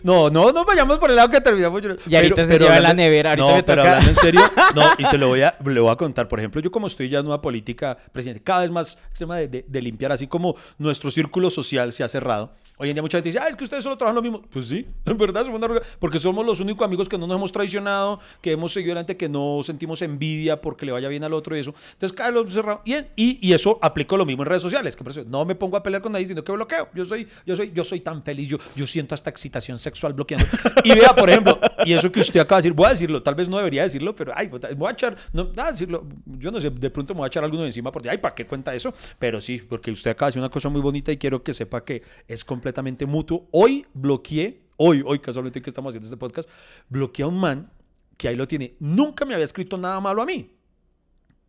no, 0.04 0.30
no, 0.30 0.52
no 0.52 0.66
vayamos 0.66 0.98
por 1.00 1.10
el 1.10 1.16
lado 1.16 1.30
que 1.30 1.40
terminamos. 1.40 1.82
llorando. 1.82 2.04
Y 2.06 2.14
ahorita 2.18 2.44
se 2.44 2.60
lleva 2.60 2.82
la 2.82 2.94
nevera, 2.94 3.30
ahorita 3.30 3.48
no, 3.50 3.56
me 3.56 3.64
pero 3.64 3.82
toca- 3.82 3.92
hablando 3.94 4.10
en 4.10 4.16
serio, 4.18 4.42
no, 4.76 4.82
y 4.98 5.06
se 5.06 5.18
lo 5.18 5.30
voy 5.30 5.42
a, 5.44 5.56
le 5.66 5.80
voy 5.80 5.90
a 5.90 5.96
contar. 5.96 6.28
Por 6.28 6.40
ejemplo, 6.40 6.60
yo 6.60 6.70
como 6.70 6.88
estoy 6.88 7.08
ya 7.08 7.20
en 7.20 7.28
una 7.28 7.42
política, 7.42 7.98
presidente, 8.12 8.44
cada 8.44 8.60
vez 8.64 8.72
más 8.72 9.00
tema 9.18 9.38
de, 9.38 9.48
de- 9.48 9.66
de 9.66 9.82
limpiar, 9.82 10.12
así 10.12 10.28
como 10.28 10.56
nuestro 10.78 11.12
círculo 11.12 11.50
social 11.50 11.94
se 11.94 12.04
ha 12.04 12.10
cerrado. 12.10 12.52
Hoy 12.78 12.90
en 12.90 12.96
día 12.96 13.02
mucha 13.04 13.20
gente 13.20 13.30
dice, 13.30 13.40
ah, 13.40 13.48
es 13.48 13.56
que 13.56 13.64
ustedes 13.64 13.84
solo 13.86 13.98
trabajan 13.98 14.16
lo 14.16 14.22
mismo. 14.22 14.42
Pues 14.52 14.68
sí, 14.68 14.86
en 15.06 15.18
verdad, 15.18 15.46
somos 15.46 15.62
una 15.62 15.80
porque 16.00 16.20
somos 16.20 16.46
los 16.46 16.60
únicos 16.60 16.84
amigos 16.86 17.08
que 17.08 17.18
no 17.18 17.26
nos 17.26 17.38
hemos 17.38 17.52
traicionado, 17.54 18.20
que 18.42 18.52
hemos 18.52 18.74
seguido 18.74 18.92
adelante, 18.92 19.16
que 19.16 19.30
no 19.30 19.62
sentimos 19.64 20.02
envidia 20.02 20.60
porque 20.60 20.86
le 20.86 20.92
vaya 20.92 21.08
bien 21.08 21.24
al 21.24 21.32
otro 21.34 21.53
y 21.56 21.60
eso. 21.60 21.74
Entonces, 21.94 22.18
hemos 22.20 22.54
cerrado. 22.54 22.82
Y, 22.86 22.96
y, 23.16 23.40
y 23.42 23.54
eso 23.54 23.80
aplico 23.82 24.18
lo 24.18 24.26
mismo 24.26 24.44
en 24.44 24.50
redes 24.50 24.64
sociales, 24.64 24.96
que 24.96 25.04
por 25.04 25.12
eso 25.12 25.24
no 25.28 25.46
me 25.46 25.56
pongo 25.56 25.78
a 25.78 25.84
pelear 25.84 26.02
con 26.02 26.12
nadie, 26.12 26.26
sino 26.26 26.44
que 26.44 26.52
bloqueo. 26.52 26.90
Yo 26.94 27.06
soy, 27.06 27.28
yo 27.46 27.56
soy, 27.56 27.72
yo 27.74 27.84
soy 27.84 28.00
tan 28.00 28.24
feliz, 28.24 28.48
yo, 28.48 28.58
yo 28.76 28.88
siento 28.88 29.16
hasta 29.16 29.30
excitación 29.30 29.80
sexual 29.80 30.14
bloqueando. 30.14 30.46
Y 30.84 30.94
vea, 30.94 31.16
por 31.16 31.30
ejemplo, 31.30 31.60
y 31.86 31.94
eso 31.94 32.12
que 32.12 32.20
usted 32.20 32.40
acaba 32.40 32.62
de 32.62 32.64
decir, 32.64 32.76
voy 32.76 32.88
a 32.88 32.90
decirlo, 32.90 33.24
tal 33.24 33.36
vez 33.36 33.50
no 33.50 33.58
debería 33.58 33.84
decirlo, 33.84 34.16
pero 34.16 34.34
ay, 34.36 34.48
voy 34.48 34.90
a 34.90 34.92
echar, 34.92 35.18
no, 35.32 35.52
nada, 35.56 35.72
decirlo, 35.72 36.08
yo 36.26 36.52
no 36.52 36.60
sé, 36.60 36.70
de 36.70 36.90
pronto 36.90 37.14
me 37.14 37.20
voy 37.20 37.26
a 37.26 37.28
echar 37.28 37.44
alguno 37.44 37.66
encima 37.66 37.92
porque, 37.92 38.10
ay, 38.10 38.18
¿para 38.18 38.36
qué 38.36 38.46
cuenta 38.46 38.74
eso? 38.74 38.94
Pero 39.20 39.42
sí, 39.42 39.60
porque 39.60 39.92
usted 39.92 40.12
acaba 40.12 40.28
de 40.28 40.32
decir 40.32 40.42
una 40.42 40.50
cosa 40.50 40.70
muy 40.70 40.82
bonita 40.82 41.12
y 41.12 41.18
quiero 41.18 41.44
que 41.44 41.54
sepa 41.54 41.84
que 41.84 42.04
es 42.28 42.44
completamente 42.44 43.06
mutuo. 43.06 43.48
Hoy 43.52 43.86
bloqueé, 43.94 44.62
hoy, 44.78 45.04
hoy 45.06 45.20
casualmente 45.20 45.62
que 45.62 45.70
estamos 45.70 45.92
haciendo 45.92 46.08
este 46.08 46.18
podcast, 46.18 46.50
bloqueé 46.90 47.24
a 47.24 47.28
un 47.28 47.40
man 47.40 47.72
que 48.18 48.28
ahí 48.28 48.36
lo 48.36 48.48
tiene. 48.48 48.76
Nunca 48.80 49.26
me 49.26 49.34
había 49.34 49.46
escrito 49.46 49.78
nada 49.78 50.00
malo 50.00 50.22
a 50.22 50.26
mí. 50.26 50.52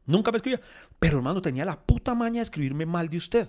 Nunca 0.07 0.31
me 0.31 0.37
escribía. 0.37 0.61
Pero 0.99 1.19
hermano, 1.19 1.40
tenía 1.40 1.64
la 1.64 1.79
puta 1.79 2.14
maña 2.14 2.37
de 2.37 2.43
escribirme 2.43 2.87
mal 2.87 3.09
de 3.09 3.17
usted. 3.17 3.49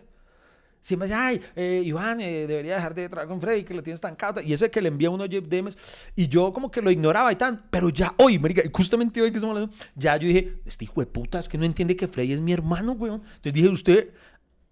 Siempre 0.86 1.08
decía, 1.08 1.26
ay, 1.26 1.41
eh, 1.56 1.82
Iván, 1.84 2.22
eh, 2.22 2.46
debería 2.46 2.76
dejar 2.76 2.94
de 2.94 3.10
trabajar 3.10 3.28
con 3.28 3.41
Freddy, 3.41 3.63
que 3.63 3.74
lo 3.74 3.82
tienes 3.82 4.00
tan 4.00 4.15
cauta. 4.15 4.44
Y 4.44 4.54
ese 4.54 4.70
que 4.70 4.80
le 4.82 4.89
envía 4.89 5.10
unos 5.10 5.28
DMs. 5.28 5.76
Y 6.15 6.28
yo 6.28 6.54
como 6.54 6.70
que 6.70 6.80
lo 6.80 6.91
ignoraba 6.91 7.32
y 7.32 7.36
tan. 7.36 7.65
Pero 7.72 7.89
ya 7.89 8.13
hoy, 8.18 8.38
marica, 8.38 8.62
justamente 8.72 9.20
hoy 9.20 9.32
que 9.32 9.38
estamos 9.38 9.56
hablando, 9.56 9.76
ya 9.96 10.15
yo 10.18 10.28
dije, 10.28 10.60
este 10.63 10.86
hijo 10.86 11.00
de 11.00 11.08
puta 11.08 11.39
es 11.39 11.50
que 11.50 11.58
no 11.58 11.65
entiende 11.65 11.96
que 11.96 12.08
Freddy 12.08 12.34
es 12.34 12.39
mi 12.39 12.54
hermano, 12.54 12.91
weón. 12.91 13.24
Entonces 13.24 13.54
dije, 13.54 13.68
usted, 13.68 14.13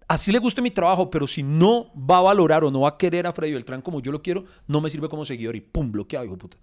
así 0.06 0.30
le 0.30 0.38
guste 0.38 0.62
mi 0.62 0.70
trabajo, 0.70 1.10
pero 1.10 1.26
si 1.26 1.42
no 1.42 1.92
va 1.96 2.18
a 2.18 2.22
valorar 2.22 2.62
o 2.62 2.70
no 2.70 2.82
va 2.82 2.90
a 2.90 2.96
querer 2.96 3.26
a 3.26 3.32
Freddy 3.32 3.54
Beltrán 3.54 3.82
como 3.82 4.00
yo 4.00 4.12
lo 4.12 4.22
quiero, 4.22 4.44
no 4.68 4.80
me 4.80 4.90
sirve 4.90 5.08
como 5.08 5.24
seguidor. 5.24 5.56
Y 5.56 5.62
pum, 5.62 5.90
bloqueado, 5.90 6.26
hijo 6.26 6.34
de 6.34 6.40
puta. 6.40 6.56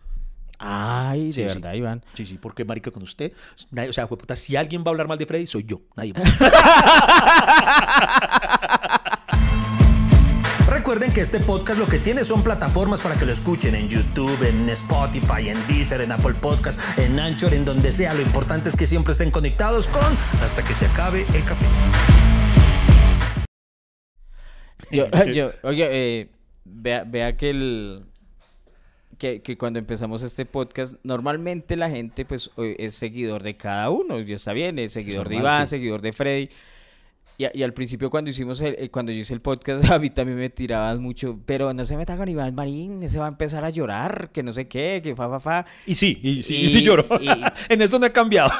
Ay, 0.63 1.25
de 1.25 1.31
Sí, 1.31 1.41
sí. 1.41 1.47
verdad, 1.55 1.73
Iván. 1.73 2.03
Sí, 2.13 2.23
sí, 2.23 2.37
porque 2.39 2.63
marica 2.63 2.91
con 2.91 3.01
usted, 3.01 3.31
nadie- 3.71 3.89
o 3.89 3.93
sea, 3.93 4.03
hijo 4.03 4.15
de 4.15 4.19
puta, 4.19 4.35
si 4.35 4.55
alguien 4.55 4.83
va 4.83 4.87
a 4.87 4.89
hablar 4.91 5.07
mal 5.07 5.17
de 5.17 5.25
Freddy, 5.25 5.47
soy 5.47 5.63
yo, 5.63 5.81
nadie 5.95 6.13
más. 6.13 6.21
Recuerden 10.67 11.11
que 11.13 11.21
este 11.21 11.39
podcast 11.39 11.79
lo 11.79 11.87
que 11.87 11.99
tiene 11.99 12.23
son 12.23 12.43
plataformas 12.43 13.01
para 13.01 13.15
que 13.15 13.25
lo 13.25 13.31
escuchen 13.33 13.75
en 13.75 13.89
YouTube, 13.89 14.41
en 14.47 14.69
Spotify, 14.69 15.49
en 15.49 15.67
Deezer, 15.67 16.01
en 16.01 16.11
Apple 16.11 16.33
Podcast, 16.35 16.79
en 16.97 17.19
Anchor, 17.19 17.53
en 17.53 17.65
donde 17.65 17.91
sea. 17.91 18.13
Lo 18.13 18.21
importante 18.21 18.69
es 18.69 18.75
que 18.75 18.85
siempre 18.85 19.13
estén 19.13 19.31
conectados 19.31 19.87
con 19.87 20.01
hasta 20.41 20.63
que 20.63 20.73
se 20.73 20.85
acabe 20.85 21.25
el 21.33 21.43
café. 21.43 21.65
Yo, 24.91 25.07
yo, 25.33 25.51
oye, 25.63 25.87
eh, 25.91 26.29
vea, 26.65 27.03
vea 27.05 27.35
que 27.37 27.49
el 27.49 28.05
que, 29.21 29.43
que 29.43 29.55
cuando 29.55 29.77
empezamos 29.77 30.23
este 30.23 30.47
podcast, 30.47 30.95
normalmente 31.03 31.75
la 31.75 31.91
gente 31.91 32.25
pues 32.25 32.49
o- 32.55 32.63
es 32.63 32.95
seguidor 32.95 33.43
de 33.43 33.55
cada 33.55 33.91
uno, 33.91 34.19
y 34.19 34.33
está 34.33 34.51
bien, 34.51 34.79
es 34.79 34.93
seguidor 34.93 35.29
de 35.29 35.35
Iván, 35.35 35.67
sí. 35.67 35.69
seguidor 35.77 36.01
de 36.01 36.11
Freddy. 36.11 36.49
Y, 37.41 37.45
a- 37.45 37.51
y 37.55 37.63
al 37.63 37.73
principio 37.73 38.11
cuando 38.11 38.29
hicimos 38.29 38.61
el, 38.61 38.75
eh, 38.77 38.89
cuando 38.91 39.11
yo 39.11 39.17
hice 39.17 39.33
el 39.33 39.39
podcast, 39.39 39.83
a 39.91 39.97
mí 39.97 40.11
también 40.11 40.37
me 40.37 40.49
tiraban 40.51 41.01
mucho, 41.01 41.39
pero 41.45 41.73
no 41.73 41.83
se 41.85 41.97
meta 41.97 42.15
con 42.15 42.29
Iván 42.29 42.53
Marín, 42.53 43.09
se 43.09 43.17
va 43.17 43.25
a 43.25 43.29
empezar 43.29 43.65
a 43.65 43.71
llorar, 43.71 44.29
que 44.31 44.43
no 44.43 44.53
sé 44.53 44.67
qué, 44.67 45.01
que 45.03 45.15
fa, 45.15 45.27
fa, 45.27 45.39
fa. 45.39 45.65
Y 45.87 45.95
sí, 45.95 46.19
y 46.21 46.43
sí, 46.43 46.57
y, 46.57 46.65
Y- 46.65 46.69
sí 46.69 46.81
lloro. 46.83 47.07
en 47.69 47.81
eso 47.81 47.97
no 47.97 48.05
he 48.05 48.11
cambiado. 48.11 48.51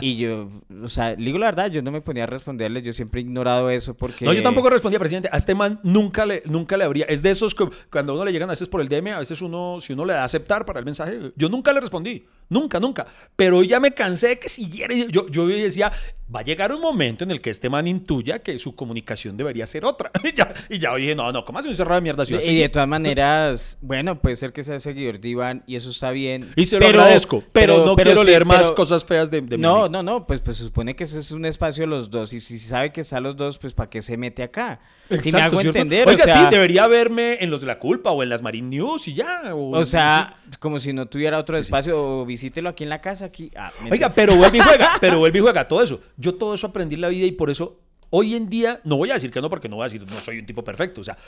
Y 0.00 0.16
yo, 0.16 0.48
o 0.82 0.88
sea, 0.88 1.14
digo 1.14 1.38
la 1.38 1.46
verdad, 1.46 1.70
yo 1.70 1.80
no 1.80 1.92
me 1.92 2.00
ponía 2.00 2.24
a 2.24 2.26
responderle, 2.26 2.82
yo 2.82 2.92
siempre 2.92 3.20
he 3.20 3.22
ignorado 3.24 3.70
eso 3.70 3.94
porque... 3.94 4.24
No, 4.24 4.32
yo 4.32 4.42
tampoco 4.42 4.68
respondía, 4.68 4.98
presidente. 4.98 5.28
A 5.30 5.36
este 5.36 5.54
man 5.54 5.78
nunca 5.84 6.26
le, 6.26 6.42
nunca 6.46 6.76
le 6.76 6.82
habría. 6.84 7.04
Es 7.04 7.22
de 7.22 7.30
esos 7.30 7.54
que 7.54 7.68
cuando 7.90 8.14
uno 8.14 8.24
le 8.24 8.32
llegan 8.32 8.48
a 8.48 8.52
veces 8.52 8.68
por 8.68 8.80
el 8.80 8.88
DM, 8.88 9.08
a 9.14 9.18
veces 9.20 9.40
uno, 9.42 9.76
si 9.80 9.92
uno 9.92 10.04
le 10.04 10.12
da 10.14 10.22
a 10.22 10.24
aceptar 10.24 10.64
para 10.66 10.80
el 10.80 10.84
mensaje, 10.84 11.32
yo 11.36 11.48
nunca 11.48 11.72
le 11.72 11.80
respondí. 11.80 12.24
Nunca, 12.48 12.80
nunca. 12.80 13.06
Pero 13.36 13.62
ya 13.62 13.78
me 13.80 13.92
cansé 13.92 14.28
de 14.28 14.38
que 14.40 14.48
siguiera. 14.48 14.92
Yo, 15.10 15.26
yo 15.28 15.46
decía, 15.46 15.92
va 16.34 16.40
a 16.40 16.42
llegar 16.42 16.72
un 16.72 16.80
momento 16.80 17.24
en 17.24 17.30
el 17.30 17.40
que 17.40 17.50
este 17.50 17.70
man 17.70 17.86
intuya 18.24 18.38
que 18.42 18.58
su 18.58 18.74
comunicación 18.74 19.36
debería 19.36 19.66
ser 19.66 19.84
otra. 19.84 20.10
y, 20.24 20.32
ya, 20.32 20.52
y 20.68 20.78
ya 20.78 20.94
dije, 20.96 21.14
no, 21.14 21.30
no, 21.30 21.44
¿cómo 21.44 21.58
hace 21.58 21.68
un 21.68 21.76
cerrado 21.76 21.96
de 21.96 22.02
mierda? 22.02 22.24
Si 22.24 22.34
Y 22.34 22.58
de 22.58 22.68
todas 22.68 22.88
maneras, 22.94 23.78
bueno, 23.80 24.20
puede 24.20 24.36
ser 24.36 24.52
que 24.52 24.64
sea 24.64 24.78
seguidor 24.78 25.20
de 25.20 25.28
Iván 25.28 25.62
y 25.66 25.76
eso 25.76 25.90
está 25.90 26.10
bien. 26.10 26.50
Y 26.56 26.64
se 26.64 26.80
lo 26.80 26.86
agradezco, 26.86 27.42
pero, 27.52 27.84
no 27.84 27.96
quiero 27.96 28.22
sí, 28.22 28.26
leer 28.28 28.44
más 28.44 28.72
cosas 28.72 29.04
feas 29.04 29.30
de, 29.30 29.40
de 29.42 29.58
No, 29.58 29.88
no, 29.88 30.02
no, 30.02 30.26
pues, 30.26 30.40
pues 30.40 30.56
se 30.56 30.64
supone 30.64 30.96
que 30.96 31.04
ese 31.04 31.20
es 31.20 31.30
un 31.30 31.44
espacio 31.44 31.82
de 31.82 31.88
los 31.88 32.10
dos 32.10 32.32
y 32.32 32.40
si 32.40 32.58
sabe 32.58 32.92
que 32.92 33.02
está 33.02 33.20
los 33.20 33.36
dos, 33.36 33.58
pues 33.58 33.74
¿para 33.74 33.90
qué 33.90 34.00
se 34.02 34.16
mete 34.16 34.42
acá? 34.42 34.80
si 35.08 35.14
me 35.14 35.16
Exacto, 35.18 35.38
hago 35.38 35.60
¿cierto? 35.60 35.78
entender, 35.78 36.08
Oiga, 36.08 36.24
o 36.24 36.26
sea, 36.26 36.44
sí, 36.44 36.50
debería 36.50 36.86
verme 36.86 37.36
en 37.40 37.50
los 37.50 37.60
de 37.60 37.66
la 37.66 37.78
culpa 37.78 38.10
o 38.10 38.22
en 38.22 38.30
las 38.30 38.40
Marine 38.40 38.68
News 38.68 39.06
y 39.08 39.14
ya. 39.14 39.54
O, 39.54 39.76
o 39.76 39.84
sea, 39.84 40.36
como 40.58 40.78
si 40.78 40.92
no 40.94 41.06
tuviera 41.06 41.38
otro 41.38 41.58
espacio 41.58 42.02
o 42.02 42.24
visítelo 42.24 42.70
aquí 42.70 42.84
en 42.84 42.90
la 42.90 43.00
casa, 43.02 43.26
aquí. 43.26 43.50
ah, 43.56 43.70
Oiga, 43.90 44.14
pero 44.14 44.34
vuelve 44.34 44.58
y 44.58 44.60
juega, 44.60 44.92
pero 45.00 45.18
vuelve 45.18 45.38
y 45.38 45.42
juega 45.42 45.68
todo 45.68 45.82
eso. 45.82 46.00
Yo 46.16 46.34
todo 46.36 46.54
eso 46.54 46.68
aprendí 46.68 46.94
en 46.94 47.02
la 47.02 47.08
vida 47.08 47.26
y 47.26 47.32
por 47.32 47.50
eso 47.50 47.83
hoy 48.16 48.34
en 48.34 48.48
día, 48.48 48.80
no 48.84 48.96
voy 48.96 49.10
a 49.10 49.14
decir 49.14 49.30
que 49.32 49.40
no, 49.40 49.50
porque 49.50 49.68
no 49.68 49.76
voy 49.76 49.84
a 49.84 49.88
decir 49.90 50.02
no 50.08 50.18
soy 50.20 50.38
un 50.38 50.46
tipo 50.46 50.62
perfecto. 50.62 51.00
O 51.00 51.04
sea, 51.04 51.18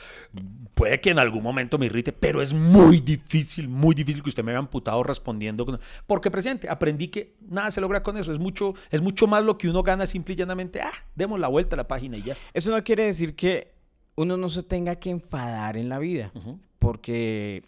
puede 0.75 1.01
que 1.01 1.11
en 1.11 1.19
algún 1.19 1.43
momento 1.43 1.79
me 1.79 1.87
irrite, 1.87 2.13
pero 2.13 2.41
es 2.43 2.53
muy 2.53 3.01
difícil, 3.01 3.69
muy 3.69 3.95
difícil 3.95 4.23
que 4.23 4.29
usted 4.29 4.45
me 4.45 4.53
vea 4.53 4.59
amputado 4.61 5.03
respondiendo. 5.03 5.67
con- 5.67 5.81
Porque, 6.07 6.31
presidente, 6.31 6.69
aprendí 6.69 7.09
que 7.09 7.35
nada 7.49 7.71
se 7.71 7.81
logra 7.81 8.03
con 8.03 8.17
eso. 8.17 8.31
Es 8.33 8.39
mucho, 8.39 8.75
es 8.91 9.01
mucho 9.03 9.27
más 9.27 9.43
lo 9.45 9.59
que 9.59 9.69
uno 9.69 9.83
gana 9.83 10.07
simple 10.07 10.35
y 10.35 10.37
llanamente. 10.37 10.81
Ah, 10.81 10.93
demos 11.15 11.41
la 11.41 11.49
vuelta 11.49 11.75
a 11.75 11.79
la 11.79 11.89
página 11.89 12.17
y 12.19 12.23
ya. 12.23 12.37
Eso 12.55 12.71
no 12.71 12.83
quiere 12.85 13.05
decir 13.07 13.35
que 13.35 13.73
uno 14.15 14.37
no 14.37 14.49
se 14.49 14.63
tenga 14.63 14.95
que 14.97 15.11
enfadar 15.11 15.77
en 15.77 15.89
la 15.89 15.99
vida, 15.99 16.33
porque 16.79 17.63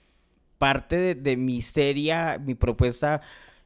parte 0.58 0.96
de, 0.96 1.14
de 1.14 1.36
mi 1.36 1.60
seria, 1.60 2.38
mi 2.38 2.54
propuesta, 2.54 3.20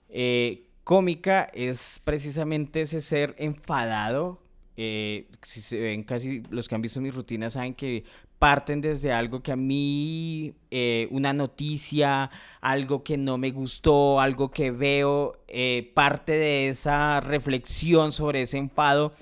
eh, 0.09 0.65
cómica 0.85 1.49
es 1.55 2.01
precisamente 2.05 2.81
ese 2.83 3.01
ser 3.01 3.35
enfadado. 3.38 4.41
Eh, 4.85 5.29
si 5.42 5.62
se 5.62 5.79
ven 5.79 6.03
casi 6.03 6.42
los 6.51 6.68
que 6.68 6.75
han 6.75 6.83
visto 6.83 7.01
mi 7.01 7.12
rutina 7.12 7.51
saben 7.51 7.75
que 7.75 8.03
parten 8.40 8.81
desde 8.81 9.12
algo 9.12 9.40
que 9.40 9.53
a 9.53 9.57
mí, 9.57 10.55
eh, 10.73 11.07
una 11.12 11.33
noticia, 11.33 12.31
algo 12.61 13.05
que 13.05 13.16
no 13.16 13.38
me 13.38 13.53
gustó, 13.53 14.18
algo 14.21 14.51
que 14.51 14.73
veo, 14.73 15.38
eh, 15.47 15.92
parte 15.95 16.33
de 16.33 16.68
esa 16.68 17.21
reflexión 17.21 18.11
sobre 18.11 18.42
ese 18.42 18.59
enfado. 18.59 19.12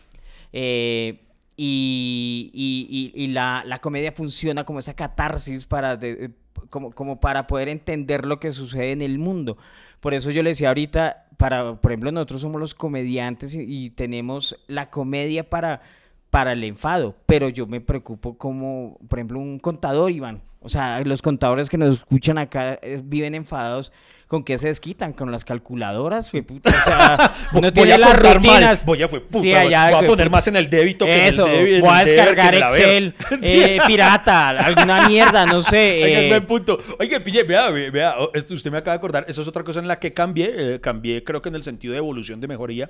eh, 0.53 1.21
y, 1.63 2.51
y- 2.55 3.13
y- 3.15 3.27
la, 3.29 3.63
la 3.67 3.79
comedia 3.81 4.13
funciona 4.13 4.65
como 4.65 4.79
esa 4.79 4.95
catarsis 4.95 5.67
para, 5.67 5.97
de- 5.97 6.31
como, 6.71 6.91
como 6.93 7.21
para 7.21 7.47
poder 7.47 7.69
entender 7.69 8.25
lo 8.25 8.41
que 8.41 8.51
sucede 8.51 8.93
en 8.93 9.03
el 9.03 9.19
mundo. 9.19 9.59
Por 10.01 10.15
eso 10.15 10.31
yo 10.31 10.43
le 10.43 10.51
decía 10.51 10.69
ahorita, 10.69 11.27
para, 11.37 11.75
por 11.77 11.91
ejemplo, 11.93 12.13
nosotros 12.13 12.41
somos 12.41 12.61
los 12.61 12.75
comediantes 12.75 13.55
y 13.55 13.91
tenemos 13.91 14.57
la 14.69 14.89
comedia 14.89 15.51
para, 15.51 15.83
para 16.31 16.53
el 16.53 16.63
enfado, 16.65 17.17
pero 17.27 17.49
yo 17.49 17.67
me 17.67 17.81
preocupo 17.81 18.39
como, 18.39 18.99
por 19.09 19.19
ejemplo, 19.19 19.39
un 19.41 19.59
contador, 19.59 20.11
Iván. 20.13 20.43
O 20.63 20.69
sea, 20.69 21.01
los 21.05 21.23
contadores 21.23 21.71
que 21.71 21.79
nos 21.79 21.95
escuchan 21.95 22.37
acá 22.39 22.79
eh, 22.83 23.01
viven 23.03 23.35
enfadados. 23.35 23.93
¿Con 24.29 24.45
qué 24.45 24.59
se 24.59 24.69
desquitan? 24.69 25.13
¿Con 25.13 25.33
las 25.33 25.45
calculadoras? 25.45 26.31
Fue 26.31 26.43
puta, 26.45 26.69
o 26.71 26.89
sea, 26.89 27.33
no 27.61 27.73
tiene 27.73 27.95
a 27.95 27.99
las 27.99 28.11
contar 28.13 28.35
mal. 28.41 28.45
rutinas. 28.45 28.87
Voy 28.87 29.03
a, 29.03 29.09
fue 29.09 29.21
puta, 29.23 29.43
Sí, 29.43 29.53
allá, 29.55 29.87
voy 29.87 29.95
a 29.95 29.99
fue 30.01 30.07
poner 30.07 30.27
puta. 30.29 30.37
más 30.37 30.47
en 30.47 30.57
el 30.57 30.71
débito 30.71 31.05
que 31.07 31.27
Eso, 31.29 31.47
en 31.49 31.53
el 31.53 31.65
débito. 31.65 31.87
voy 31.87 31.95
a 31.99 32.05
descargar 32.05 32.55
Excel, 32.55 33.15
eh, 33.43 33.79
pirata, 33.89 34.51
alguna 34.51 35.09
mierda, 35.09 35.47
no 35.47 35.63
sé. 35.63 36.01
Oiga, 36.05 36.19
es 36.21 36.25
eh, 36.27 36.29
buen 36.29 36.47
punto. 36.47 36.79
Oiga, 37.01 37.19
pille, 37.19 37.43
vea, 37.43 37.71
vea, 37.71 37.91
vea, 37.91 38.15
oh, 38.21 38.31
esto 38.35 38.55
usted 38.55 38.71
me 38.71 38.79
acaba 38.79 38.93
de 38.93 38.99
acordar. 38.99 39.25
Eso 39.27 39.43
es 39.43 39.49
otra 39.49 39.65
cosa 39.65 39.81
en 39.81 39.89
la 39.89 39.99
que 39.99 40.13
cambié. 40.13 40.75
eh, 40.75 40.81
cambié, 40.81 41.25
creo 41.25 41.43
que 41.43 41.49
en 41.49 41.57
el 41.57 41.63
sentido 41.65 41.93
de 41.93 41.99
evolución, 41.99 42.41
de 42.41 42.47
mejoría. 42.47 42.89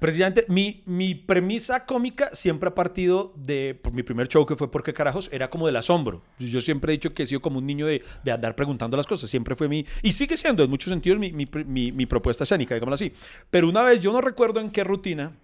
Precisamente, 0.00 0.46
mi, 0.48 0.82
mi 0.86 1.14
premisa 1.14 1.84
cómica 1.86 2.30
siempre 2.32 2.70
ha 2.70 2.74
partido 2.74 3.32
de. 3.36 3.78
Por 3.80 3.92
mi 3.92 4.02
primer 4.02 4.26
show, 4.28 4.44
que 4.46 4.56
fue 4.56 4.70
Porque 4.70 4.92
Carajos, 4.92 5.28
era 5.32 5.50
como 5.50 5.66
del 5.66 5.76
asombro. 5.76 6.22
Yo 6.38 6.60
siempre 6.60 6.92
he 6.92 6.96
dicho 6.96 7.12
que 7.12 7.22
he 7.22 7.26
sido 7.26 7.40
como 7.42 7.58
un 7.58 7.66
niño 7.66 7.86
de, 7.86 8.02
de 8.24 8.32
andar 8.32 8.56
preguntando 8.56 8.96
las 8.96 9.06
cosas. 9.06 9.30
Siempre 9.30 9.54
fue 9.54 9.68
mi. 9.68 9.84
Y 10.02 10.12
sigue 10.12 10.36
siendo, 10.36 10.64
en 10.64 10.70
muchos 10.70 10.90
sentidos, 10.90 11.18
mi, 11.18 11.32
mi, 11.32 11.44
mi- 11.66 11.92
mi 11.92 12.06
propuesta 12.06 12.44
escénica, 12.44 12.74
digámoslo 12.74 12.94
así. 12.94 13.12
Pero 13.50 13.68
una 13.68 13.82
vez, 13.82 14.00
yo 14.00 14.12
no 14.12 14.20
recuerdo 14.22 14.60
en 14.60 14.70
qué 14.70 14.82
rutina, 14.84 15.36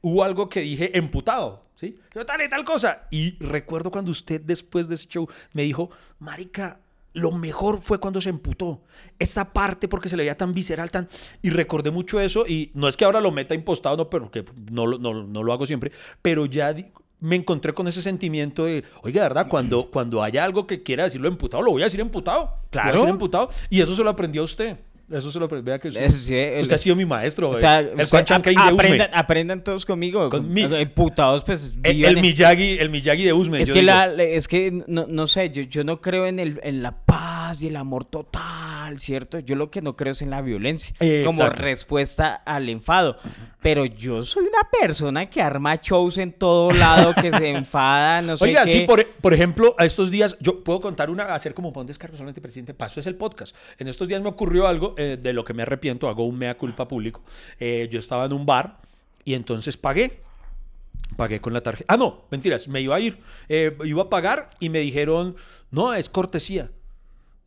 hubo 0.00 0.24
algo 0.24 0.48
que 0.48 0.60
dije 0.62 0.96
emputado, 0.96 1.66
¿sí? 1.74 1.98
Yo 2.14 2.24
tal 2.24 2.40
y 2.42 2.48
tal 2.48 2.64
cosa. 2.64 3.06
Y 3.10 3.36
recuerdo 3.38 3.90
cuando 3.90 4.10
usted 4.10 4.40
después 4.40 4.88
de 4.88 4.94
ese 4.94 5.08
show 5.08 5.28
me 5.52 5.62
dijo, 5.62 5.90
marica, 6.18 6.80
lo 7.12 7.30
mejor 7.32 7.80
fue 7.80 7.98
cuando 7.98 8.20
se 8.20 8.30
emputó. 8.30 8.82
Esa 9.18 9.52
parte 9.52 9.88
porque 9.88 10.08
se 10.08 10.16
le 10.16 10.22
veía 10.22 10.36
tan 10.36 10.52
visceral, 10.52 10.90
tan... 10.90 11.08
Y 11.42 11.50
recordé 11.50 11.90
mucho 11.90 12.20
eso 12.20 12.46
y 12.46 12.70
no 12.74 12.86
es 12.88 12.96
que 12.96 13.04
ahora 13.04 13.20
lo 13.20 13.30
meta 13.30 13.54
impostado, 13.54 13.96
no, 13.96 14.08
pero 14.10 14.30
que 14.30 14.44
no, 14.70 14.86
lo- 14.86 14.98
no, 14.98 15.24
no 15.24 15.42
lo 15.42 15.52
hago 15.52 15.66
siempre, 15.66 15.92
pero 16.22 16.46
ya... 16.46 16.72
di- 16.72 16.86
Me 17.20 17.36
encontré 17.36 17.74
con 17.74 17.86
ese 17.86 18.00
sentimiento 18.00 18.64
de, 18.64 18.82
oiga, 19.02 19.22
¿verdad? 19.22 19.46
Cuando, 19.48 19.90
cuando 19.90 20.22
haya 20.22 20.42
algo 20.44 20.66
que 20.66 20.82
quiera 20.82 21.04
decirlo 21.04 21.28
emputado, 21.28 21.62
lo 21.62 21.72
voy 21.72 21.82
a 21.82 21.84
decir 21.86 22.00
emputado. 22.00 22.40
Lo 22.40 22.48
voy 22.48 22.56
a 22.64 22.70
Claro. 22.70 22.92
decir 22.94 23.08
emputado. 23.10 23.50
Y 23.68 23.80
eso 23.82 23.94
se 23.94 24.02
lo 24.02 24.08
aprendió 24.10 24.40
a 24.42 24.44
usted. 24.46 24.78
Eso 25.10 25.30
se 25.32 25.38
lo. 25.40 25.48
Vea 25.48 25.78
que 25.78 25.88
usted, 25.88 26.08
sí, 26.10 26.36
el- 26.36 26.62
usted 26.62 26.74
ha 26.74 26.78
sido 26.78 26.94
mi 26.94 27.04
maestro. 27.04 27.50
O 27.50 27.54
sea, 27.56 27.80
el 27.80 27.88
usted- 27.94 28.08
Juan 28.10 28.24
Chancay 28.24 28.54
de 28.54 28.60
Usme. 28.72 28.74
aprendan, 28.84 29.10
aprendan 29.12 29.64
todos 29.64 29.84
conmigo. 29.84 30.30
Con 30.30 30.52
mi- 30.52 30.62
Emputados, 30.62 31.42
pues. 31.44 31.74
El, 31.82 32.04
el 32.04 32.20
Miyagi, 32.20 32.78
el 32.78 32.90
Miyagi 32.90 33.24
de 33.24 33.32
Usme. 33.32 33.60
Es 33.60 33.72
que, 33.72 33.82
la, 33.82 34.04
es 34.14 34.46
que 34.46 34.70
no, 34.86 35.06
no 35.08 35.26
sé, 35.26 35.50
yo, 35.50 35.62
yo 35.62 35.82
no 35.84 36.00
creo 36.00 36.26
en, 36.26 36.38
el, 36.38 36.60
en 36.62 36.82
la 36.82 36.92
paz 36.92 37.39
y 37.62 37.66
el 37.68 37.76
amor 37.76 38.04
total, 38.04 38.98
¿cierto? 39.00 39.38
Yo 39.40 39.56
lo 39.56 39.70
que 39.70 39.82
no 39.82 39.96
creo 39.96 40.12
es 40.12 40.22
en 40.22 40.30
la 40.30 40.40
violencia, 40.42 40.94
Eh, 41.00 41.22
como 41.24 41.40
exacto. 41.42 41.62
respuesta 41.62 42.34
al 42.34 42.68
enfado. 42.68 43.16
Pero 43.62 43.84
yo 43.84 44.22
soy 44.22 44.44
una 44.44 44.68
persona 44.80 45.28
que 45.28 45.42
arma 45.42 45.74
shows 45.76 46.18
en 46.18 46.32
todo 46.32 46.70
lado, 46.70 47.14
que 47.20 47.30
se 47.30 47.48
enfada, 47.56 48.22
no 48.22 48.36
sé 48.36 48.44
Oiga, 48.44 48.64
qué. 48.64 48.70
sí, 48.72 48.80
por, 48.86 49.06
por 49.20 49.34
ejemplo, 49.34 49.74
a 49.78 49.84
estos 49.84 50.10
días, 50.10 50.36
yo 50.40 50.62
puedo 50.64 50.80
contar 50.80 51.10
una, 51.10 51.24
hacer 51.34 51.52
como 51.54 51.70
un 51.70 51.86
descargo 51.86 52.16
solamente, 52.16 52.40
presidente, 52.40 52.74
paso 52.74 53.00
es 53.00 53.06
el 53.06 53.16
podcast. 53.16 53.54
En 53.78 53.88
estos 53.88 54.08
días 54.08 54.20
me 54.22 54.28
ocurrió 54.28 54.66
algo 54.66 54.94
eh, 54.96 55.18
de 55.20 55.32
lo 55.32 55.44
que 55.44 55.54
me 55.54 55.62
arrepiento, 55.62 56.08
hago 56.08 56.24
un 56.26 56.38
mea 56.38 56.56
culpa 56.56 56.86
público. 56.88 57.22
Eh, 57.58 57.88
yo 57.90 57.98
estaba 57.98 58.24
en 58.26 58.32
un 58.32 58.46
bar 58.46 58.78
y 59.24 59.34
entonces 59.34 59.76
pagué. 59.76 60.20
Pagué 61.16 61.40
con 61.40 61.52
la 61.52 61.60
tarjeta. 61.62 61.92
Ah, 61.92 61.96
no, 61.96 62.22
mentiras, 62.30 62.68
me 62.68 62.80
iba 62.80 62.94
a 62.94 63.00
ir. 63.00 63.18
Eh, 63.48 63.76
iba 63.84 64.02
a 64.02 64.08
pagar 64.08 64.50
y 64.60 64.68
me 64.68 64.78
dijeron, 64.78 65.34
no, 65.70 65.92
es 65.92 66.08
cortesía. 66.08 66.70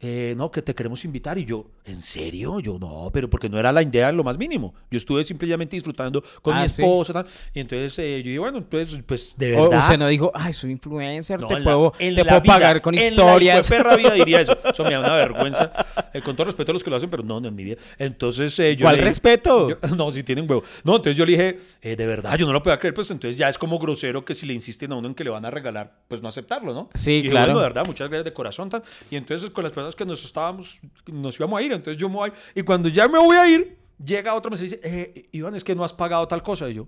Eh, 0.06 0.36
no, 0.38 0.52
que 0.52 0.62
te 0.62 0.76
queremos 0.76 1.06
invitar. 1.06 1.38
Y 1.38 1.46
yo, 1.46 1.66
¿en 1.86 2.02
serio? 2.02 2.60
Yo, 2.60 2.78
no, 2.78 3.10
pero 3.14 3.30
porque 3.30 3.48
no 3.48 3.58
era 3.58 3.72
la 3.72 3.82
idea 3.82 4.10
en 4.10 4.18
lo 4.18 4.24
más 4.24 4.38
mínimo. 4.38 4.74
Yo 4.92 4.98
estuve 4.98 5.24
simplemente 5.24 5.78
disfrutando 5.78 6.22
con 6.42 6.54
Ah, 6.56 6.64
mi 6.64 6.68
sí. 6.68 6.82
esposa. 6.82 7.14
tal. 7.14 7.26
Y 7.54 7.62
entonces 7.62 7.98
eh, 8.00 8.18
yo 8.22 8.28
dije, 8.28 8.40
bueno, 8.40 8.58
entonces, 8.58 9.00
pues 9.06 9.34
de 9.38 9.56
O 9.58 9.64
verdad. 9.70 9.80
usted 9.80 9.98
no 9.98 10.08
dijo, 10.08 10.30
ay, 10.34 10.52
soy 10.52 10.72
influencer, 10.72 11.40
No, 11.40 11.48
te 11.48 11.54
en 11.54 11.60
la- 11.64 11.64
puedo, 11.74 11.94
en 12.00 12.16
te 12.16 12.24
la 12.24 12.30
puedo 12.32 12.42
vida, 12.42 12.54
pagar 12.54 12.82
con 12.82 12.96
en 12.96 13.04
historias. 13.06 13.66
hijueperra 13.66 13.96
vida 13.96 14.14
diría 14.14 14.42
eso. 14.42 14.58
Eso 14.74 14.84
me 14.84 14.92
da 14.92 15.00
una 15.00 15.14
vergüenza. 15.16 15.72
Eh, 16.14 16.22
con 16.22 16.36
todo 16.36 16.46
respeto 16.46 16.72
a 16.72 16.74
los 16.74 16.84
que 16.84 16.90
lo 16.90 16.98
hacen, 16.98 17.10
pero 17.10 17.24
no, 17.24 17.40
no 17.40 17.48
en 17.48 17.56
mi 17.56 17.64
vida. 17.64 17.78
Entonces 17.98 18.58
eh, 18.60 18.76
yo 18.76 18.84
¿Cuál 18.86 18.96
le 18.96 19.02
dije- 19.02 19.10
respeto? 19.10 19.70
yo- 19.70 19.78
no, 19.96 20.12
si 20.12 20.24
tienen 20.24 20.50
huevo. 20.50 20.64
No, 20.84 20.98
entonces 20.98 21.16
yo 21.16 21.26
le 21.26 21.32
dije, 21.32 21.58
de 21.96 22.06
verdad, 22.06 22.38
yo 22.38 22.46
no 22.46 22.52
lo 22.52 22.62
puedo 22.62 22.78
creer. 22.78 22.94
Pues 22.94 23.10
entonces 23.12 23.38
ya 23.38 23.48
es 23.48 23.58
como 23.58 23.80
grosero 23.80 24.26
que 24.26 24.36
si 24.36 24.46
le 24.46 24.54
insisten 24.54 24.92
a 24.92 24.96
uno 24.96 25.08
en 25.08 25.16
que 25.16 25.24
le 25.24 25.30
van 25.30 25.46
a 25.46 25.50
regalar, 25.52 25.94
pues 26.10 26.22
no 26.22 26.28
aceptarlo, 26.28 26.74
¿no? 26.74 26.90
Sí, 26.94 27.22
Y 27.24 27.30
claro. 27.30 27.54
Bueno, 27.54 27.60
de 27.60 27.64
verdad, 27.68 27.84
muchas 27.86 28.10
gracias 28.10 28.26
de 28.26 28.34
corazón. 28.34 28.70
tal. 28.70 28.84
Y 29.10 29.16
entonces 29.16 29.50
con 29.50 29.64
las 29.64 29.72
personas 29.72 29.93
que 29.96 30.06
nos 30.06 30.24
estábamos, 30.24 30.82
nos 31.08 31.40
íbamos 31.40 31.60
a 31.60 31.64
ir, 31.64 31.72
entonces 31.72 32.00
yo 32.00 32.10
me 32.10 32.16
voy 32.16 32.30
a 32.30 32.34
ir. 32.34 32.40
Y 32.56 32.64
cuando 32.64 32.90
ya 32.90 33.08
me 33.08 33.20
voy 33.20 33.38
a 33.38 33.48
ir, 33.48 33.78
llega 34.04 34.34
otro, 34.34 34.52
me 34.52 34.58
dice, 34.58 34.80
eh, 34.84 35.30
Iván, 35.32 35.56
es 35.56 35.64
que 35.64 35.76
no 35.76 35.84
has 35.84 35.94
pagado 35.94 36.28
tal 36.28 36.42
cosa. 36.44 36.70
Y 36.70 36.76
yo, 36.76 36.88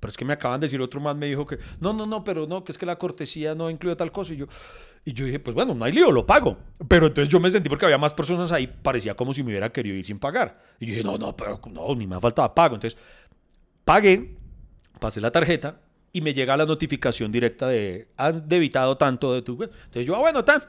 pero 0.00 0.10
es 0.10 0.16
que 0.16 0.24
me 0.24 0.32
acaban 0.32 0.60
de 0.60 0.66
decir, 0.66 0.80
otro 0.80 1.00
más 1.00 1.16
me 1.16 1.26
dijo 1.26 1.46
que, 1.46 1.58
no, 1.80 1.92
no, 1.92 2.06
no, 2.06 2.22
pero 2.22 2.46
no, 2.46 2.62
que 2.62 2.72
es 2.72 2.78
que 2.78 2.86
la 2.86 2.96
cortesía 2.96 3.54
no 3.54 3.68
incluye 3.68 3.96
tal 3.96 4.12
cosa. 4.12 4.34
Y 4.34 4.36
yo, 4.36 4.46
y 5.04 5.12
yo 5.12 5.24
dije, 5.24 5.40
pues 5.40 5.54
bueno, 5.54 5.74
no 5.74 5.84
hay 5.84 5.92
lío, 5.92 6.12
lo 6.12 6.24
pago. 6.24 6.58
Pero 6.86 7.08
entonces 7.08 7.28
yo 7.28 7.40
me 7.40 7.50
sentí 7.50 7.68
porque 7.68 7.84
había 7.84 7.98
más 7.98 8.12
personas 8.12 8.52
ahí, 8.52 8.66
parecía 8.66 9.14
como 9.14 9.34
si 9.34 9.42
me 9.42 9.50
hubiera 9.50 9.72
querido 9.72 9.96
ir 9.96 10.04
sin 10.04 10.18
pagar. 10.18 10.60
Y 10.78 10.86
yo 10.86 10.92
dije, 10.92 11.04
no, 11.04 11.18
no, 11.18 11.36
pero 11.36 11.60
no, 11.72 11.94
ni 11.94 12.06
me 12.06 12.16
ha 12.16 12.20
faltado 12.20 12.54
pago. 12.54 12.76
Entonces, 12.76 12.98
pagué, 13.84 14.36
pasé 15.00 15.20
la 15.20 15.32
tarjeta 15.32 15.80
y 16.12 16.20
me 16.20 16.32
llega 16.32 16.56
la 16.56 16.66
notificación 16.66 17.32
directa 17.32 17.66
de, 17.68 18.08
has 18.16 18.48
debitado 18.48 18.96
tanto 18.96 19.32
de 19.34 19.42
tu... 19.42 19.52
Entonces 19.62 20.06
yo, 20.06 20.14
ah, 20.14 20.20
bueno, 20.20 20.44
tan. 20.44 20.62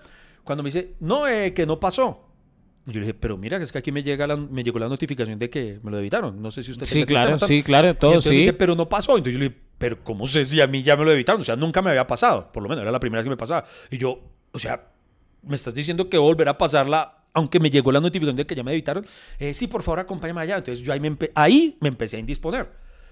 Cuando 0.44 0.64
me 0.64 0.68
dice, 0.68 0.96
no, 1.00 1.28
eh, 1.28 1.54
que 1.54 1.66
no 1.66 1.80
pasó. 1.80 2.30
Y 2.88 2.92
yo 2.92 3.00
le 3.00 3.08
dije, 3.08 3.14
pero 3.14 3.38
mira, 3.38 3.58
es 3.58 3.72
que 3.72 3.78
aquí 3.78 3.92
me, 3.92 4.02
llega 4.02 4.26
la, 4.26 4.36
me 4.36 4.64
llegó 4.64 4.80
la 4.80 4.88
notificación 4.88 5.38
de 5.38 5.50
que 5.50 5.80
me 5.84 5.92
lo 5.92 5.98
debitaron. 5.98 6.42
No 6.42 6.50
sé 6.50 6.64
si 6.64 6.72
usted... 6.72 6.86
Sí, 6.86 7.04
claro, 7.04 7.38
sí, 7.40 7.62
claro, 7.62 7.90
Y 7.90 7.94
todo, 7.94 8.12
entonces 8.12 8.32
sí. 8.32 8.38
dice, 8.38 8.54
pero 8.54 8.76
no 8.76 8.90
pasó. 8.90 9.12
Entonces 9.12 9.34
yo 9.34 9.40
le 9.40 9.50
dije, 9.50 9.62
pero 9.78 10.04
¿cómo 10.04 10.28
sé 10.28 10.46
si 10.46 10.60
a 10.60 10.68
mí 10.68 10.82
ya 10.82 10.96
me 10.96 11.04
lo 11.06 11.12
debitaron? 11.12 11.42
O 11.42 11.44
sea, 11.44 11.56
nunca 11.56 11.82
me 11.82 11.92
había 11.92 12.08
pasado. 12.08 12.52
Por 12.52 12.64
lo 12.64 12.70
menos 12.70 12.82
era 12.82 12.92
la 12.92 13.00
primera 13.00 13.20
vez 13.20 13.26
que 13.26 13.30
me 13.30 13.38
pasaba. 13.38 13.66
Y 13.92 13.98
yo, 13.98 14.20
o 14.52 14.60
sea, 14.60 14.92
me 15.44 15.56
estás 15.56 15.74
diciendo 15.74 16.10
que 16.10 16.18
volverá 16.18 16.52
a 16.52 16.58
pasarla, 16.58 17.26
aunque 17.34 17.60
me 17.60 17.70
llegó 17.70 17.92
la 17.92 18.00
notificación 18.00 18.36
de 18.36 18.46
que 18.46 18.56
ya 18.56 18.64
me 18.64 18.72
debitaron. 18.72 19.06
Eh, 19.38 19.54
sí, 19.54 19.68
por 19.68 19.84
favor, 19.84 20.00
acompáñame 20.00 20.42
allá. 20.42 20.58
Entonces 20.58 20.84
yo 20.84 20.92
ahí 20.92 21.00
me, 21.00 21.16
ahí 21.36 21.78
me 21.82 21.90
empecé 21.90 22.18
a 22.18 22.20
indisponer. 22.20 22.70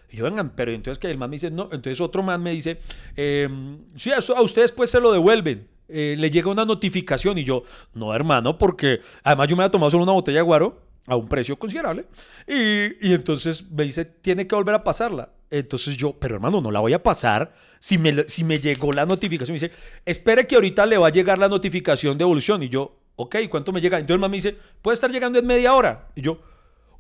Y 0.10 0.18
yo, 0.18 0.24
vengan, 0.24 0.54
pero 0.56 0.72
entonces 0.72 1.00
que 1.00 1.10
el 1.12 1.18
man 1.18 1.30
me 1.30 1.36
dice, 1.36 1.52
no. 1.52 1.64
Entonces 1.72 2.00
otro 2.02 2.24
man 2.24 2.42
me 2.42 2.52
dice, 2.52 2.80
eh, 3.16 3.50
sí, 3.96 4.12
a 4.12 4.42
ustedes 4.42 4.72
pues 4.72 4.90
se 4.90 5.00
lo 5.00 5.12
devuelven. 5.12 5.68
Eh, 5.90 6.16
le 6.18 6.30
llega 6.30 6.52
una 6.52 6.66
notificación 6.66 7.38
y 7.38 7.44
yo, 7.44 7.64
no, 7.94 8.14
hermano, 8.14 8.58
porque 8.58 9.00
además 9.24 9.48
yo 9.48 9.56
me 9.56 9.64
había 9.64 9.72
tomado 9.72 9.92
solo 9.92 10.04
una 10.04 10.12
botella 10.12 10.40
de 10.40 10.44
guaro 10.44 10.82
a 11.08 11.16
un 11.16 11.28
precio 11.28 11.58
considerable. 11.58 12.06
Y, 12.48 13.08
y 13.08 13.14
entonces 13.14 13.70
me 13.72 13.84
dice, 13.84 14.06
tiene 14.06 14.48
que 14.48 14.56
volver 14.56 14.76
a 14.76 14.84
pasarla. 14.84 15.32
Entonces 15.50 15.96
yo, 15.96 16.14
pero 16.14 16.36
hermano, 16.36 16.60
no 16.62 16.72
la 16.72 16.80
voy 16.80 16.94
a 16.94 17.02
pasar. 17.02 17.54
Si 17.80 17.98
me, 17.98 18.28
si 18.28 18.44
me 18.44 18.60
llegó 18.60 18.92
la 18.92 19.06
notificación, 19.06 19.54
me 19.54 19.60
dice, 19.60 19.72
espere 20.06 20.46
que 20.46 20.56
ahorita 20.56 20.86
le 20.86 20.98
va 20.98 21.08
a 21.08 21.12
llegar 21.12 21.38
la 21.38 21.48
notificación 21.48 22.18
de 22.18 22.24
evolución. 22.24 22.64
Y 22.64 22.70
yo, 22.70 22.98
ok, 23.16 23.38
¿cuánto 23.50 23.72
me 23.72 23.82
llega? 23.82 23.98
Entonces 23.98 24.22
el 24.24 24.30
me 24.30 24.38
dice, 24.38 24.58
puede 24.82 24.96
estar 24.96 25.12
llegando 25.12 25.40
en 25.40 25.46
media 25.46 25.74
hora. 25.74 26.10
Y 26.16 26.22
yo, 26.22 26.40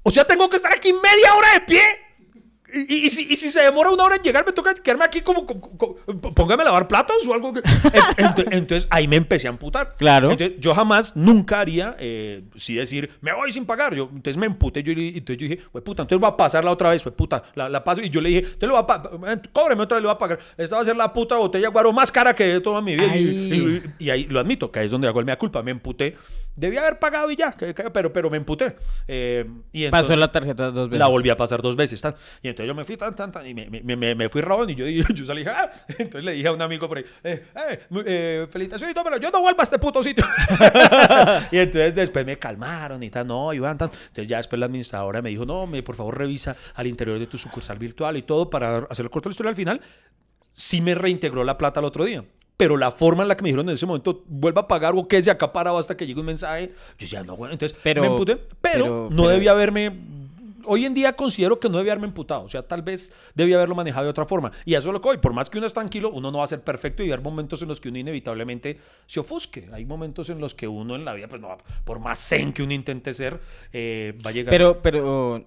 o 0.03 0.11
sea, 0.11 0.25
tengo 0.25 0.49
que 0.49 0.57
estar 0.57 0.73
aquí 0.73 0.93
media 0.93 1.33
hora 1.35 1.53
de 1.53 1.61
pie. 1.61 1.81
Y, 2.73 2.95
y- 2.95 3.05
y 3.05 3.09
si, 3.09 3.27
y 3.31 3.37
si 3.37 3.49
se 3.49 3.61
demora 3.61 3.89
una 3.91 4.03
hora 4.03 4.15
en 4.17 4.21
llegar, 4.23 4.45
me 4.45 4.51
toca 4.51 4.73
quedarme 4.73 5.05
aquí 5.05 5.21
como, 5.21 5.45
como- 5.45 5.77
como- 5.77 5.95
póngame 6.33 6.63
a 6.63 6.65
lavar 6.65 6.87
platos 6.87 7.25
o 7.27 7.33
algo. 7.33 7.53
que- 7.53 7.61
Ent- 7.61 8.15
ent- 8.17 8.47
entonces 8.51 8.87
ahí 8.91 9.07
me 9.07 9.15
empecé 9.15 9.47
a 9.47 9.51
amputar. 9.51 9.95
Claro. 9.97 10.31
Entonces, 10.31 10.57
yo 10.59 10.75
jamás, 10.75 11.15
nunca 11.15 11.59
haría, 11.61 11.95
eh, 11.99 12.43
sí 12.55 12.75
decir, 12.75 13.09
me 13.21 13.33
voy 13.33 13.51
sin 13.51 13.65
pagar. 13.65 13.95
Yo, 13.95 14.09
entonces 14.13 14.37
me 14.37 14.45
emputé. 14.47 14.83
Yo, 14.83 14.91
y 14.91 15.17
entonces 15.17 15.37
yo 15.37 15.47
dije, 15.47 15.61
pues 15.71 15.83
puta, 15.83 16.01
entonces 16.03 16.19
voy 16.21 16.29
a 16.29 16.35
pasarla 16.37 16.71
otra 16.71 16.89
vez, 16.89 17.03
pues 17.03 17.15
puta, 17.15 17.43
la, 17.55 17.69
la 17.69 17.83
paso. 17.83 18.01
Y 18.01 18.09
yo 18.09 18.19
le 18.21 18.29
dije, 18.29 18.41
te 18.57 18.67
lo 18.67 18.73
voy 18.73 18.83
a 18.83 18.85
pagar, 18.87 19.41
cóbreme 19.53 19.83
otra 19.83 19.95
vez, 19.95 20.01
le 20.03 20.07
voy 20.07 20.15
a 20.15 20.17
pagar. 20.17 20.39
Esta 20.57 20.75
va 20.75 20.81
a 20.81 20.85
ser 20.85 20.97
la 20.97 21.13
puta 21.13 21.35
botella 21.37 21.67
de 21.67 21.71
guaro 21.71 21.93
más 21.93 22.11
cara 22.11 22.35
que 22.35 22.55
he 22.55 22.59
tomado 22.59 22.79
en 22.79 22.85
mi 22.85 22.95
vida. 22.95 23.15
Y, 23.99 24.09
ahí 24.09 24.25
lo 24.25 24.39
admito, 24.39 24.71
que 24.71 24.79
ahí 24.79 24.85
es 24.87 24.91
donde 24.91 25.07
hago 25.07 25.19
el 25.19 25.25
mea 25.25 25.37
culpa. 25.37 25.61
Me 25.63 25.71
emputé. 25.71 26.15
Debía 26.55 26.79
haber 26.81 26.97
pagado 26.99 27.29
y 27.31 27.35
ya, 27.35 27.51
que- 27.51 27.73
que- 27.73 27.89
pero, 27.91 28.11
pero 28.11 28.29
me 28.29 28.37
emputé. 28.37 28.75
Eh, 29.07 29.45
y 29.71 29.87
Pasó 29.89 30.15
la 30.15 30.31
tarjeta 30.31 30.71
dos 30.71 30.89
veces. 30.89 30.99
la 30.99 31.07
volví 31.07 31.29
a 31.29 31.37
pasar 31.37 31.61
dos 31.61 31.75
veces. 31.75 32.01
Y 32.41 32.47
entonces 32.47 32.56
entonces 32.57 32.69
yo 32.69 32.75
me 32.75 32.85
fui 32.85 32.97
tan, 32.97 33.15
tan, 33.15 33.31
tan, 33.31 33.45
y 33.45 33.53
me, 33.53 33.69
me, 33.69 33.95
me, 33.95 34.15
me 34.15 34.29
fui 34.29 34.41
rabón 34.41 34.67
y 34.71 34.73
yo, 34.73 34.85
yo 35.13 35.25
salí, 35.25 35.45
ah. 35.45 35.71
entonces 35.89 36.23
le 36.23 36.31
dije 36.31 36.47
a 36.47 36.53
un 36.53 36.61
amigo 36.61 36.87
por 36.87 36.97
ahí, 36.97 37.05
eh, 37.23 37.43
eh, 37.55 37.79
eh 38.05 38.47
felicitaciones, 38.49 38.95
pero 39.03 39.17
yo 39.17 39.29
no 39.29 39.41
vuelvo 39.41 39.59
a 39.61 39.63
este 39.63 39.77
puto 39.77 40.03
sitio. 40.03 40.25
y 41.51 41.59
entonces 41.59 41.93
después 41.93 42.25
me 42.25 42.37
calmaron 42.37 43.03
y 43.03 43.11
tal, 43.11 43.27
no, 43.27 43.53
Iván, 43.53 43.77
tan. 43.77 43.89
Entonces 43.89 44.27
ya 44.27 44.37
después 44.37 44.59
la 44.59 44.65
administradora 44.65 45.21
me 45.21 45.29
dijo, 45.29 45.45
no, 45.45 45.67
me, 45.67 45.83
por 45.83 45.95
favor 45.95 46.17
revisa 46.17 46.55
al 46.73 46.87
interior 46.87 47.19
de 47.19 47.27
tu 47.27 47.37
sucursal 47.37 47.77
virtual 47.77 48.17
y 48.17 48.23
todo 48.23 48.49
para 48.49 48.79
hacer 48.89 49.05
el 49.05 49.11
corto 49.11 49.29
de 49.29 49.31
la 49.31 49.33
historia 49.33 49.49
al 49.51 49.55
final. 49.55 49.81
Sí 50.55 50.81
me 50.81 50.95
reintegró 50.95 51.43
la 51.43 51.59
plata 51.59 51.79
al 51.79 51.85
otro 51.85 52.05
día 52.05 52.23
pero 52.57 52.75
la 52.75 52.91
forma 52.91 53.21
en 53.21 53.29
la 53.29 53.37
que 53.37 53.43
me 53.43 53.49
dijeron 53.49 53.69
en 53.69 53.75
ese 53.75 53.85
momento, 53.85 54.23
vuelva 54.25 54.61
a 54.61 54.67
pagar 54.67 54.95
o 54.95 55.07
que 55.07 55.21
se 55.21 55.29
acaparado 55.29 55.77
hasta 55.77 55.95
que 55.95 56.07
llegue 56.07 56.19
un 56.19 56.25
mensaje, 56.25 56.69
yo 56.69 56.95
decía, 56.97 57.23
no, 57.23 57.37
bueno, 57.37 57.53
entonces 57.53 57.77
pero, 57.83 58.01
me 58.01 58.07
emputé, 58.07 58.35
pero, 58.59 59.09
no 59.11 59.27
debía 59.27 59.51
haberme 59.51 59.95
hoy 60.67 60.85
en 60.85 60.93
día 60.93 61.13
considero 61.15 61.59
que 61.59 61.69
no 61.69 61.77
debía 61.77 61.93
haberme 61.93 62.07
imputado. 62.07 62.43
O 62.43 62.49
sea, 62.49 62.67
tal 62.67 62.81
vez 62.81 63.11
debía 63.33 63.55
haberlo 63.55 63.75
manejado 63.75 64.05
de 64.05 64.11
otra 64.11 64.25
forma. 64.25 64.51
Y 64.65 64.75
eso 64.75 64.89
es 64.89 64.93
lo 64.93 65.01
que 65.01 65.09
hoy, 65.09 65.17
por 65.17 65.33
más 65.33 65.49
que 65.49 65.57
uno 65.57 65.67
es 65.67 65.73
tranquilo, 65.73 66.11
uno 66.11 66.31
no 66.31 66.39
va 66.39 66.43
a 66.43 66.47
ser 66.47 66.61
perfecto 66.61 67.03
y 67.03 67.11
hay 67.11 67.17
momentos 67.19 67.61
en 67.61 67.69
los 67.69 67.81
que 67.81 67.89
uno 67.89 67.97
inevitablemente 67.97 68.77
se 69.05 69.19
ofusque. 69.19 69.69
Hay 69.73 69.85
momentos 69.85 70.29
en 70.29 70.39
los 70.39 70.53
que 70.53 70.67
uno 70.67 70.95
en 70.95 71.05
la 71.05 71.13
vida, 71.13 71.27
pues 71.27 71.41
no, 71.41 71.57
por 71.83 71.99
más 71.99 72.19
zen 72.19 72.53
que 72.53 72.63
uno 72.63 72.73
intente 72.73 73.13
ser, 73.13 73.39
eh, 73.73 74.17
va 74.25 74.29
a 74.29 74.33
llegar. 74.33 74.51
Pero, 74.51 74.81
pero. 74.81 75.45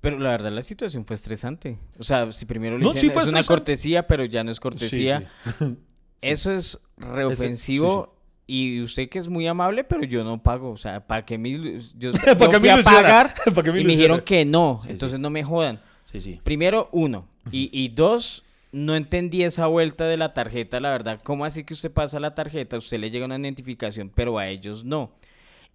Pero 0.00 0.20
la 0.20 0.30
verdad 0.30 0.52
la 0.52 0.62
situación 0.62 1.04
fue 1.04 1.16
estresante. 1.16 1.78
O 1.98 2.04
sea, 2.04 2.30
si 2.30 2.46
primero 2.46 2.78
le 2.78 2.86
dicen, 2.86 3.10
es 3.18 3.28
una 3.28 3.42
cortesía, 3.42 4.06
pero 4.06 4.24
ya 4.24 4.44
no 4.44 4.52
es 4.52 4.60
cortesía. 4.60 5.28
Eso 6.20 6.52
es 6.52 6.78
reofensivo 6.96 8.15
y 8.46 8.80
usted 8.80 9.08
que 9.08 9.18
es 9.18 9.28
muy 9.28 9.46
amable, 9.46 9.84
pero 9.84 10.04
yo 10.04 10.22
no 10.22 10.42
pago. 10.42 10.70
O 10.70 10.76
sea, 10.76 11.06
¿para 11.06 11.24
qué 11.24 11.36
me, 11.38 11.80
yo, 11.96 12.12
fui 12.60 12.68
a 12.68 12.82
pagar 12.82 13.34
y 13.66 13.70
me 13.70 13.84
dijeron 13.84 14.20
que 14.20 14.44
no. 14.44 14.78
entonces 14.86 15.18
no 15.18 15.30
me 15.30 15.42
jodan. 15.42 15.80
Sí, 16.04 16.20
sí. 16.20 16.40
Primero, 16.42 16.88
uno. 16.92 17.26
Y, 17.50 17.70
y 17.72 17.88
dos, 17.88 18.44
no 18.72 18.94
entendí 18.94 19.42
esa 19.42 19.66
vuelta 19.66 20.06
de 20.06 20.16
la 20.16 20.34
tarjeta, 20.34 20.80
la 20.80 20.90
verdad. 20.90 21.20
¿Cómo 21.22 21.44
así 21.44 21.64
que 21.64 21.74
usted 21.74 21.90
pasa 21.90 22.20
la 22.20 22.34
tarjeta, 22.34 22.76
usted 22.76 22.98
le 22.98 23.10
llega 23.10 23.24
una 23.24 23.38
identificación, 23.38 24.10
pero 24.14 24.38
a 24.38 24.48
ellos 24.48 24.84
no? 24.84 25.12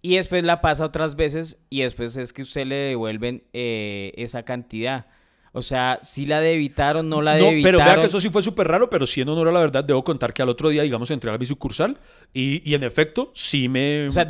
Y 0.00 0.16
después 0.16 0.42
la 0.42 0.60
pasa 0.60 0.84
otras 0.84 1.14
veces 1.14 1.58
y 1.70 1.82
después 1.82 2.16
es 2.16 2.32
que 2.32 2.42
usted 2.42 2.66
le 2.66 2.74
devuelven 2.74 3.44
eh, 3.52 4.12
esa 4.16 4.44
cantidad. 4.44 5.06
O 5.54 5.60
sea, 5.60 5.98
si 6.02 6.24
la 6.24 6.40
debitaron, 6.40 7.08
no 7.08 7.20
la 7.20 7.34
debitaron. 7.34 7.60
No, 7.60 7.62
pero 7.62 7.78
vea 7.78 8.00
que 8.00 8.06
eso 8.06 8.20
sí 8.20 8.30
fue 8.30 8.42
súper 8.42 8.68
raro, 8.68 8.88
pero 8.88 9.06
si 9.06 9.20
en 9.20 9.28
honor 9.28 9.48
a 9.48 9.52
la 9.52 9.60
verdad, 9.60 9.84
debo 9.84 10.02
contar 10.02 10.32
que 10.32 10.40
al 10.40 10.48
otro 10.48 10.70
día, 10.70 10.82
digamos, 10.82 11.10
entré 11.10 11.30
a 11.30 11.36
mi 11.36 11.44
sucursal 11.44 11.98
y, 12.32 12.68
y 12.68 12.74
en 12.74 12.84
efecto, 12.84 13.30
sí 13.34 13.68
me... 13.68 14.08
O 14.08 14.10
sea, 14.10 14.26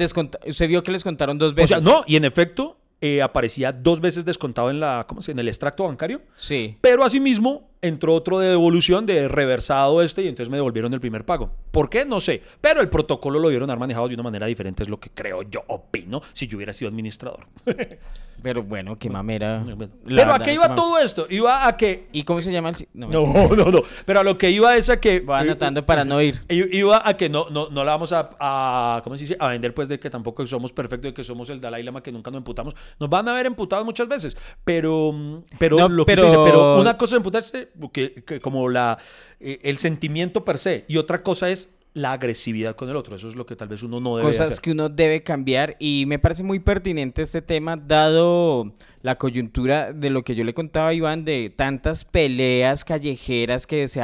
se 0.50 0.66
vio 0.66 0.82
que 0.82 0.90
les 0.90 1.04
contaron 1.04 1.38
dos 1.38 1.54
veces. 1.54 1.78
O 1.78 1.80
sea, 1.80 1.92
no, 1.92 2.02
y 2.08 2.16
en 2.16 2.24
efecto, 2.24 2.76
eh, 3.00 3.22
aparecía 3.22 3.72
dos 3.72 4.00
veces 4.00 4.24
descontado 4.24 4.70
en 4.70 4.80
la, 4.80 5.06
¿cómo 5.08 5.22
se 5.22 5.32
En 5.32 5.38
el 5.38 5.48
extracto 5.48 5.84
bancario. 5.84 6.22
Sí. 6.36 6.76
Pero 6.80 7.04
asimismo 7.04 7.71
entró 7.82 8.14
otro 8.14 8.38
de 8.38 8.48
devolución 8.48 9.04
de 9.06 9.28
reversado 9.28 10.02
este 10.02 10.22
y 10.22 10.28
entonces 10.28 10.48
me 10.48 10.56
devolvieron 10.56 10.94
el 10.94 11.00
primer 11.00 11.26
pago. 11.26 11.50
¿Por 11.70 11.90
qué? 11.90 12.04
No 12.06 12.20
sé. 12.20 12.42
Pero 12.60 12.80
el 12.80 12.88
protocolo 12.88 13.38
lo 13.38 13.48
dieron 13.48 13.68
haber 13.68 13.80
manejado 13.80 14.08
de 14.08 14.14
una 14.14 14.22
manera 14.22 14.46
diferente, 14.46 14.84
es 14.84 14.88
lo 14.88 15.00
que 15.00 15.10
creo 15.10 15.42
yo, 15.42 15.62
opino, 15.66 16.22
si 16.32 16.46
yo 16.46 16.56
hubiera 16.56 16.72
sido 16.72 16.88
administrador. 16.88 17.46
Pero 18.42 18.62
bueno, 18.62 18.98
qué 18.98 19.08
mamera. 19.08 19.62
Pero 20.04 20.34
¿a 20.34 20.38
qué 20.40 20.54
iba 20.54 20.74
todo 20.74 20.98
esto? 20.98 21.26
Iba 21.30 21.66
a 21.66 21.76
que... 21.76 22.08
¿Y 22.12 22.24
cómo 22.24 22.40
se 22.40 22.50
llama 22.50 22.70
el...? 22.70 22.88
No, 22.92 23.08
no, 23.56 23.70
no, 23.70 23.82
Pero 24.04 24.20
a 24.20 24.24
lo 24.24 24.36
que 24.36 24.50
iba 24.50 24.76
es 24.76 24.90
a 24.90 25.00
que... 25.00 25.20
Va 25.20 25.40
anotando 25.40 25.86
para 25.86 26.04
no 26.04 26.20
ir. 26.20 26.42
Iba 26.48 27.08
a 27.08 27.14
que 27.14 27.28
no, 27.28 27.48
no, 27.50 27.68
no 27.70 27.84
la 27.84 27.92
vamos 27.92 28.12
a, 28.12 28.30
a, 28.40 29.00
¿Cómo 29.04 29.16
se 29.16 29.24
dice? 29.24 29.36
A 29.38 29.48
vender 29.48 29.72
pues 29.74 29.88
de 29.88 30.00
que 30.00 30.10
tampoco 30.10 30.44
somos 30.46 30.72
perfectos, 30.72 31.10
de 31.10 31.14
que 31.14 31.22
somos 31.22 31.50
el 31.50 31.60
Dalai 31.60 31.84
Lama, 31.84 32.02
que 32.02 32.10
nunca 32.10 32.30
nos 32.32 32.38
emputamos. 32.38 32.74
Nos 32.98 33.08
van 33.08 33.28
a 33.28 33.32
ver 33.32 33.46
emputados 33.46 33.84
muchas 33.84 34.08
veces. 34.08 34.36
Pero... 34.64 35.42
Pero 35.58 35.88
lo 35.88 36.04
que 36.04 36.12
pero... 36.12 36.24
Dice, 36.24 36.38
pero 36.44 36.80
una 36.80 36.98
cosa 36.98 37.14
es 37.14 37.18
emputarse, 37.18 37.70
que, 37.92 38.22
que 38.24 38.40
como 38.40 38.68
la, 38.68 38.98
eh, 39.40 39.60
el 39.62 39.78
sentimiento 39.78 40.44
per 40.44 40.58
se, 40.58 40.84
y 40.88 40.96
otra 40.96 41.22
cosa 41.22 41.50
es 41.50 41.70
la 41.94 42.12
agresividad 42.12 42.74
con 42.74 42.88
el 42.88 42.96
otro. 42.96 43.16
Eso 43.16 43.28
es 43.28 43.36
lo 43.36 43.46
que 43.46 43.56
tal 43.56 43.68
vez 43.68 43.82
uno 43.82 44.00
no 44.00 44.16
debe 44.16 44.30
Cosas 44.30 44.60
que 44.60 44.70
uno 44.70 44.88
debe 44.88 45.22
cambiar 45.22 45.76
y 45.78 46.04
me 46.06 46.18
parece 46.18 46.42
muy 46.42 46.58
pertinente 46.58 47.22
este 47.22 47.42
tema 47.42 47.76
dado 47.76 48.72
la 49.02 49.18
coyuntura 49.18 49.92
de 49.92 50.10
lo 50.10 50.22
que 50.22 50.34
yo 50.34 50.44
le 50.44 50.54
contaba 50.54 50.88
a 50.88 50.94
Iván 50.94 51.24
de 51.24 51.52
tantas 51.54 52.04
peleas 52.04 52.84
callejeras 52.84 53.66
que 53.66 53.88
se, 53.88 54.00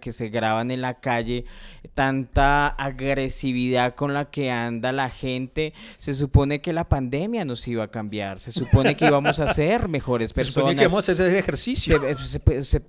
que 0.00 0.12
se 0.12 0.28
graban 0.28 0.70
en 0.72 0.80
la 0.80 1.00
calle, 1.00 1.44
tanta 1.94 2.66
agresividad 2.66 3.94
con 3.94 4.12
la 4.12 4.30
que 4.30 4.50
anda 4.50 4.90
la 4.90 5.10
gente. 5.10 5.72
Se 5.98 6.14
supone 6.14 6.60
que 6.60 6.72
la 6.72 6.88
pandemia 6.88 7.44
nos 7.44 7.66
iba 7.68 7.84
a 7.84 7.88
cambiar, 7.88 8.40
se 8.40 8.50
supone 8.50 8.96
que 8.96 9.06
íbamos 9.06 9.38
a 9.38 9.54
ser 9.54 9.88
mejores 9.88 10.32
personas. 10.32 10.46
Se 10.46 10.60
supone 10.60 10.76
que 10.76 10.82
íbamos 10.82 11.08
a 11.08 11.12
hacer 11.12 11.28
ese 11.28 11.38
ejercicio. 11.38 12.00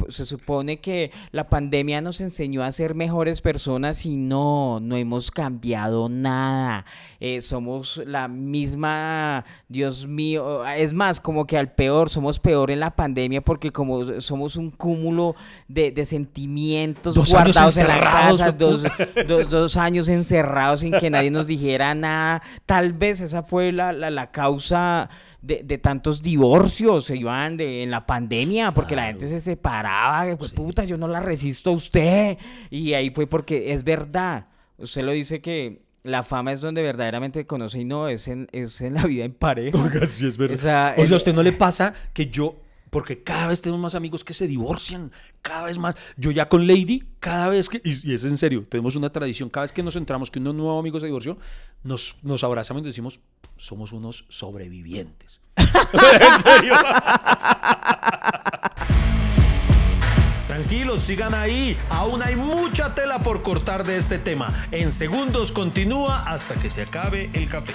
Se, 0.09 0.25
supone 0.25 0.79
que 0.79 1.11
la 1.31 1.49
pandemia 1.49 2.01
nos 2.01 2.19
enseñó 2.19 2.63
a 2.63 2.71
ser 2.71 2.95
mejores 2.95 3.41
personas 3.41 4.05
y 4.07 4.15
no, 4.15 4.32
no 4.33 4.95
hemos 4.95 5.31
cambiado 5.31 6.09
nada. 6.09 6.85
Eh, 7.19 7.41
somos 7.41 8.01
la 8.05 8.27
misma, 8.27 9.45
Dios 9.69 10.07
mío, 10.07 10.67
es 10.67 10.93
más, 10.93 11.21
como 11.21 11.45
que 11.47 11.57
al 11.57 11.71
peor, 11.71 12.09
somos 12.09 12.39
peor 12.39 12.69
en 12.69 12.81
la 12.81 12.95
pandemia 12.95 13.41
porque 13.41 13.71
como 13.71 14.19
somos 14.21 14.57
un 14.57 14.71
cúmulo 14.71 15.35
de, 15.67 15.93
sentimientos 16.05 17.15
guardados 17.31 17.77
en 17.77 17.87
la 17.87 17.99
casa, 17.99 18.51
dos, 19.49 19.77
años 19.77 20.07
encerrados 20.09 20.81
sin 20.81 20.91
que 20.91 21.09
nadie 21.09 21.31
nos 21.31 21.47
dijera 21.47 21.95
nada. 21.95 22.41
Tal 22.65 22.93
vez 22.93 23.21
esa 23.21 23.43
fue 23.43 23.71
la, 23.71 23.93
la, 23.93 24.31
causa 24.31 25.09
de, 25.43 25.77
tantos 25.77 26.21
divorcios, 26.21 27.05
se 27.05 27.17
iban 27.17 27.57
de, 27.57 27.83
en 27.83 27.91
la 27.91 28.05
pandemia, 28.05 28.71
porque 28.71 28.95
la 28.95 29.07
gente 29.07 29.27
se 29.27 29.41
separaba, 29.41 30.35
pues, 30.37 30.51
puta, 30.51 30.85
yo 30.85 30.97
no 30.97 31.07
la 31.07 31.19
resisto 31.19 31.71
a 31.71 31.73
usted. 31.73 32.37
Y 32.69 32.93
ahí 32.93 33.09
fue 33.09 33.27
porque 33.27 33.73
es 33.73 33.83
verdad. 33.83 34.47
Usted 34.77 35.03
lo 35.03 35.11
dice 35.11 35.41
que 35.41 35.81
la 36.03 36.23
fama 36.23 36.53
es 36.53 36.61
donde 36.61 36.81
verdaderamente 36.81 37.45
conoce 37.45 37.81
y 37.81 37.85
no 37.85 38.07
es 38.07 38.27
en, 38.27 38.47
es 38.51 38.79
en 38.81 38.93
la 38.93 39.05
vida 39.05 39.25
en 39.25 39.33
pareja. 39.33 39.77
Oiga, 39.77 40.05
sí 40.05 40.25
es 40.25 40.37
verdad. 40.37 40.55
O 40.55 40.61
sea, 40.61 40.95
a 40.97 41.15
usted 41.15 41.33
no 41.33 41.43
le 41.43 41.51
pasa 41.51 41.93
que 42.13 42.27
yo, 42.27 42.55
porque 42.93 43.23
cada 43.23 43.47
vez 43.47 43.59
tenemos 43.59 43.81
más 43.81 43.95
amigos 43.95 44.23
que 44.23 44.35
se 44.35 44.45
divorcian, 44.45 45.11
cada 45.41 45.63
vez 45.63 45.79
más. 45.79 45.95
Yo 46.15 46.29
ya 46.29 46.47
con 46.47 46.67
Lady, 46.67 47.03
cada 47.19 47.49
vez 47.49 47.67
que, 47.67 47.81
y, 47.83 48.13
es 48.13 48.23
en 48.23 48.37
serio, 48.37 48.63
tenemos 48.69 48.95
una 48.95 49.09
tradición, 49.09 49.49
cada 49.49 49.63
vez 49.63 49.71
que 49.71 49.81
nos 49.81 49.95
entramos 49.95 50.29
que 50.29 50.37
un 50.37 50.45
nuevo 50.55 50.77
amigo 50.77 50.99
se 50.99 51.07
divorció, 51.07 51.39
nos, 51.81 52.17
nos 52.21 52.43
abrazamos 52.43 52.83
y 52.83 52.85
decimos, 52.85 53.19
somos 53.57 53.93
unos 53.93 54.25
sobrevivientes. 54.29 55.41
en 55.57 56.39
serio. 56.39 56.75
Tranquilos, 60.45 61.01
sigan 61.01 61.33
ahí. 61.33 61.75
Aún 61.89 62.21
hay 62.21 62.35
mucha 62.35 62.93
tela 62.93 63.23
por 63.23 63.41
cortar 63.41 63.87
de 63.87 63.97
este 63.97 64.19
tema. 64.19 64.67
En 64.69 64.91
segundos 64.91 65.51
continúa 65.51 66.31
hasta 66.31 66.59
que 66.59 66.69
se 66.69 66.83
acabe 66.83 67.31
el 67.33 67.49
café. 67.49 67.73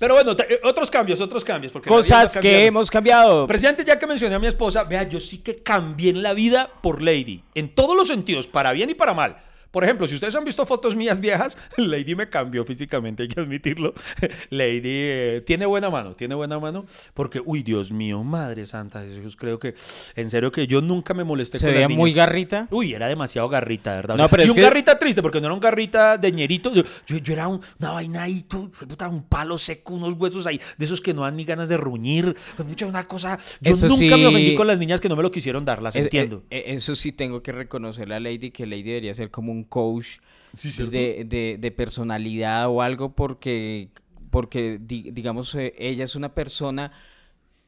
Pero 0.00 0.14
bueno, 0.14 0.32
eh, 0.32 0.60
otros 0.64 0.90
cambios, 0.90 1.20
otros 1.20 1.44
cambios. 1.44 1.72
Porque 1.72 1.88
Cosas 1.88 2.38
que 2.38 2.64
hemos 2.64 2.90
cambiado. 2.90 3.46
Presidente, 3.46 3.84
ya 3.84 3.98
que 3.98 4.06
mencioné 4.06 4.34
a 4.34 4.38
mi 4.38 4.46
esposa, 4.46 4.84
vea, 4.84 5.02
yo 5.02 5.20
sí 5.20 5.38
que 5.38 5.62
cambié 5.62 6.10
en 6.10 6.22
la 6.22 6.32
vida 6.32 6.70
por 6.80 7.02
Lady. 7.02 7.44
En 7.54 7.74
todos 7.74 7.94
los 7.94 8.08
sentidos, 8.08 8.46
para 8.46 8.72
bien 8.72 8.88
y 8.88 8.94
para 8.94 9.12
mal. 9.12 9.36
Por 9.70 9.84
ejemplo, 9.84 10.08
si 10.08 10.14
ustedes 10.14 10.34
han 10.34 10.44
visto 10.44 10.66
fotos 10.66 10.96
mías 10.96 11.20
viejas, 11.20 11.56
Lady 11.76 12.14
me 12.14 12.28
cambió 12.28 12.64
físicamente, 12.64 13.22
hay 13.22 13.28
que 13.28 13.40
admitirlo. 13.40 13.94
Lady 14.50 14.80
eh, 14.84 15.42
tiene 15.46 15.66
buena 15.66 15.90
mano, 15.90 16.14
tiene 16.14 16.34
buena 16.34 16.58
mano, 16.58 16.86
porque, 17.14 17.40
uy, 17.44 17.62
Dios 17.62 17.90
mío, 17.92 18.22
madre 18.22 18.66
santa, 18.66 19.04
yo 19.04 19.22
creo 19.36 19.58
que, 19.58 19.74
en 20.16 20.30
serio 20.30 20.50
que 20.50 20.66
yo 20.66 20.80
nunca 20.80 21.14
me 21.14 21.24
molesté 21.24 21.58
¿Se 21.58 21.70
veía 21.70 21.88
muy 21.88 22.12
garrita? 22.12 22.66
Uy, 22.70 22.94
era 22.94 23.06
demasiado 23.08 23.48
garrita, 23.48 23.94
¿verdad? 23.94 24.16
no, 24.16 24.28
pero 24.28 24.44
y 24.44 24.50
un 24.50 24.56
garrita 24.56 24.98
triste, 24.98 25.22
porque 25.22 25.40
no 25.40 25.46
era 25.46 25.54
un 25.54 25.60
garrita 25.60 26.18
de 26.18 26.32
ñerito, 26.32 26.72
yo, 26.72 26.82
yo, 27.06 27.32
era 27.32 27.48
una 27.48 27.92
vaina 27.92 28.22
ahí, 28.22 28.44
un 29.10 29.22
palo 29.24 29.58
seco, 29.58 29.94
unos 29.94 30.14
huesos 30.14 30.46
ahí, 30.46 30.60
de 30.78 30.84
esos 30.84 31.00
que 31.00 31.14
no 31.14 31.22
dan 31.22 31.36
ni 31.36 31.44
ganas 31.44 31.68
de 31.68 31.76
ruñir, 31.76 32.36
mucha 32.66 32.86
una 32.86 33.04
cosa, 33.04 33.38
yo 33.60 33.76
nunca 33.76 34.16
me 34.16 34.26
ofendí 34.26 34.54
con 34.54 34.66
las 34.66 34.78
niñas 34.78 35.00
que 35.00 35.08
no 35.08 35.16
me 35.16 35.22
lo 35.22 35.30
quisieron 35.30 35.64
dar, 35.64 35.82
las 35.82 35.94
entiendo. 35.96 36.42
Eh, 36.50 36.64
eso 36.66 36.96
sí 36.96 37.12
tengo 37.12 37.42
que 37.42 37.52
reconocerle 37.52 38.14
a 38.14 38.20
Lady, 38.20 38.50
que 38.50 38.66
Lady 38.66 38.82
debería 38.82 39.14
ser 39.14 39.30
como 39.30 39.52
un 39.52 39.59
coach 39.64 40.18
de, 40.52 41.74
personalidad 41.76 42.68
o 42.68 42.82
algo 42.82 43.14
porque, 43.14 43.90
porque 44.30 44.78
digamos, 44.80 45.54
eh, 45.54 45.74
ella 45.78 46.04
es 46.04 46.16
una 46.16 46.34
persona, 46.34 46.92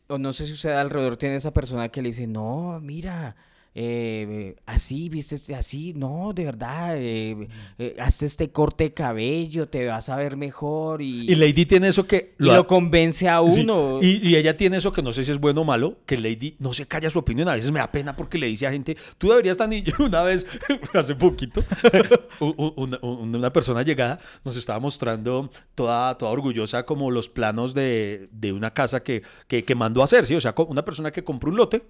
o 0.09 0.19
no 0.19 0.33
sé 0.33 0.47
si 0.47 0.53
usted 0.53 0.71
alrededor 0.71 1.17
tiene 1.17 1.37
esa 1.37 1.53
persona 1.53 1.89
que 1.89 2.03
le 2.03 2.09
dice, 2.09 2.27
no, 2.27 2.81
mira, 2.81 3.37
eh, 3.75 4.55
así, 4.67 5.09
viste, 5.09 5.37
este- 5.37 5.55
así, 5.55 5.93
no, 5.95 6.33
de 6.35 6.45
verdad, 6.45 6.95
eh, 6.99 7.49
eh, 7.79 7.97
hazte 7.99 8.27
este 8.27 8.51
corte 8.51 8.85
de 8.85 8.93
cabello, 8.95 9.69
te 9.69 9.87
vas 9.87 10.09
a 10.09 10.17
ver 10.17 10.37
mejor 10.37 11.01
y, 11.03 11.31
Y 11.31 11.35
Lady 11.37 11.65
tiene 11.67 11.89
eso 11.89 12.07
que... 12.07 12.35
y 12.39 12.45
lo, 12.45 12.67
convence 12.67 13.29
a 13.29 13.41
Sí, 13.49 13.61
uno. 13.63 13.99
Y, 14.03 14.29
y 14.29 14.37
ella 14.37 14.57
tiene 14.57 14.77
eso 14.77 14.93
que 14.93 15.03
no 15.03 15.13
sé 15.13 15.25
si 15.25 15.31
es 15.31 15.39
bueno 15.41 15.63
o 15.63 15.65
malo, 15.65 15.99
que 16.07 16.19
Lady 16.19 16.57
no 16.59 16.75
se 16.75 16.87
calla 16.87 17.09
su 17.11 17.19
opinión. 17.19 17.49
A 17.49 17.55
veces 17.55 17.71
me 17.71 17.79
da 17.81 17.91
pena 17.91 18.15
porque 18.15 18.39
le 18.39 18.47
dice 18.47 18.67
a 18.67 18.71
gente, 18.73 18.97
tú 19.19 19.29
deberías 19.31 19.53
estar 19.55 19.69
ni 19.69 19.83
una 19.99 20.23
vez, 20.23 20.47
hace 20.95 21.15
poquito, 21.15 21.63
una, 22.41 22.99
un- 23.03 23.35
una 23.35 23.53
persona 23.53 23.83
llegada 23.83 24.21
nos 24.45 24.57
estaba 24.57 24.79
mostrando 24.81 25.51
toda, 25.75 26.17
toda 26.19 26.31
orgullosa 26.31 26.85
como 26.85 27.11
los 27.11 27.29
planos 27.29 27.75
de, 27.75 28.29
de 28.33 28.53
una 28.53 28.73
casa 28.75 29.01
que, 29.01 29.23
que, 29.47 29.65
que 29.65 29.75
mandó 29.75 30.03
a 30.03 30.05
hacer, 30.05 30.27
¿sí? 30.27 30.35
O 30.35 30.41
sea, 30.41 30.55
una 30.69 30.85
persona 30.85 31.11
que 31.11 31.25
compró 31.25 31.51
un 31.51 31.57
lote. 31.57 31.83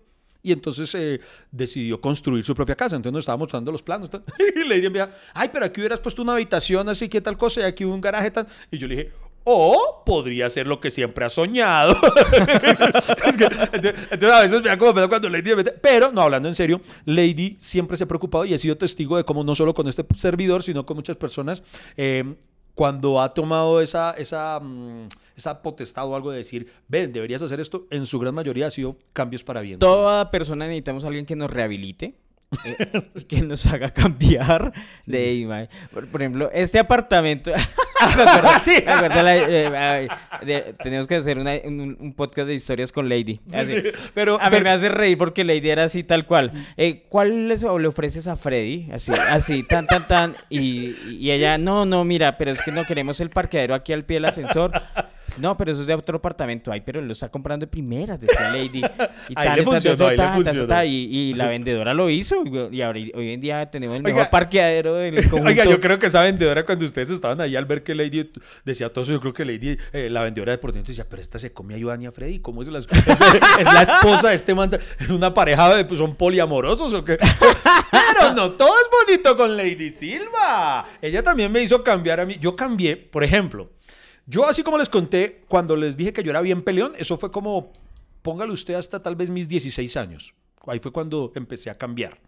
Y 0.43 0.53
entonces 0.53 0.93
eh, 0.95 1.21
decidió 1.51 2.01
construir 2.01 2.45
su 2.45 2.55
propia 2.55 2.75
casa. 2.75 2.97
Entonces 2.97 3.13
nos 3.13 3.21
estaba 3.23 3.37
mostrando 3.39 3.71
los 3.71 3.83
planos. 3.83 4.11
Y 4.57 4.65
Lady 4.69 4.87
envía, 4.87 5.11
ay, 5.35 5.51
pero 5.53 5.65
aquí 5.67 5.81
hubieras 5.81 6.01
puesto 6.01 6.23
una 6.23 6.33
habitación 6.35 6.89
así, 6.89 7.09
que 7.09 7.21
tal 7.21 7.37
cosa, 7.37 7.61
y 7.61 7.65
aquí 7.65 7.85
un 7.85 8.01
garaje. 8.01 8.33
Y 8.71 8.79
yo 8.79 8.89
le 8.89 8.97
dije, 8.97 9.13
o 9.45 10.03
podría 10.07 10.49
ser 10.51 10.67
lo 10.67 10.79
que 10.81 10.91
siempre 10.91 11.25
ha 11.25 11.29
soñado. 11.29 11.97
Entonces, 13.73 14.31
a 14.31 14.41
veces 14.43 14.63
me 14.63 14.69
da 14.69 14.79
como 14.79 14.93
cuando 15.09 15.29
Lady 15.29 15.51
me 15.51 15.57
mete- 15.57 15.73
Pero, 15.81 16.13
no, 16.13 16.23
hablando 16.23 16.49
en 16.49 16.55
serio, 16.55 16.81
Lady 17.05 17.57
siempre 17.59 17.97
se 17.97 18.05
ha 18.05 18.09
preocupado 18.09 18.45
y 18.45 18.55
he 18.55 18.59
sido 18.59 18.77
testigo 18.77 19.17
de 19.17 19.25
cómo 19.25 19.45
no 19.45 19.55
solo 19.55 19.75
con 19.75 19.89
este 19.89 20.05
servidor, 20.17 20.63
sino 20.63 20.87
con 20.87 20.97
muchas 20.97 21.17
personas, 21.17 21.63
eh, 21.97 22.35
cuando 22.75 23.21
ha 23.21 23.35
tomado 23.35 23.81
esa, 23.81 24.13
esa, 24.13 24.59
mm, 24.61 25.09
esa 25.37 25.63
potestad 25.63 26.07
o 26.07 26.17
algo 26.17 26.31
de 26.31 26.39
decir, 26.39 26.69
ven, 26.89 27.13
deberías 27.13 27.43
hacer 27.43 27.61
esto, 27.61 27.87
en 27.91 28.07
su 28.07 28.19
gran 28.19 28.35
mayoría 28.35 28.67
ha 28.67 28.71
sido 28.71 28.97
cambios 29.13 29.45
para 29.45 29.61
bien. 29.61 29.79
Toda 29.79 30.31
persona 30.31 30.67
necesitamos 30.67 31.05
a 31.05 31.09
alguien 31.09 31.27
que 31.27 31.37
nos 31.37 31.51
rehabilite. 31.51 32.15
Eh, 32.65 33.03
que 33.29 33.43
nos 33.43 33.67
haga 33.67 33.91
cambiar 33.91 34.73
de 35.07 35.35
imagen. 35.35 35.69
Por, 35.93 36.07
por 36.09 36.23
ejemplo, 36.23 36.51
este 36.53 36.79
apartamento. 36.79 37.53
me 38.17 38.23
acuerdo, 38.23 38.49
me 38.85 38.93
acuerdo 38.93 39.23
la- 39.23 39.37
eh, 40.01 40.09
de- 40.45 40.75
tenemos 40.83 41.07
que 41.07 41.15
hacer 41.17 41.39
una- 41.39 41.55
un, 41.65 41.97
un 42.01 42.13
podcast 42.15 42.49
de 42.49 42.55
historias 42.55 42.91
con 42.91 43.09
Lady. 43.09 43.41
Así. 43.55 43.75
sí, 43.81 43.83
pero- 44.13 44.41
a 44.41 44.51
pero- 44.51 44.65
me 44.65 44.71
hace 44.71 44.89
reír 44.89 45.17
porque 45.17 45.45
Lady 45.45 45.71
era 45.71 45.85
así 45.85 46.03
tal 46.03 46.27
cual. 46.27 46.51
Eh, 46.77 47.05
¿Cuál 47.09 47.49
les- 47.49 47.63
le 47.63 47.87
ofreces 47.87 48.27
a 48.27 48.35
Freddy? 48.37 48.91
Así, 48.93 49.13
así, 49.31 49.63
tan, 49.63 49.87
tan, 49.87 50.09
tan. 50.09 50.33
Y, 50.51 50.95
y 51.13 51.31
ella, 51.31 51.59
no, 51.59 51.85
no, 51.87 52.05
mira, 52.05 52.37
pero 52.39 52.51
es 52.51 52.61
que 52.61 52.73
no 52.73 52.85
queremos 52.85 53.21
el 53.21 53.31
parqueadero 53.31 53.75
aquí 53.75 53.93
al 53.93 54.05
pie 54.05 54.17
del 54.17 54.25
ascensor. 54.27 54.73
No, 55.39 55.57
pero 55.57 55.73
eso 55.73 55.81
es 55.83 55.87
de 55.87 55.95
otro 55.95 56.19
apartamento. 56.19 56.71
Ay, 56.73 56.81
pero 56.83 57.01
lo 57.01 57.13
está 57.13 57.29
comprando 57.31 57.65
de 57.67 57.71
primeras, 57.71 58.21
decía 58.21 58.51
Lady. 58.51 58.83
Y 59.29 59.35
Ahí 59.37 59.57
le 59.59 59.65
funcionó, 59.65 60.07
ahí 60.09 60.17
le 60.17 60.29
funcionó. 60.29 60.85
y, 60.85 60.89
y 61.31 61.35
la 61.35 61.47
vendedora 61.49 61.95
lo 61.95 62.11
hizo. 62.11 62.43
Y, 62.71 62.83
ahora, 62.83 62.99
hoy 63.15 63.33
en 63.33 63.41
día 63.41 63.71
tenemos 63.71 63.97
el 63.97 64.05
Oiga. 64.05 64.15
mejor 64.17 64.31
parqueadero 64.31 64.95
del 64.97 65.15
conjunto. 65.31 65.47
Oiga, 65.49 65.65
yo 65.65 65.81
creo 65.81 65.99
que 65.99 66.07
esa 66.07 66.23
vendedora 66.23 66.65
cuando 66.65 66.85
ustedes 66.85 67.11
estaban 67.11 67.41
ahí 67.41 67.57
al 67.57 67.65
ver 67.65 67.83
que 67.83 67.95
Lady 67.95 68.31
decía 68.65 68.93
todo 68.93 69.03
eso, 69.05 69.13
yo 69.13 69.21
creo 69.21 69.33
que 69.33 69.45
Lady, 69.45 69.77
eh, 69.93 70.09
la 70.11 70.23
vendedora 70.23 70.53
de 70.53 70.59
por 70.59 70.73
dentro 70.73 70.91
decía, 70.91 71.07
pero 71.09 71.23
esta 71.23 71.39
se 71.39 71.53
come 71.53 71.75
a 71.75 71.79
y 71.79 72.07
a 72.07 72.13
Freddy, 72.13 72.41
¿cómo 72.41 72.63
es 72.63 72.69
la, 72.69 72.79
es, 72.81 72.87
es 72.91 73.65
la 73.65 73.83
esposa 73.83 74.29
de 74.31 74.35
este 74.35 74.55
man? 74.55 74.71
¿Es 74.99 75.09
una 75.11 75.33
pareja, 75.33 75.75
de- 75.75 75.85
pues, 75.85 75.99
son 75.99 76.15
poliamorosos 76.15 76.93
o 76.93 77.05
qué? 77.05 77.19
Pero 77.91 78.33
no, 78.35 78.53
todo 78.53 78.69
es 78.69 79.07
bonito 79.07 79.37
con 79.37 79.57
Lady 79.57 79.91
Silva. 79.91 80.87
Ella 81.01 81.23
también 81.23 81.51
me 81.53 81.63
hizo 81.63 81.83
cambiar 81.83 82.21
a 82.21 82.27
mí. 82.27 82.37
Yo 82.41 82.55
cambié, 82.57 82.97
por 82.97 83.25
ejemplo, 83.25 83.71
yo 84.27 84.47
así 84.47 84.63
como 84.63 84.79
les 84.79 84.89
conté, 84.89 85.45
cuando 85.49 85.77
les 85.77 85.97
dije 85.97 86.13
que 86.13 86.23
yo 86.23 86.31
era 86.31 86.41
bien 86.41 86.63
peleón, 86.63 86.93
eso 86.97 87.19
fue 87.19 87.31
como, 87.31 87.73
póngale 88.23 88.53
usted 88.53 88.75
hasta 88.75 89.03
tal 89.03 89.17
vez 89.17 89.31
mis 89.31 89.49
16 89.49 89.97
años. 89.97 90.35
Ahí 90.67 90.79
fue 90.79 90.93
cuando 90.93 91.33
empecé 91.35 91.71
a 91.71 91.79
cambiar. 91.79 92.21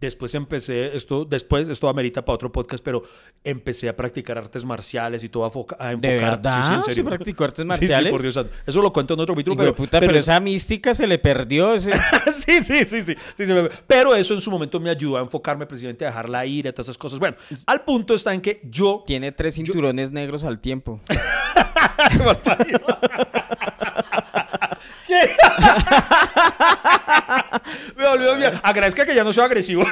Después 0.00 0.34
empecé, 0.34 0.96
esto, 0.96 1.24
después, 1.26 1.68
esto 1.68 1.88
amerita 1.88 2.24
para 2.24 2.34
otro 2.34 2.50
podcast, 2.50 2.82
pero 2.82 3.02
empecé 3.44 3.88
a 3.88 3.96
practicar 3.96 4.38
artes 4.38 4.64
marciales 4.64 5.22
y 5.24 5.28
todo 5.28 5.44
a, 5.44 5.50
foca- 5.50 5.76
a 5.78 5.92
enfocar. 5.92 6.40
verdad? 6.40 6.82
Sí, 6.86 6.94
¿Sí 6.94 7.02
practicó 7.02 7.44
artes 7.44 7.58
Sí, 7.58 7.62
sí, 7.62 7.68
marciales? 7.68 8.10
por 8.10 8.22
Dios 8.22 8.34
santo. 8.34 8.50
Eso 8.66 8.80
lo 8.80 8.92
cuento 8.92 9.14
en 9.14 9.20
otro 9.20 9.34
capítulo, 9.34 9.56
de 9.56 9.62
pero, 9.62 9.74
puta, 9.74 10.00
pero, 10.00 10.16
esa 10.18 10.40
mística 10.40 10.94
se 10.94 11.06
le 11.06 11.18
perdió. 11.18 11.74
ese- 11.74 11.92
sí, 12.34 12.62
sí, 12.62 12.84
sí, 12.84 13.02
sí, 13.02 13.14
sí, 13.36 13.46
sí, 13.46 13.52
me- 13.52 13.68
Pero 13.86 14.14
eso 14.14 14.32
en 14.32 14.40
su 14.40 14.50
momento 14.50 14.80
me 14.80 14.88
ayudó 14.88 15.18
a 15.18 15.20
enfocarme 15.20 15.66
precisamente 15.66 16.06
a 16.06 16.08
dejar 16.08 16.30
la 16.30 16.46
ira 16.46 16.70
y 16.70 16.72
todas 16.72 16.86
esas 16.86 16.98
cosas. 16.98 17.18
Bueno, 17.18 17.36
al 17.66 17.82
punto 17.82 18.14
está 18.14 18.32
en 18.32 18.40
que 18.40 18.60
yo 18.64 19.04
Tiene 19.06 19.32
tres 19.32 19.56
cinturones 19.56 20.12
negros 20.12 20.44
al 20.44 20.60
tiempo. 20.60 21.00
me 27.96 28.06
volvió 28.06 28.36
bien. 28.36 28.52
Agradezca 28.62 29.04
que 29.04 29.14
ya 29.14 29.24
no 29.24 29.32
soy 29.32 29.44
agresivo. 29.44 29.84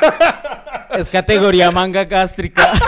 Es 0.90 1.10
categoría 1.10 1.70
manga 1.70 2.04
gástrica. 2.04 2.72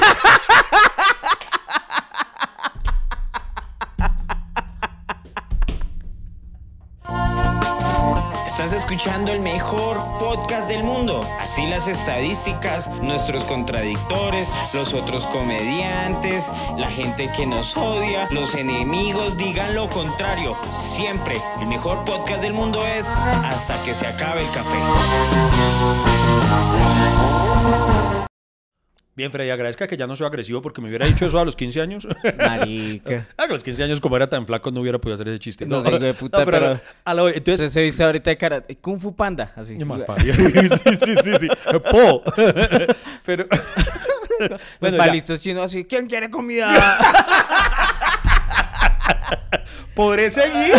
Estás 8.50 8.72
escuchando 8.72 9.30
el 9.32 9.40
mejor 9.40 9.96
podcast 10.18 10.68
del 10.68 10.82
mundo. 10.82 11.22
Así 11.38 11.66
las 11.66 11.86
estadísticas, 11.86 12.90
nuestros 13.00 13.44
contradictores, 13.44 14.52
los 14.74 14.92
otros 14.92 15.24
comediantes, 15.28 16.50
la 16.76 16.90
gente 16.90 17.30
que 17.30 17.46
nos 17.46 17.76
odia, 17.76 18.26
los 18.32 18.56
enemigos 18.56 19.36
digan 19.36 19.76
lo 19.76 19.88
contrario. 19.88 20.56
Siempre 20.72 21.40
el 21.60 21.68
mejor 21.68 22.04
podcast 22.04 22.42
del 22.42 22.52
mundo 22.52 22.84
es 22.84 23.06
hasta 23.12 23.80
que 23.84 23.94
se 23.94 24.08
acabe 24.08 24.42
el 24.42 24.50
café. 24.50 24.78
Bien, 29.16 29.32
Freddy, 29.32 29.50
agradezca 29.50 29.86
que 29.86 29.96
ya 29.96 30.06
no 30.06 30.14
soy 30.14 30.26
agresivo 30.26 30.62
porque 30.62 30.80
me 30.80 30.88
hubiera 30.88 31.04
dicho 31.04 31.26
eso 31.26 31.38
a 31.40 31.44
los 31.44 31.56
15 31.56 31.80
años. 31.80 32.06
Marica. 32.38 33.26
A 33.36 33.46
los 33.46 33.64
15 33.64 33.82
años, 33.82 34.00
como 34.00 34.16
era 34.16 34.28
tan 34.28 34.46
flaco, 34.46 34.70
no 34.70 34.80
hubiera 34.80 34.98
podido 35.00 35.14
hacer 35.14 35.28
ese 35.28 35.38
chiste. 35.38 35.66
No 35.66 35.80
sé, 35.80 35.88
hijo 35.90 35.98
de 35.98 36.14
puta, 36.14 36.42
a 36.42 36.44
pero- 36.44 36.80
a 37.04 37.30
entonces, 37.34 37.72
se 37.72 37.80
dice 37.80 38.04
ahorita 38.04 38.30
de 38.30 38.36
cara. 38.36 38.64
Kung 38.80 38.98
Fu 39.00 39.14
Panda, 39.14 39.52
así. 39.56 39.76
Sí, 39.76 40.96
sí, 40.96 41.14
sí, 41.22 41.32
sí. 41.40 41.48
Po. 41.90 42.22
Pero. 43.26 43.46
Los 44.38 44.60
bueno, 44.80 44.96
palitos 44.96 45.40
chinos 45.40 45.64
así. 45.66 45.84
¿Quién 45.84 46.06
quiere 46.06 46.30
comida? 46.30 46.70
¿Podré 49.94 50.30
seguir? 50.30 50.72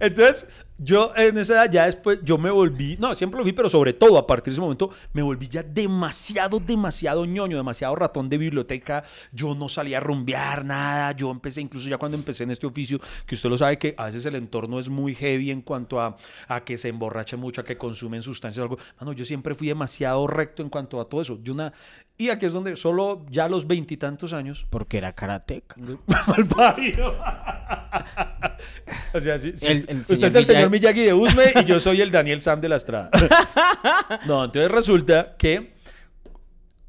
Entonces, 0.00 0.46
yo 0.82 1.12
en 1.14 1.36
esa 1.36 1.52
edad 1.54 1.70
ya 1.70 1.84
después, 1.86 2.20
yo 2.22 2.38
me 2.38 2.50
volví, 2.50 2.96
no, 2.98 3.14
siempre 3.14 3.36
lo 3.38 3.44
fui, 3.44 3.52
pero 3.52 3.68
sobre 3.68 3.92
todo 3.92 4.16
a 4.16 4.26
partir 4.26 4.46
de 4.46 4.52
ese 4.52 4.60
momento, 4.62 4.90
me 5.12 5.20
volví 5.22 5.46
ya 5.46 5.62
demasiado, 5.62 6.58
demasiado 6.58 7.26
ñoño, 7.26 7.56
demasiado 7.58 7.94
ratón 7.96 8.28
de 8.30 8.38
biblioteca. 8.38 9.02
Yo 9.30 9.54
no 9.54 9.68
salía 9.68 9.98
a 9.98 10.00
rumbear 10.00 10.64
nada. 10.64 11.12
Yo 11.12 11.30
empecé, 11.30 11.60
incluso 11.60 11.88
ya 11.88 11.98
cuando 11.98 12.16
empecé 12.16 12.44
en 12.44 12.50
este 12.52 12.66
oficio, 12.66 12.98
que 13.26 13.34
usted 13.34 13.50
lo 13.50 13.58
sabe 13.58 13.78
que 13.78 13.94
a 13.98 14.06
veces 14.06 14.24
el 14.24 14.34
entorno 14.36 14.78
es 14.78 14.88
muy 14.88 15.14
heavy 15.14 15.50
en 15.50 15.60
cuanto 15.60 16.00
a, 16.00 16.16
a 16.48 16.64
que 16.64 16.76
se 16.76 16.88
emborrache 16.88 17.36
mucho, 17.36 17.60
a 17.60 17.64
que 17.64 17.76
consumen 17.76 18.22
sustancias 18.22 18.60
o 18.60 18.62
algo. 18.62 18.78
Mano, 18.98 19.12
yo 19.12 19.24
siempre 19.24 19.54
fui 19.54 19.68
demasiado 19.68 20.26
recto 20.26 20.62
en 20.62 20.70
cuanto 20.70 21.00
a 21.00 21.04
todo 21.08 21.20
eso. 21.20 21.38
Yo 21.42 21.52
una, 21.52 21.72
y 22.16 22.30
aquí 22.30 22.46
es 22.46 22.52
donde 22.52 22.74
solo 22.76 23.24
ya 23.30 23.44
a 23.44 23.48
los 23.48 23.66
veintitantos 23.66 24.32
años, 24.32 24.66
Porque 24.70 24.98
era 24.98 25.12
karateca. 25.14 25.76
Malparido. 26.26 27.14
o 29.14 29.20
sea, 29.20 29.38
sí, 29.38 29.52
sí, 29.56 29.66
El- 29.88 30.00
usted 30.00 30.24
es 30.24 30.34
el 30.34 30.46
señor 30.46 30.69
Miyagi. 30.70 31.00
Miyagi 31.00 31.00
de 31.06 31.14
Usme 31.14 31.44
y 31.62 31.64
yo 31.64 31.80
soy 31.80 32.00
el 32.00 32.10
Daniel 32.10 32.40
Sam 32.42 32.60
de 32.60 32.68
la 32.68 32.76
Estrada. 32.76 33.10
no, 34.26 34.44
entonces 34.44 34.70
resulta 34.70 35.36
que 35.36 35.74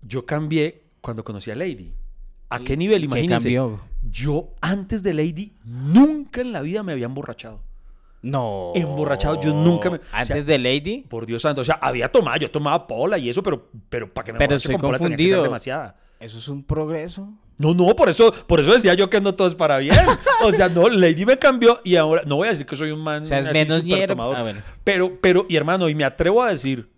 yo 0.02 0.26
cambié 0.26 0.84
cuando 1.02 1.24
conocí 1.24 1.52
a 1.52 1.56
Lady. 1.56 1.94
¿A 2.50 2.60
qué 2.60 2.76
nivel? 2.76 3.04
Imagínense. 3.04 3.48
cambió? 3.48 3.82
Yo 4.04 4.54
antes 4.62 5.04
de 5.04 5.14
Lady 5.14 5.54
nunca 5.64 6.42
en 6.42 6.52
la 6.52 6.62
vida 6.62 6.84
me 6.84 6.92
había 6.92 7.06
emborrachado. 7.06 7.62
No. 8.22 8.72
Emborrachado, 8.76 9.42
yo 9.42 9.54
nunca 9.54 9.90
me- 9.90 9.98
o 9.98 10.02
sea, 10.02 10.20
Antes 10.20 10.46
de 10.46 10.60
Lady. 10.60 11.06
Por 11.10 11.26
Dios 11.26 11.42
santo. 11.42 11.62
O 11.62 11.64
sea, 11.66 11.76
había 11.82 12.12
tomado, 12.12 12.38
yo 12.38 12.52
tomaba 12.52 12.86
pola 12.86 13.18
y 13.18 13.30
eso, 13.30 13.42
pero, 13.42 13.70
pero 13.90 14.14
para 14.14 14.26
que 14.26 14.34
me 14.34 14.40
Pero 14.40 14.46
emborrache 14.54 14.64
estoy 14.64 14.74
con 14.76 14.82
pola 14.82 15.00
tenía 15.00 15.18
que 15.18 15.28
ser 15.28 15.42
demasiada. 15.42 15.96
Eso 16.20 16.38
es 16.38 16.48
un 16.48 16.64
progreso. 16.64 17.34
No, 17.58 17.74
no, 17.76 17.96
por 17.96 18.10
eso, 18.10 18.32
por 18.48 18.60
eso 18.60 18.74
decía 18.74 18.94
yo 18.96 19.10
que 19.10 19.22
no 19.22 19.36
todo 19.36 19.48
es 19.48 19.56
para 19.56 19.78
bien. 19.78 19.96
O 20.42 20.52
sea, 20.52 20.68
no, 20.70 20.88
Lady 20.90 21.26
me 21.26 21.38
cambió 21.38 21.80
y 21.84 21.96
ahora, 21.96 22.24
no 22.26 22.38
voy 22.38 22.48
a 22.48 22.52
decir 22.52 22.66
que 22.66 22.76
soy 22.76 22.90
un 22.92 23.02
man 23.02 23.24
O 23.24 23.26
sea, 23.28 23.40
es 23.40 23.48
así 23.48 23.60
menos 23.60 23.84
ñero. 23.84 24.08
tomador, 24.08 24.36
Ah, 24.38 24.42
bueno. 24.42 24.62
Pero, 24.84 25.20
pero, 25.22 25.46
y 25.48 25.56
hermano, 25.58 25.88
y 25.88 25.94
me 25.96 26.04
atrevo 26.04 26.42
a 26.42 26.50
decir 26.50 26.90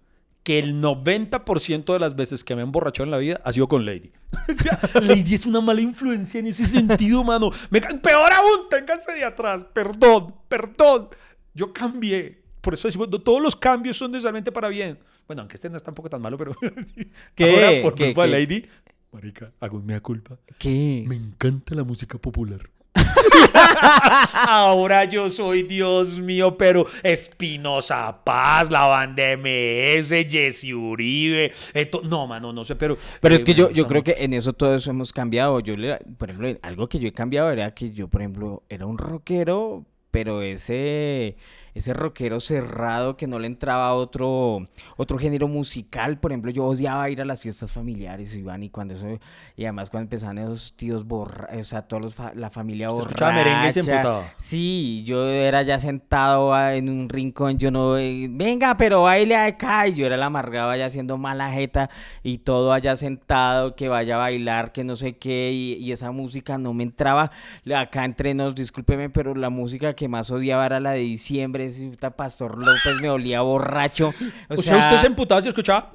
que 0.43 0.59
el 0.59 0.81
90% 0.81 1.93
de 1.93 1.99
las 1.99 2.15
veces 2.15 2.43
que 2.43 2.55
me 2.55 2.61
he 2.61 2.63
emborrachado 2.65 3.05
en 3.05 3.11
la 3.11 3.17
vida 3.17 3.41
ha 3.43 3.51
sido 3.53 3.67
con 3.67 3.85
Lady. 3.85 4.11
O 4.49 4.53
sea, 4.53 4.79
Lady 5.01 5.35
es 5.35 5.45
una 5.45 5.61
mala 5.61 5.79
influencia 5.81 6.39
en 6.39 6.47
ese 6.47 6.65
sentido, 6.65 7.23
mano. 7.23 7.49
Me 7.69 7.79
peor 7.81 8.31
aún, 8.31 8.67
ténganse 8.69 9.13
de 9.13 9.23
atrás. 9.23 9.65
Perdón, 9.73 10.35
perdón. 10.47 11.09
Yo 11.53 11.71
cambié. 11.71 12.41
Por 12.61 12.73
eso 12.73 12.87
decimos, 12.87 13.09
no, 13.09 13.19
todos 13.19 13.41
los 13.41 13.55
cambios 13.55 13.97
son 13.97 14.11
necesariamente 14.11 14.51
para 14.51 14.67
bien. 14.69 14.97
Bueno, 15.27 15.41
aunque 15.41 15.55
este 15.55 15.69
no 15.69 15.77
es 15.77 15.83
tampoco 15.83 16.09
tan 16.09 16.21
malo, 16.21 16.37
pero 16.37 16.53
¿Qué? 17.35 17.53
ahora 17.53 17.81
por 17.81 17.95
¿Qué? 17.95 18.05
culpa 18.05 18.23
de. 18.23 18.29
Lady, 18.29 18.65
marica, 19.13 19.51
hago 19.59 19.79
mea 19.81 19.99
culpa. 20.01 20.37
¿Qué? 20.57 21.03
Me 21.07 21.15
encanta 21.15 21.75
la 21.75 21.83
música 21.83 22.17
popular. 22.17 22.69
Ahora 24.47 25.05
yo 25.05 25.29
soy, 25.29 25.63
Dios 25.63 26.19
mío, 26.19 26.57
pero 26.57 26.85
Espinosa 27.03 28.23
Paz, 28.23 28.69
la 28.69 28.87
banda 28.87 29.23
MS, 29.37 30.09
Jesse 30.29 30.73
Uribe. 30.73 31.51
esto- 31.73 32.01
no, 32.03 32.27
mano, 32.27 32.53
no 32.53 32.63
sé, 32.63 32.75
pero. 32.75 32.97
Pero 33.21 33.35
eh, 33.35 33.37
es 33.37 33.45
que 33.45 33.53
yo, 33.53 33.69
yo 33.71 33.87
creo 33.87 34.01
mucho. 34.01 34.13
que 34.15 34.23
en 34.23 34.33
eso 34.33 34.53
todos 34.53 34.85
hemos 34.87 35.11
cambiado. 35.13 35.59
Yo, 35.59 35.75
le- 35.75 35.97
por 36.17 36.29
ejemplo, 36.29 36.57
algo 36.61 36.87
que 36.87 36.99
yo 36.99 37.07
he 37.07 37.13
cambiado 37.13 37.51
era 37.51 37.73
que 37.73 37.91
yo, 37.91 38.07
por 38.07 38.21
ejemplo, 38.21 38.63
era 38.69 38.85
un 38.85 38.97
rockero, 38.97 39.85
pero 40.11 40.41
ese, 40.41 41.35
ese 41.73 41.93
rockero 41.93 42.39
cerrado 42.39 43.17
que 43.17 43.27
no 43.27 43.39
le 43.39 43.47
entraba 43.47 43.87
a 43.87 43.93
otro, 43.93 44.67
otro 44.97 45.17
género 45.17 45.47
musical. 45.47 46.19
Por 46.19 46.31
ejemplo, 46.31 46.51
yo 46.51 46.65
odiaba 46.65 47.09
ir 47.09 47.21
a 47.21 47.25
las 47.25 47.39
fiestas 47.39 47.71
familiares, 47.71 48.35
Iván, 48.35 48.63
y 48.63 48.69
cuando 48.69 48.93
eso, 48.93 49.07
y 49.55 49.63
además 49.65 49.89
cuando 49.89 50.03
empezaban 50.05 50.37
esos 50.37 50.73
tíos 50.75 51.05
borra, 51.05 51.49
o 51.57 51.63
sea, 51.63 51.81
todos 51.83 52.03
los 52.03 52.15
fa- 52.15 52.33
la 52.35 52.49
familia 52.49 52.89
borracha. 52.89 53.09
escuchaba 53.09 53.31
merengue 53.33 53.67
y 53.69 53.71
se 53.73 53.79
emputaba. 53.79 54.23
Sí, 54.37 55.03
yo 55.05 55.27
era 55.27 55.61
ya 55.63 55.79
sentado 55.79 56.53
ah, 56.53 56.75
en 56.75 56.89
un 56.89 57.09
rincón, 57.09 57.57
yo 57.57 57.71
no, 57.71 57.97
eh, 57.97 58.27
venga, 58.29 58.77
pero 58.77 59.01
baile 59.03 59.35
acá, 59.35 59.87
y 59.87 59.93
yo 59.95 60.05
era 60.05 60.15
el 60.15 60.23
amargado 60.23 60.69
allá 60.69 60.85
haciendo 60.85 61.17
mala 61.17 61.51
jeta, 61.51 61.89
y 62.23 62.39
todo 62.39 62.71
allá 62.73 62.95
sentado, 62.95 63.75
que 63.75 63.87
vaya 63.89 64.15
a 64.15 64.19
bailar, 64.19 64.71
que 64.71 64.83
no 64.83 64.95
sé 64.95 65.17
qué, 65.17 65.51
y, 65.51 65.73
y 65.73 65.91
esa 65.91 66.11
música 66.11 66.57
no 66.57 66.73
me 66.73 66.83
entraba. 66.83 67.31
Acá 67.75 68.05
entre 68.05 68.33
nos, 68.33 68.55
discúlpeme, 68.55 69.09
pero 69.09 69.33
la 69.35 69.49
música 69.49 69.95
que 69.95 70.07
más 70.07 70.29
odiaba 70.31 70.65
era 70.65 70.79
la 70.79 70.91
de 70.91 70.99
diciembre, 70.99 71.62
puta 71.89 72.11
Pastor 72.11 72.57
López 72.57 72.95
me 73.01 73.09
olía 73.09 73.41
borracho. 73.41 74.13
O 74.49 74.53
O 74.53 74.57
sea, 74.57 74.75
sea, 74.75 74.77
usted 74.89 74.97
se 74.97 75.07
emputaba 75.07 75.41
si 75.41 75.49
escuchaba. 75.49 75.91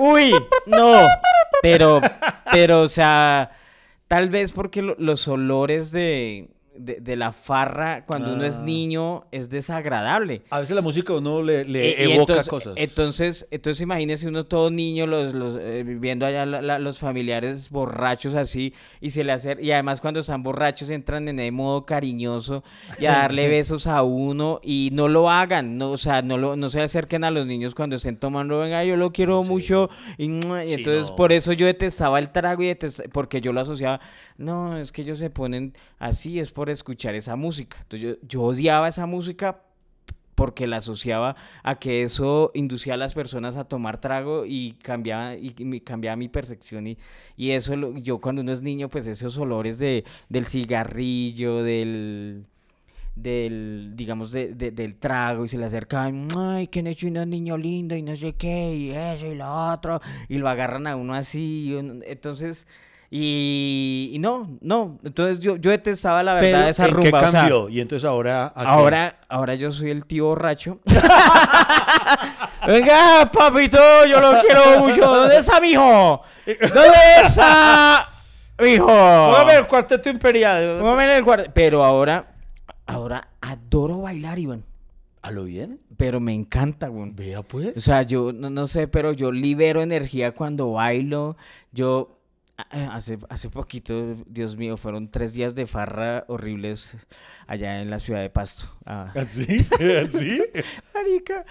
Uy, 0.00 0.32
no. 0.66 1.08
Pero, 1.62 2.00
pero, 2.52 2.82
o 2.82 2.88
sea, 2.88 3.50
tal 4.06 4.28
vez 4.30 4.52
porque 4.52 4.80
lo- 4.82 4.96
los 4.98 5.26
olores 5.28 5.90
de, 5.90 6.48
de, 6.78 6.96
de 7.00 7.16
la 7.16 7.32
farra 7.32 8.04
cuando 8.06 8.32
uno 8.32 8.44
es 8.44 8.58
Ah. 8.58 8.62
niño 8.62 9.24
es 9.32 9.48
desagradable. 9.50 10.42
A 10.50 10.60
veces 10.60 10.74
la 10.74 10.82
música 10.82 11.12
uno 11.12 11.42
le, 11.42 11.64
le 11.64 11.90
y 11.90 12.02
evoca 12.12 12.20
entonces, 12.34 12.48
cosas. 12.48 12.72
Entonces, 12.76 13.46
entonces 13.50 13.80
imagínese 13.82 14.28
uno 14.28 14.44
todo 14.46 14.70
niño, 14.70 15.06
los, 15.06 15.34
los, 15.34 15.56
eh, 15.60 15.82
viendo 15.86 16.26
allá 16.26 16.46
la- 16.46 16.62
la- 16.62 16.78
los 16.78 16.98
familiares 16.98 17.70
borrachos 17.70 18.34
así, 18.34 18.74
y 19.00 19.10
se 19.10 19.24
le 19.24 19.32
hace, 19.32 19.56
y 19.60 19.70
además 19.72 20.00
cuando 20.00 20.20
están 20.20 20.42
borrachos 20.42 20.90
entran 20.90 21.28
en 21.28 21.38
el 21.40 21.52
modo 21.52 21.84
cariñoso 21.86 22.62
y 22.98 23.06
a 23.06 23.12
darle 23.12 23.48
besos 23.48 23.86
a 23.86 24.02
uno, 24.02 24.60
y 24.62 24.90
no 24.92 25.08
lo 25.08 25.30
hagan, 25.30 25.78
no, 25.78 25.90
o 25.90 25.98
sea, 25.98 26.22
no 26.22 26.38
lo, 26.38 26.56
no 26.56 26.70
se 26.70 26.80
acerquen 26.80 27.24
a 27.24 27.30
los 27.30 27.46
niños 27.46 27.74
cuando 27.74 27.96
estén 27.96 28.16
tomando, 28.16 28.58
venga, 28.60 28.84
yo 28.84 28.96
lo 28.96 29.12
quiero 29.12 29.42
Sí. 29.42 29.50
mucho, 29.50 29.90
y, 30.16 30.26
Sí, 30.26 30.72
entonces 30.74 31.10
no. 31.10 31.16
por 31.16 31.32
eso 31.32 31.52
yo 31.52 31.66
detestaba 31.66 32.18
el 32.18 32.30
trago 32.30 32.62
y 32.62 32.66
detest- 32.68 33.08
porque 33.12 33.40
yo 33.40 33.52
lo 33.52 33.60
asociaba, 33.60 34.00
no, 34.38 34.78
es 34.78 34.92
que 34.92 35.02
ellos 35.02 35.18
se 35.18 35.30
ponen 35.30 35.74
así, 35.98 36.38
es 36.40 36.52
por 36.52 36.70
escuchar 36.70 37.14
esa 37.14 37.36
música. 37.36 37.78
Entonces 37.82 38.18
yo, 38.22 38.42
odiaba 38.44 38.88
esa 38.88 39.06
música 39.06 39.62
porque 40.34 40.68
la 40.68 40.76
asociaba 40.76 41.34
a 41.64 41.80
que 41.80 42.02
eso 42.04 42.52
inducía 42.54 42.94
a 42.94 42.96
las 42.96 43.14
personas 43.14 43.56
a 43.56 43.64
tomar 43.64 44.00
trago 44.00 44.44
y 44.46 44.74
cambiaba, 44.82 45.34
y, 45.34 45.50
cambiaba 45.80 46.16
mi 46.16 46.28
percepción. 46.28 46.86
Y, 46.86 46.96
y 47.36 47.50
eso, 47.50 47.74
lo- 47.76 47.96
yo 47.98 48.20
cuando 48.20 48.42
uno 48.42 48.52
es 48.52 48.62
niño, 48.62 48.88
pues 48.88 49.06
esos 49.08 49.36
olores 49.38 49.78
de, 49.80 50.04
del 50.28 50.46
cigarrillo, 50.46 51.62
del 51.64 52.46
del, 53.16 53.92
digamos, 53.96 54.30
de- 54.32 54.54
de- 54.54 54.70
del 54.70 54.94
trago 54.96 55.44
y 55.44 55.48
se 55.48 55.58
le 55.58 55.66
acercaban, 55.66 56.28
ay, 56.36 56.68
que 56.68 56.80
hecho 56.80 57.08
un 57.08 57.14
niño 57.28 57.56
lindo 57.56 57.96
y 57.96 58.02
no 58.02 58.14
sé 58.14 58.34
qué, 58.34 58.74
y 58.76 58.90
eso 58.90 59.26
y 59.26 59.34
lo 59.34 59.52
otro, 59.72 60.00
y 60.28 60.38
lo 60.38 60.48
agarran 60.48 60.86
a 60.86 60.94
uno 60.96 61.14
así, 61.14 61.74
entonces, 62.06 62.66
y, 63.10 64.10
y 64.12 64.18
no, 64.18 64.58
no, 64.60 64.98
entonces 65.02 65.40
yo, 65.40 65.56
yo 65.56 65.70
detestaba 65.70 66.22
la 66.22 66.34
verdad 66.34 66.58
Pero, 66.58 66.68
esa 66.68 66.86
¿en 66.86 66.94
rumba, 66.94 67.20
qué 67.20 67.26
o 67.26 67.30
sea, 67.30 67.40
cambió? 67.40 67.68
y 67.70 67.80
entonces 67.80 68.06
ahora. 68.06 68.46
Ahora, 68.48 69.20
ahora 69.28 69.54
yo 69.54 69.70
soy 69.70 69.90
el 69.90 70.04
tío 70.04 70.26
borracho. 70.26 70.78
Venga, 72.66 73.30
papito, 73.32 73.78
yo 74.06 74.20
lo 74.20 74.40
quiero 74.40 74.80
mucho. 74.80 75.00
¿Dónde 75.00 75.38
está 75.38 75.60
mi 75.60 75.68
hijo? 75.68 76.22
¿Dónde 76.46 76.98
está 77.24 78.10
mi 78.60 78.70
hijo? 78.70 78.86
Póngame 78.86 79.54
el 79.54 79.66
cuarteto 79.66 80.10
imperial. 80.10 80.78
Póngame 80.80 81.16
el 81.16 81.24
cuarto. 81.24 81.50
Pero 81.54 81.84
ahora, 81.84 82.26
ahora 82.86 83.28
adoro 83.40 84.02
bailar, 84.02 84.38
Iván. 84.38 84.64
¿A 85.22 85.30
lo 85.30 85.44
bien? 85.44 85.80
Pero 85.96 86.20
me 86.20 86.34
encanta, 86.34 86.88
güey. 86.88 87.10
Vea 87.12 87.42
pues. 87.42 87.76
O 87.76 87.80
sea, 87.80 88.02
yo 88.02 88.32
no, 88.32 88.50
no 88.50 88.66
sé, 88.66 88.86
pero 88.86 89.12
yo 89.12 89.32
libero 89.32 89.82
energía 89.82 90.32
cuando 90.34 90.72
bailo. 90.72 91.36
Yo 91.72 92.17
hace, 92.58 93.18
hace 93.28 93.48
poquito, 93.50 94.16
Dios 94.26 94.56
mío, 94.56 94.76
fueron 94.76 95.10
tres 95.10 95.32
días 95.32 95.54
de 95.54 95.66
farra 95.66 96.24
horribles 96.28 96.94
allá 97.46 97.80
en 97.80 97.90
la 97.90 97.98
ciudad 98.00 98.20
de 98.20 98.30
Pasto. 98.30 98.66
Ah, 98.84 99.12
¿Así? 99.14 99.66
¿Así? 100.04 100.42
marica. 100.94 101.44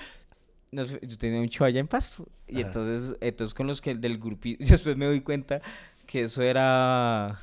Nos- 0.72 0.99
yo 1.01 1.18
tenía 1.18 1.39
un 1.39 1.47
show 1.49 1.66
allá 1.66 1.80
en 1.80 1.88
Pasto. 1.88 2.28
Y 2.47 2.60
Ajá. 2.60 2.68
entonces, 2.68 3.18
entonces 3.22 3.53
con 3.53 3.68
los 3.68 3.80
que 3.82 3.95
del 3.95 4.18
grupo, 4.18 4.49
después 4.60 4.97
me 4.97 5.05
doy 5.05 5.22
cuenta 5.22 5.62
que 6.05 6.24
eso 6.24 6.41
era... 6.41 7.39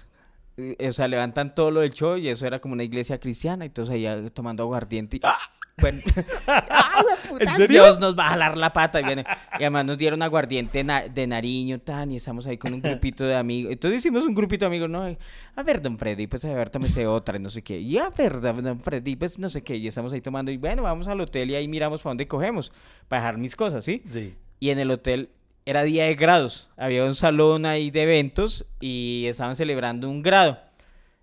eh, 0.56 0.88
O 0.88 0.92
sea, 0.92 1.08
levantan 1.08 1.54
todo 1.54 1.70
lo 1.70 1.80
del 1.80 1.92
show 1.92 2.16
y 2.16 2.28
eso 2.28 2.46
era 2.46 2.60
como 2.60 2.74
una 2.74 2.84
iglesia 2.84 3.18
cristiana. 3.18 3.64
Y 3.64 3.68
entonces 3.68 3.94
allá 3.94 4.30
tomando 4.30 4.62
aguardiente. 4.62 5.16
Y, 5.16 5.20
¡ah! 5.24 5.38
Bueno, 5.76 6.00
¡ay, 6.46 7.02
hueputa! 7.04 7.44
¿En 7.44 7.50
serio? 7.56 7.82
Dios 7.82 7.98
nos 7.98 8.16
va 8.16 8.26
a 8.26 8.30
jalar 8.30 8.56
la 8.56 8.72
pata. 8.72 9.00
Y, 9.00 9.04
viene- 9.04 9.24
y 9.58 9.62
además 9.62 9.84
nos 9.84 9.98
dieron 9.98 10.22
aguardiente 10.22 10.84
na- 10.84 11.08
de 11.08 11.26
Nariño, 11.26 11.80
tan, 11.80 12.12
y 12.12 12.16
estamos 12.16 12.46
ahí 12.46 12.56
con 12.56 12.72
un 12.74 12.80
grupito 12.80 13.24
de 13.24 13.34
amigos. 13.34 13.72
Entonces 13.72 13.98
hicimos 14.00 14.24
un 14.24 14.34
grupito 14.34 14.64
de 14.64 14.66
amigos, 14.68 14.88
¿no? 14.88 15.16
A 15.56 15.62
ver, 15.64 15.82
don 15.82 15.98
Freddy, 15.98 16.26
pues 16.28 16.44
a 16.44 16.52
ver, 16.54 16.70
tómese 16.70 17.06
otra, 17.06 17.36
y 17.36 17.40
no 17.40 17.50
sé 17.50 17.62
qué. 17.62 17.80
Y 17.80 17.98
a 17.98 18.10
ver, 18.10 18.40
don 18.40 18.80
Freddy, 18.80 19.16
pues 19.16 19.38
no 19.38 19.48
sé 19.48 19.62
qué. 19.62 19.76
Y 19.76 19.88
estamos 19.88 20.12
ahí 20.12 20.20
tomando, 20.20 20.52
y 20.52 20.56
bueno, 20.58 20.82
vamos 20.84 21.08
al 21.08 21.20
hotel 21.20 21.50
y 21.50 21.56
ahí 21.56 21.66
miramos 21.66 22.00
para 22.02 22.10
dónde 22.12 22.28
cogemos, 22.28 22.72
para 23.08 23.22
dejar 23.22 23.38
mis 23.38 23.56
cosas, 23.56 23.84
¿sí? 23.84 24.02
Sí. 24.08 24.34
Y 24.60 24.70
en 24.70 24.78
el 24.78 24.90
hotel 24.92 25.30
era 25.66 25.82
día 25.82 26.04
de 26.04 26.14
grados. 26.14 26.68
Había 26.76 27.04
un 27.04 27.14
salón 27.16 27.66
ahí 27.66 27.90
de 27.90 28.02
eventos 28.02 28.64
y 28.80 29.24
estaban 29.26 29.56
celebrando 29.56 30.08
un 30.08 30.22
grado. 30.22 30.58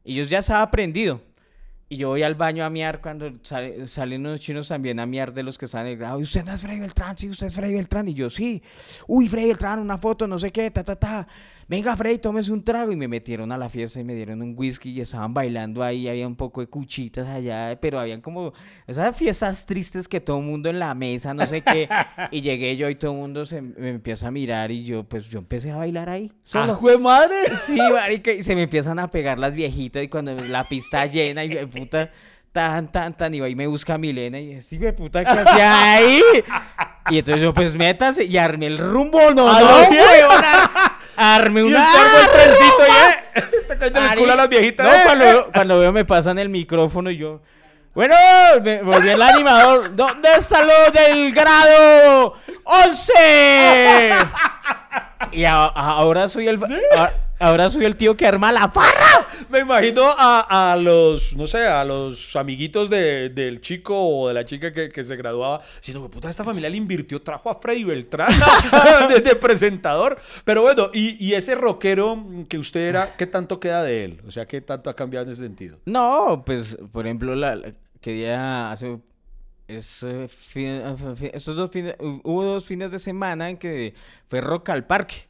Y 0.04 0.16
yo 0.16 0.24
ya 0.24 0.40
estaba 0.40 0.64
aprendido. 0.64 1.22
Y 1.92 1.98
yo 1.98 2.08
voy 2.08 2.24
al 2.24 2.36
baño 2.36 2.64
a 2.64 2.70
miar 2.70 3.02
cuando 3.02 3.34
sale- 3.42 3.86
salen 3.86 4.26
unos 4.26 4.40
chinos 4.40 4.70
también 4.70 4.98
a 5.02 5.06
miar 5.06 5.34
de 5.34 5.44
los 5.44 5.58
que 5.58 5.66
están 5.66 5.88
en 5.88 5.92
el 5.92 5.98
grado. 5.98 6.20
¿Y 6.20 6.24
usted 6.24 6.46
no 6.46 6.54
es 6.54 6.62
Freddy 6.62 6.80
Beltrán? 6.80 7.18
Sí, 7.18 7.28
usted 7.28 7.48
es 7.48 7.54
Freddy 7.54 7.74
Beltrán. 7.74 8.08
Y 8.08 8.14
yo, 8.14 8.30
sí. 8.30 8.64
Uy, 9.08 9.28
Freddy 9.28 9.48
Beltrán, 9.48 9.78
una 9.78 9.98
foto, 9.98 10.26
no 10.26 10.40
sé 10.40 10.52
qué, 10.52 10.72
ta, 10.72 10.86
ta, 10.86 10.96
ta. 10.96 11.28
Venga, 11.72 11.96
Freddy, 11.96 12.18
tómese 12.18 12.52
un 12.52 12.66
trago. 12.66 12.92
Y 12.92 12.98
me 12.98 13.08
metieron 13.08 13.50
a 13.54 13.58
la 13.58 13.70
fiesta 13.70 14.02
y 14.02 14.04
me 14.04 14.14
dieron 14.14 14.42
un 14.42 14.56
whisky 14.58 14.92
y 14.92 15.00
estaban 15.00 15.34
bailando 15.34 15.82
ahí. 15.82 16.10
Había 16.10 16.28
un 16.28 16.36
poco 16.36 16.60
de 16.60 16.68
cuchitas 16.68 17.26
allá, 17.26 17.80
pero 17.80 17.98
habían 17.98 18.20
como 18.20 18.52
esas 18.86 19.16
fiestas 19.16 19.66
tristes 19.66 20.10
que 20.10 20.20
todo 20.20 20.40
el 20.40 20.44
mundo 20.44 20.70
en 20.70 20.80
la 20.80 20.94
mesa, 20.94 21.34
no 21.34 21.46
sé 21.46 21.62
qué. 21.62 21.88
y 22.32 22.42
llegué 22.42 22.76
yo 22.76 22.90
y 22.90 22.96
todo 22.96 23.12
el 23.12 23.20
mundo 23.20 23.46
se 23.46 23.62
me 23.62 23.88
empieza 23.88 24.28
a 24.28 24.32
mirar 24.32 24.70
y 24.70 24.84
yo, 24.84 25.06
pues 25.06 25.30
yo 25.30 25.40
empecé 25.40 25.72
a 25.72 25.78
bailar 25.78 26.10
ahí. 26.10 26.34
Solo. 26.44 26.74
¡Ah, 26.74 26.76
jue 26.76 26.98
madre! 26.98 27.38
Sí, 27.66 27.78
marica, 27.78 28.34
y 28.34 28.44
se 28.44 28.54
me 28.54 28.64
empiezan 28.64 29.00
a 29.00 29.10
pegar 29.10 29.40
las 29.40 29.56
viejitas 29.56 30.04
y 30.04 30.10
cuando 30.10 30.36
la 30.36 30.68
pista 30.68 31.06
llena 31.06 31.46
y 31.46 31.66
puta, 31.68 32.12
tan, 32.52 32.92
tan, 32.92 33.16
tan, 33.16 33.34
y 33.34 33.40
va 33.40 33.48
y 33.48 33.56
me 33.56 33.68
busca 33.68 33.94
a 33.94 33.98
Milena 33.98 34.42
y 34.42 34.60
sí, 34.60 34.78
me 34.78 34.92
puta, 34.92 35.24
¿qué 35.24 35.30
hacía 35.30 35.94
ahí? 35.94 36.22
Y 37.10 37.20
entonces 37.20 37.42
yo, 37.42 37.54
pues 37.54 37.76
métase 37.78 38.26
y 38.26 38.38
armé 38.38 38.68
el 38.68 38.78
rumbo, 38.78 39.20
no, 39.34 39.50
¿A 39.50 39.60
no, 39.60 39.68
una... 41.64 41.80
usted 41.80 42.00
armó 42.00 42.20
el 42.20 42.30
trencito 42.32 42.84
y 42.88 42.92
eh, 42.92 43.46
está 43.62 43.78
cayendo 43.78 44.00
el 44.02 44.16
culo 44.18 44.34
a 44.34 44.36
las 44.36 44.50
viejitas. 44.50 44.86
No, 44.86 44.94
eh. 44.94 45.02
cuando 45.06 45.26
veo, 45.26 45.52
cuando 45.54 45.80
veo 45.80 45.92
me 45.92 46.06
pasan 46.06 46.40
el 46.40 46.50
micrófono 46.50 47.10
y 47.12 47.18
yo. 47.18 47.42
Bueno, 47.94 48.16
me 48.64 48.82
volví 48.84 49.10
el 49.10 49.22
animador. 49.22 49.94
¿Dónde 49.96 50.30
está 50.38 50.64
lo 50.64 50.92
del 50.92 51.34
grado 51.34 52.36
11? 52.64 53.14
Y 55.34 55.46
a- 55.46 55.66
a- 55.66 55.90
ahora 55.92 56.28
soy 56.28 56.48
el 56.48 56.60
a- 56.98 57.12
ahora 57.42 57.70
soy 57.70 57.86
el 57.86 57.96
tío 57.96 58.16
que 58.16 58.26
arma 58.28 58.52
la 58.52 58.70
farra. 58.70 59.28
Me 59.50 59.60
imagino 59.60 60.04
a, 60.06 60.72
a 60.72 60.76
los, 60.78 61.36
no 61.36 61.48
sé, 61.48 61.66
a 61.68 61.84
los 61.84 62.36
amiguitos 62.36 62.90
de- 62.90 63.30
del 63.30 63.60
chico 63.60 63.96
o 63.98 64.28
de 64.28 64.34
la 64.34 64.46
chica 64.46 64.72
que, 64.72 64.90
que 64.90 65.04
se 65.04 65.16
graduaba, 65.16 65.62
diciendo, 65.78 66.10
puta, 66.10 66.30
esta 66.30 66.44
familia 66.44 66.70
le 66.70 66.78
invirtió, 66.78 67.22
trajo 67.22 67.50
a 67.50 67.56
Freddy 67.60 67.84
Beltrán 67.84 68.32
de, 69.10 69.20
de 69.20 69.36
presentador. 69.36 70.20
Pero 70.46 70.62
bueno, 70.62 70.90
y, 70.94 71.24
y 71.24 71.34
ese 71.34 71.56
rockero 71.56 72.24
que 72.48 72.58
usted 72.58 72.82
era, 72.88 73.16
¿qué 73.18 73.28
tanto 73.28 73.60
queda 73.60 73.84
de 73.84 74.06
él? 74.06 74.22
O 74.28 74.32
sea, 74.32 74.46
¿qué 74.46 74.62
tanto 74.62 74.90
ha 74.90 74.96
cambiado 74.96 75.26
en 75.26 75.32
ese 75.34 75.42
sentido? 75.44 75.80
No, 75.86 76.44
pues 76.46 76.78
por 76.92 77.06
ejemplo 77.06 77.36
la, 77.36 77.56
la- 77.56 77.74
que 78.00 78.12
día 78.14 78.72
hace 78.72 79.00
es, 79.68 80.04
eh, 80.04 80.28
fin- 80.28 80.82
eh, 80.84 81.32
estos 81.34 81.56
dos 81.56 81.70
fines 81.72 81.96
hubo 82.00 82.44
dos 82.44 82.66
fines 82.66 82.92
de 82.92 83.00
semana 83.00 83.50
en 83.50 83.58
que 83.58 83.94
fue 84.28 84.42
rock 84.42 84.70
al 84.70 84.86
parque. 84.86 85.30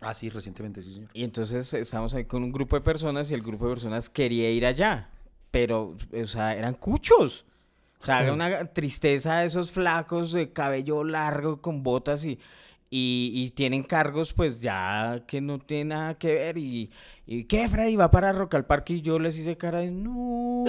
Ah, 0.00 0.14
sí, 0.14 0.28
recientemente, 0.30 0.82
sí, 0.82 0.94
señor. 0.94 1.10
Y 1.14 1.24
entonces 1.24 1.72
estábamos 1.74 2.14
ahí 2.14 2.24
con 2.24 2.42
un 2.42 2.52
grupo 2.52 2.76
de 2.76 2.82
personas 2.82 3.30
y 3.30 3.34
el 3.34 3.42
grupo 3.42 3.66
de 3.66 3.74
personas 3.74 4.08
quería 4.08 4.50
ir 4.50 4.66
allá. 4.66 5.08
Pero, 5.50 5.96
o 6.12 6.26
sea, 6.26 6.54
eran 6.56 6.74
cuchos. 6.74 7.44
O 8.00 8.04
sea, 8.04 8.22
era 8.22 8.32
una 8.32 8.64
tristeza 8.66 9.38
de 9.38 9.46
esos 9.46 9.70
flacos 9.70 10.32
de 10.32 10.52
cabello 10.52 11.04
largo 11.04 11.62
con 11.62 11.84
botas 11.84 12.24
y, 12.24 12.38
y, 12.90 13.30
y 13.32 13.50
tienen 13.50 13.84
cargos 13.84 14.32
pues 14.32 14.60
ya 14.60 15.22
que 15.26 15.40
no 15.40 15.60
tienen 15.60 15.88
nada 15.88 16.14
que 16.14 16.34
ver 16.34 16.58
y, 16.58 16.90
y 17.26 17.44
¿qué 17.44 17.68
Freddy 17.68 17.94
va 17.94 18.10
para 18.10 18.32
Rock 18.32 18.56
al 18.56 18.66
Parque? 18.66 18.94
y 18.94 19.02
yo 19.02 19.20
les 19.20 19.38
hice 19.38 19.56
cara 19.56 19.78
de 19.78 19.92
no, 19.92 20.64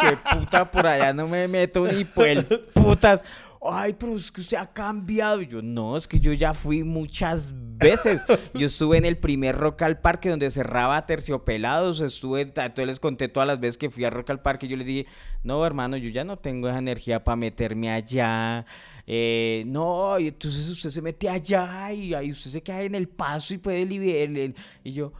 qué 0.00 0.16
puta 0.32 0.70
por 0.70 0.86
allá 0.86 1.12
no 1.12 1.28
me 1.28 1.46
meto 1.46 1.86
ni 1.86 2.04
pues 2.04 2.42
putas. 2.72 3.22
Ay, 3.70 3.94
pero 3.94 4.16
es 4.16 4.30
que 4.30 4.40
usted 4.40 4.56
ha 4.56 4.72
cambiado. 4.72 5.42
Y 5.42 5.46
yo, 5.46 5.62
no, 5.62 5.96
es 5.96 6.06
que 6.06 6.18
yo 6.20 6.32
ya 6.32 6.52
fui 6.52 6.82
muchas 6.82 7.52
veces. 7.78 8.22
Yo 8.54 8.66
estuve 8.66 8.96
en 8.96 9.04
el 9.04 9.18
primer 9.18 9.56
Rock 9.56 9.82
al 9.82 10.00
Parque 10.00 10.30
donde 10.30 10.50
cerraba 10.50 11.04
Terciopelados. 11.04 12.00
Estuve, 12.00 12.42
entonces 12.42 12.86
les 12.86 13.00
conté 13.00 13.28
todas 13.28 13.46
las 13.46 13.60
veces 13.60 13.76
que 13.76 13.90
fui 13.90 14.04
a 14.04 14.10
Rock 14.10 14.30
al 14.30 14.40
Parque. 14.40 14.66
Yo 14.68 14.76
les 14.76 14.86
dije, 14.86 15.06
no, 15.42 15.64
hermano, 15.66 15.96
yo 15.96 16.08
ya 16.08 16.24
no 16.24 16.38
tengo 16.38 16.68
esa 16.68 16.78
energía 16.78 17.22
para 17.22 17.36
meterme 17.36 17.90
allá. 17.90 18.64
Eh, 19.06 19.64
no, 19.66 20.18
y 20.18 20.28
entonces 20.28 20.68
usted 20.68 20.90
se 20.90 21.02
mete 21.02 21.28
allá 21.28 21.92
y 21.92 22.14
ahí 22.14 22.30
usted 22.30 22.50
se 22.50 22.62
queda 22.62 22.82
en 22.82 22.94
el 22.94 23.08
paso 23.08 23.54
y 23.54 23.58
puede 23.58 23.84
liberar. 23.84 24.54
Y 24.82 24.92
yo, 24.92 25.12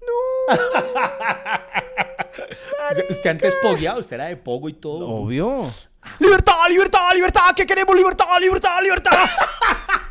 no. 0.00 0.54
Usted 3.10 3.30
antes 3.30 3.54
pogueaba, 3.62 3.98
usted 3.98 4.14
era 4.14 4.24
de 4.26 4.36
pogo 4.36 4.68
y 4.68 4.72
todo. 4.72 5.06
Obvio. 5.06 5.64
¡Libertad, 6.18 6.54
libertad, 6.68 7.00
libertad! 7.14 7.40
¿Qué 7.56 7.66
queremos? 7.66 7.94
¡Libertad, 7.96 8.26
libertad, 8.40 8.80
libertad! 8.82 9.10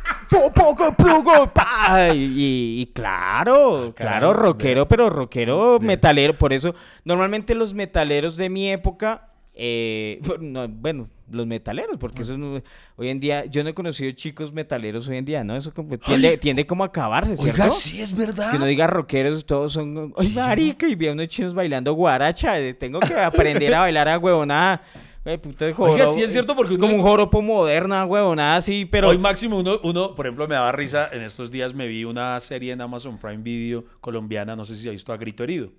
poco, 0.54 0.92
poco, 0.94 1.52
pa. 1.52 2.10
Y, 2.14 2.80
y- 2.82 2.86
claro, 2.92 3.92
claro, 3.94 4.32
rockero, 4.32 4.86
pero 4.88 5.10
rockero 5.10 5.78
metalero. 5.80 6.34
Por 6.34 6.52
eso, 6.52 6.74
normalmente 7.04 7.54
los 7.54 7.74
metaleros 7.74 8.36
de 8.36 8.48
mi 8.48 8.70
época, 8.70 9.28
eh, 9.54 10.20
no, 10.40 10.68
bueno, 10.68 11.08
los 11.30 11.46
metaleros, 11.46 11.96
porque 11.98 12.22
eso 12.22 12.36
no- 12.38 12.62
hoy 12.96 13.08
en 13.08 13.20
día, 13.20 13.44
yo 13.46 13.62
no 13.62 13.70
he 13.70 13.74
conocido 13.74 14.10
chicos 14.12 14.52
metaleros 14.52 15.08
hoy 15.08 15.18
en 15.18 15.24
día, 15.24 15.44
¿no? 15.44 15.56
Eso 15.56 15.72
como, 15.72 15.98
tiende, 15.98 16.38
tiende 16.38 16.66
como 16.66 16.84
a 16.84 16.86
acabarse, 16.88 17.36
¿cierto? 17.36 17.62
Oiga, 17.62 17.74
sí, 17.74 18.00
es 18.00 18.14
verdad. 18.16 18.52
Que 18.52 18.58
no 18.58 18.64
diga 18.66 18.86
rockeros, 18.86 19.44
todos 19.44 19.72
son. 19.72 20.14
¡Ay, 20.16 20.30
marica! 20.30 20.86
Y 20.86 20.94
vi 20.94 21.08
a 21.08 21.12
unos 21.12 21.28
chinos 21.28 21.54
bailando 21.54 21.92
guaracha. 21.94 22.54
Tengo 22.78 23.00
que 23.00 23.14
aprender 23.14 23.74
a 23.74 23.80
bailar 23.80 24.08
a 24.08 24.18
huevonada. 24.18 24.82
Güey, 25.24 25.38
puta 25.38 25.66
de 25.66 25.74
Oiga, 25.78 26.08
sí 26.08 26.22
es 26.22 26.32
cierto, 26.32 26.56
porque 26.56 26.72
Es 26.74 26.78
como 26.78 26.94
uno- 26.94 27.02
un 27.04 27.08
joropo 27.08 27.42
moderno, 27.42 28.04
huevonada 28.06 28.56
así, 28.56 28.86
pero. 28.86 29.08
Hoy 29.08 29.18
máximo 29.18 29.58
uno, 29.58 29.78
uno, 29.84 30.14
por 30.16 30.26
ejemplo, 30.26 30.48
me 30.48 30.56
daba 30.56 30.72
risa. 30.72 31.08
En 31.12 31.22
estos 31.22 31.50
días 31.50 31.74
me 31.74 31.86
vi 31.86 32.04
una 32.04 32.38
serie 32.40 32.72
en 32.72 32.80
Amazon 32.80 33.18
Prime 33.18 33.42
Video 33.42 33.84
colombiana, 34.00 34.56
no 34.56 34.64
sé 34.64 34.76
si 34.76 34.88
ha 34.88 34.90
visto 34.92 35.12
a 35.12 35.16
Grito 35.16 35.44
Herido. 35.44 35.70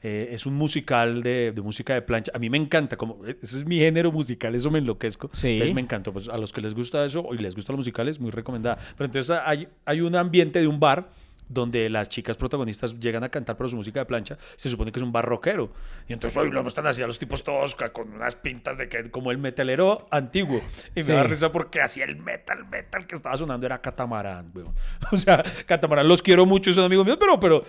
Eh, 0.00 0.28
es 0.30 0.46
un 0.46 0.54
musical 0.54 1.24
de, 1.24 1.50
de 1.50 1.60
música 1.60 1.92
de 1.94 2.02
plancha. 2.02 2.30
A 2.32 2.38
mí 2.38 2.48
me 2.48 2.56
encanta, 2.56 2.96
como 2.96 3.24
ese 3.26 3.58
es 3.58 3.64
mi 3.66 3.78
género 3.80 4.12
musical, 4.12 4.54
eso 4.54 4.70
me 4.70 4.78
enloquezco. 4.78 5.28
Sí. 5.32 5.54
Entonces 5.54 5.74
me 5.74 5.80
encanta. 5.80 6.12
Pues 6.12 6.28
a 6.28 6.38
los 6.38 6.52
que 6.52 6.60
les 6.60 6.72
gusta 6.72 7.04
eso 7.04 7.26
y 7.32 7.38
les 7.38 7.56
gustan 7.56 7.74
los 7.74 7.80
musicales, 7.80 8.20
muy 8.20 8.30
recomendada. 8.30 8.78
Pero 8.96 9.06
entonces 9.06 9.36
hay, 9.44 9.66
hay 9.84 10.00
un 10.02 10.14
ambiente 10.14 10.60
de 10.60 10.68
un 10.68 10.78
bar 10.78 11.10
donde 11.48 11.88
las 11.88 12.08
chicas 12.08 12.36
protagonistas 12.36 12.98
llegan 13.00 13.24
a 13.24 13.28
cantar 13.30 13.56
pero 13.56 13.68
su 13.68 13.76
música 13.76 14.00
de 14.00 14.06
plancha, 14.06 14.36
se 14.56 14.68
supone 14.68 14.92
que 14.92 14.98
es 14.98 15.02
un 15.02 15.12
bar 15.12 15.24
rockero. 15.24 15.72
Y 16.08 16.12
entonces 16.12 16.36
hoy 16.36 16.50
lo 16.50 16.66
están 16.66 16.86
así 16.86 17.02
a 17.02 17.06
los 17.06 17.18
tipos 17.18 17.42
todos 17.44 17.74
con 17.92 18.12
unas 18.12 18.36
pintas 18.36 18.76
de 18.78 18.88
que 18.88 19.10
como 19.10 19.30
el 19.30 19.38
metalero 19.38 20.06
antiguo. 20.10 20.60
Y 20.94 21.00
me 21.00 21.04
Sí. 21.04 21.12
da 21.12 21.22
risa 21.24 21.50
porque 21.52 21.80
hacía 21.80 22.04
el 22.04 22.16
metal, 22.16 22.66
metal 22.68 23.06
que 23.06 23.14
estaba 23.14 23.36
sonando 23.36 23.66
era 23.66 23.80
Catamarán, 23.80 24.50
weón. 24.54 24.74
O 25.12 25.16
sea, 25.16 25.42
Catamarán 25.66 26.06
los 26.08 26.22
quiero 26.22 26.44
mucho, 26.46 26.72
son 26.72 26.84
amigos 26.84 27.04
míos, 27.06 27.18
pero, 27.18 27.40
pero, 27.40 27.64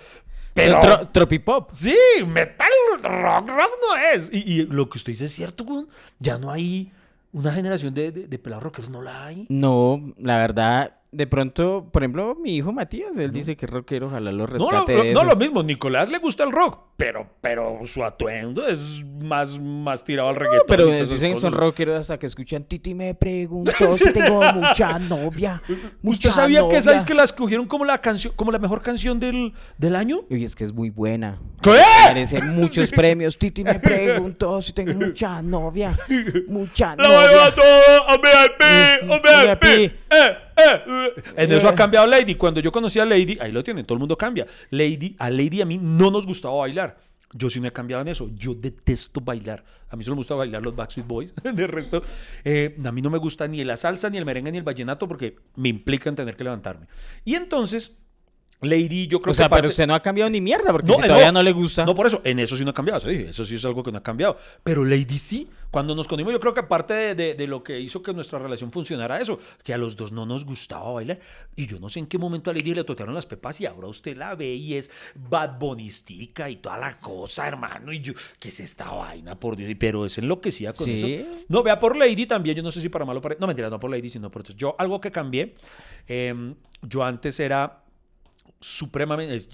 pero, 0.53 0.81
Tro- 0.81 1.11
Tropipop. 1.11 1.71
sí, 1.71 1.95
metal, 2.27 2.67
rock, 3.03 3.47
rock 3.49 3.71
no 3.89 3.97
es. 4.13 4.29
Y, 4.33 4.61
y 4.61 4.65
lo 4.65 4.89
que 4.89 4.97
usted 4.97 5.13
dice 5.13 5.25
es 5.25 5.33
cierto, 5.33 5.63
weón. 5.63 5.87
Ya 6.19 6.37
no 6.37 6.51
hay 6.51 6.91
una 7.31 7.53
generación 7.53 7.93
de, 7.93 8.11
de, 8.11 8.27
de 8.27 8.39
pelados 8.39 8.63
rockeros, 8.63 8.89
no 8.89 9.01
la 9.01 9.25
hay. 9.27 9.45
No, 9.49 10.13
la 10.17 10.37
verdad, 10.37 10.95
de 11.11 11.25
pronto, 11.27 11.89
por 11.91 12.03
ejemplo, 12.03 12.35
mi 12.35 12.55
hijo 12.57 12.71
Matías, 12.71 13.09
él 13.17 13.31
dice 13.31 13.57
que 13.57 13.65
es 13.65 13.71
rockero, 13.71 14.07
ojalá 14.07 14.31
lo 14.31 14.45
No, 14.45 14.45
lo, 14.45 14.45
rescate 14.69 14.93
lo- 14.95 15.03
de 15.03 15.13
no 15.13 15.21
eso. 15.21 15.29
lo 15.29 15.35
mismo, 15.35 15.63
Nicolás 15.63 16.07
le 16.09 16.19
gusta 16.19 16.43
el 16.43 16.51
rock, 16.51 16.79
pero, 16.97 17.27
pero 17.41 17.79
su 17.85 18.03
atuendo 18.03 18.67
es 18.67 19.03
más, 19.19 19.59
más 19.59 20.03
tirado 20.03 20.29
al 20.29 20.35
reggaetón. 20.35 20.65
Pero 20.67 20.95
y 20.95 21.05
dicen 21.07 21.33
que 21.33 21.39
son 21.39 21.53
rockeros 21.53 21.99
hasta 22.01 22.19
que 22.19 22.27
escuchan 22.27 22.63
Titi 22.63 22.93
me 22.93 23.15
preguntó 23.15 23.71
si 23.97 24.13
tengo 24.13 24.39
mucha 24.53 24.99
novia. 24.99 25.61
¿Usted 25.67 25.89
mucha 26.03 26.31
sabía 26.31 26.61
que 26.69 26.81
sabéis 26.81 27.01
novia". 27.03 27.05
que 27.07 27.13
la 27.15 27.23
escogieron 27.23 27.65
como 27.65 27.85
la 27.85 27.99
canción, 28.01 28.33
como 28.35 28.51
la 28.51 28.59
mejor 28.59 28.81
canción 28.83 29.19
del, 29.19 29.53
del 29.79 29.95
año? 29.95 30.19
Oye, 30.29 30.45
es 30.45 30.55
que 30.55 30.63
es 30.63 30.73
muy 30.73 30.91
buena. 30.91 31.39
¿Qué? 31.63 31.71
Merece 32.07 32.41
muchos 32.43 32.91
premios. 32.91 33.35
Titi 33.39 33.63
me 33.63 33.79
preguntó 33.79 34.61
si 34.61 34.73
tengo 34.73 34.93
mucha 34.93 35.41
novia. 35.41 35.97
Mucha 36.47 36.95
¡La 36.95 37.07
voy 37.07 37.15
a 37.17 37.21
novia. 37.25 37.55
todo! 37.55 38.09
¡A 38.09 38.17
VIP! 38.17 39.05
Mm, 39.05 39.11
¡A 39.11 39.19
VIP. 39.55 39.63
VIP! 39.63 39.93
¡Eh! 40.11 40.37
¡Eh! 40.59 41.13
En 41.35 41.51
eso 41.51 41.67
ha 41.69 41.75
cambiado 41.75 42.05
Lady. 42.07 42.35
Cuando 42.35 42.59
yo 42.59 42.71
conocí 42.71 42.99
a 42.99 43.05
Lady, 43.05 43.37
ahí 43.39 43.51
lo 43.51 43.63
tienen, 43.63 43.85
todo 43.85 43.95
el 43.95 43.99
mundo 43.99 44.17
cambia. 44.17 44.45
Lady, 44.69 45.15
a 45.19 45.29
Lady 45.29 45.61
a 45.61 45.65
mí 45.65 45.77
no 45.81 46.11
nos 46.11 46.25
gustaba 46.25 46.55
bailar. 46.55 46.97
Yo 47.31 47.49
sí 47.49 47.59
me 47.59 47.67
he 47.67 47.71
cambiado 47.71 48.01
en 48.01 48.07
eso. 48.07 48.29
Yo 48.33 48.55
detesto 48.55 49.21
bailar. 49.21 49.63
A 49.89 49.95
mí 49.95 50.03
solo 50.03 50.15
me 50.15 50.21
gusta 50.21 50.33
bailar 50.35 50.63
los 50.63 50.75
Backstreet 50.75 51.07
Boys. 51.07 51.33
De 51.53 51.67
resto, 51.67 52.01
eh, 52.43 52.75
a 52.83 52.91
mí 52.91 53.01
no 53.01 53.09
me 53.11 53.19
gusta 53.19 53.47
ni 53.47 53.63
la 53.63 53.77
salsa, 53.77 54.09
ni 54.09 54.17
el 54.17 54.25
merengue, 54.25 54.51
ni 54.51 54.57
el 54.57 54.63
vallenato 54.63 55.07
porque 55.07 55.35
me 55.55 55.69
implican 55.69 56.15
tener 56.15 56.35
que 56.35 56.43
levantarme. 56.43 56.87
Y 57.23 57.35
entonces, 57.35 57.91
Lady, 58.61 59.07
yo 59.07 59.21
creo 59.21 59.31
O 59.31 59.33
sea, 59.35 59.45
que. 59.45 59.49
pero 59.49 59.61
parte- 59.61 59.67
usted 59.67 59.87
no 59.87 59.93
ha 59.93 60.01
cambiado 60.01 60.29
ni 60.29 60.41
mierda, 60.41 60.71
porque 60.71 60.87
no, 60.87 60.95
si 60.95 61.01
eh, 61.01 61.05
todavía 61.07 61.31
no, 61.31 61.43
le 61.43 61.51
gusta. 61.51 61.85
No, 61.85 61.93
por 61.93 62.07
eso, 62.07 62.19
en 62.23 62.39
eso 62.39 62.57
sí 62.57 62.63
no 62.63 62.71
ha 62.71 62.73
cambiado. 62.73 62.99
sí, 62.99 63.25
eso 63.29 63.45
sí 63.45 63.55
es 63.55 63.63
algo 63.65 63.83
que 63.83 63.91
no 63.91 63.99
ha 63.99 64.03
cambiado. 64.03 64.35
Pero 64.63 64.83
Lady 64.83 65.17
sí, 65.19 65.47
cuando 65.71 65.93
nos 65.95 66.07
conocimos, 66.07 66.33
yo 66.33 66.39
creo 66.39 66.53
que 66.53 66.61
aparte 66.61 66.93
de, 66.93 67.15
de- 67.15 67.33
de 67.35 67.47
lo 67.47 67.61
que 67.63 67.79
hizo 67.79 68.01
que 68.01 68.13
nuestra 68.13 68.39
relación 68.39 68.71
funcionara 68.71 69.21
eso, 69.21 69.39
que 69.63 69.73
a 69.73 69.77
los 69.77 69.95
dos 69.95 70.11
no 70.11 70.25
nos 70.25 70.45
gustaba 70.45 70.91
bailar. 70.91 71.19
Y 71.55 71.67
yo 71.67 71.79
no 71.79 71.89
sé 71.89 71.99
en 71.99 72.07
qué 72.07 72.17
momento 72.17 72.49
a 72.49 72.53
Lady 72.53 72.73
le 72.73 72.83
totearon 72.83 73.13
las 73.13 73.25
pepas 73.25 73.59
y 73.61 73.65
ahora 73.65 73.87
usted 73.87 74.17
la 74.17 74.33
ve 74.35 74.53
y 74.55 74.73
es 74.75 74.89
bad 75.15 75.59
bonistica 75.59 76.49
y 76.49 76.55
toda 76.57 76.77
la 76.77 76.99
cosa, 76.99 77.47
hermano. 77.47 77.93
Y 77.93 77.99
yo, 78.01 78.13
¿qué 78.39 78.47
es 78.47 78.59
esta 78.59 78.91
vaina? 78.91 79.39
Por 79.39 79.55
Dios. 79.55 79.71
Pero 79.79 80.05
es 80.05 80.17
enloquecida 80.17 80.73
con 80.73 80.85
Sí. 80.87 81.13
eso. 81.15 81.29
No, 81.49 81.61
vea 81.63 81.77
por 81.79 81.95
Lady 81.95 82.25
también, 82.25 82.55
yo 82.57 82.63
no 82.63 82.71
sé 82.71 82.81
si 82.81 82.89
para 82.89 83.05
malo 83.05 83.21
para... 83.21 83.35
No, 83.39 83.45
mentira, 83.47 83.69
no 83.69 83.79
por 83.79 83.91
Lady, 83.91 84.09
sino 84.09 84.31
por... 84.31 84.43
Yo, 84.55 84.75
algo 84.79 84.99
que 84.99 85.11
cambié, 85.11 85.55
em, 86.07 86.55
yo 86.81 87.03
antes 87.03 87.39
era 87.39 87.83
supremamente, 88.59 89.47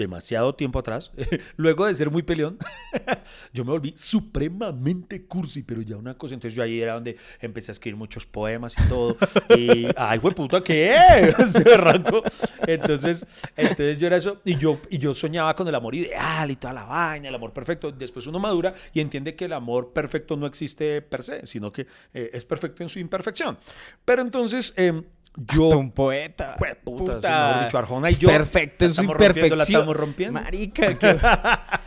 demasiado 0.00 0.54
tiempo 0.54 0.78
atrás, 0.78 1.12
luego 1.56 1.86
de 1.86 1.94
ser 1.94 2.10
muy 2.10 2.22
peleón, 2.22 2.58
yo 3.52 3.64
me 3.64 3.70
volví 3.70 3.94
supremamente 3.96 5.24
cursi, 5.26 5.62
pero 5.62 5.82
ya 5.82 5.96
una 5.96 6.14
cosa, 6.14 6.34
entonces 6.34 6.56
yo 6.56 6.62
ahí 6.62 6.80
era 6.80 6.94
donde 6.94 7.16
empecé 7.40 7.70
a 7.70 7.74
escribir 7.74 7.96
muchos 7.96 8.26
poemas 8.26 8.74
y 8.78 8.88
todo, 8.88 9.16
y, 9.56 9.86
ay, 9.96 10.18
güey, 10.18 10.34
puta, 10.34 10.62
¿qué? 10.62 11.32
Se 11.46 11.74
arrancó. 11.74 12.22
Entonces, 12.66 13.26
entonces 13.56 13.98
yo 13.98 14.06
era 14.06 14.16
eso, 14.16 14.40
y 14.44 14.56
yo, 14.56 14.80
y 14.90 14.98
yo 14.98 15.14
soñaba 15.14 15.54
con 15.54 15.68
el 15.68 15.74
amor 15.74 15.94
ideal 15.94 16.50
y 16.50 16.56
toda 16.56 16.72
la 16.72 16.84
vaina, 16.84 17.28
el 17.28 17.34
amor 17.34 17.52
perfecto, 17.52 17.92
después 17.92 18.26
uno 18.26 18.38
madura 18.38 18.74
y 18.92 19.00
entiende 19.00 19.34
que 19.36 19.44
el 19.44 19.52
amor 19.52 19.92
perfecto 19.92 20.36
no 20.36 20.46
existe 20.46 21.02
per 21.02 21.22
se, 21.22 21.46
sino 21.46 21.70
que 21.72 21.86
eh, 22.14 22.30
es 22.32 22.44
perfecto 22.44 22.82
en 22.82 22.88
su 22.88 22.98
imperfección. 22.98 23.58
Pero 24.04 24.22
entonces, 24.22 24.72
em, 24.76 25.04
yo... 25.36 25.68
un 25.78 25.92
poeta. 25.92 26.56
Jue 26.58 26.74
puta, 26.76 27.64
dicho, 27.64 27.78
Arjona 27.78 28.10
y 28.10 28.14
yo 28.14 28.28
Perfecto 28.28 28.84
en 28.84 28.94
su 28.94 29.02
rompiendo, 29.02 29.24
la 29.24 29.28
imperfección. 29.38 29.80
estamos 29.80 29.96
rompiendo. 29.96 30.40
Marica, 30.40 30.98
que- 30.98 31.18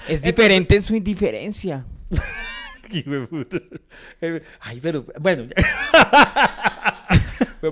es 0.14 0.22
diferente 0.22 0.76
en 0.76 0.84
su 0.84 0.96
indiferencia. 0.96 1.86
Puta. 3.30 3.58
Eh, 4.22 4.44
Ay, 4.60 4.80
pero 4.80 5.04
bueno. 5.20 5.46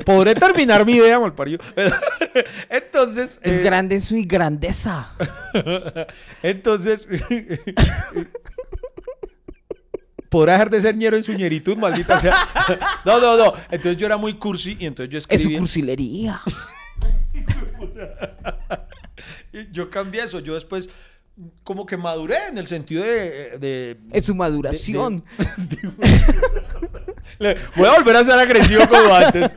Podré 0.06 0.34
terminar 0.34 0.84
mi 0.86 0.94
idea, 0.94 1.20
malparido. 1.20 1.60
Entonces. 2.70 3.40
Es 3.44 3.60
eh, 3.60 3.62
grande 3.62 3.96
en 3.96 4.02
su 4.02 4.16
grandeza. 4.26 5.14
Entonces. 6.42 7.08
Podrá 10.32 10.54
dejar 10.54 10.70
de 10.70 10.82
ser 10.82 10.96
ñero 10.96 11.18
en 11.18 11.26
su 11.26 11.34
ñeritud, 11.34 11.76
maldita 11.78 12.18
sea. 12.18 12.34
No, 13.06 13.20
no, 13.20 13.36
no. 13.38 13.54
Entonces 13.70 13.98
yo 13.98 14.06
era 14.06 14.16
muy 14.16 14.36
cursi 14.36 14.78
y 14.80 14.86
entonces 14.86 15.12
yo 15.12 15.18
Es 15.18 15.26
su 15.26 15.34
escribí. 15.36 15.58
cursilería. 15.60 16.42
yo 19.72 19.90
cambié 19.90 20.24
eso. 20.24 20.40
Yo 20.40 20.54
después 20.56 20.90
como 21.64 21.86
que 21.86 21.98
maduré 21.98 22.38
en 22.50 22.58
el 22.58 22.68
sentido 22.68 23.04
de... 23.04 23.58
de- 23.60 23.98
Es 24.14 24.26
su 24.26 24.36
maduración. 24.36 25.24
Le- 27.40 27.58
Voy 27.76 27.88
a 27.88 27.94
volver 27.98 28.16
a 28.18 28.24
ser 28.24 28.38
agresivo 28.40 28.88
como 28.88 29.14
antes. 29.14 29.54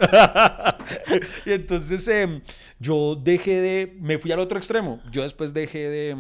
y 1.47 1.53
entonces 1.53 2.07
em, 2.09 2.41
yo 2.79 3.15
dejé 3.15 3.61
de... 3.61 3.97
Me 4.01 4.19
fui 4.19 4.33
al 4.33 4.41
otro 4.41 4.59
extremo. 4.59 5.01
Yo 5.11 5.23
después 5.23 5.53
dejé 5.55 5.89
de... 5.91 6.17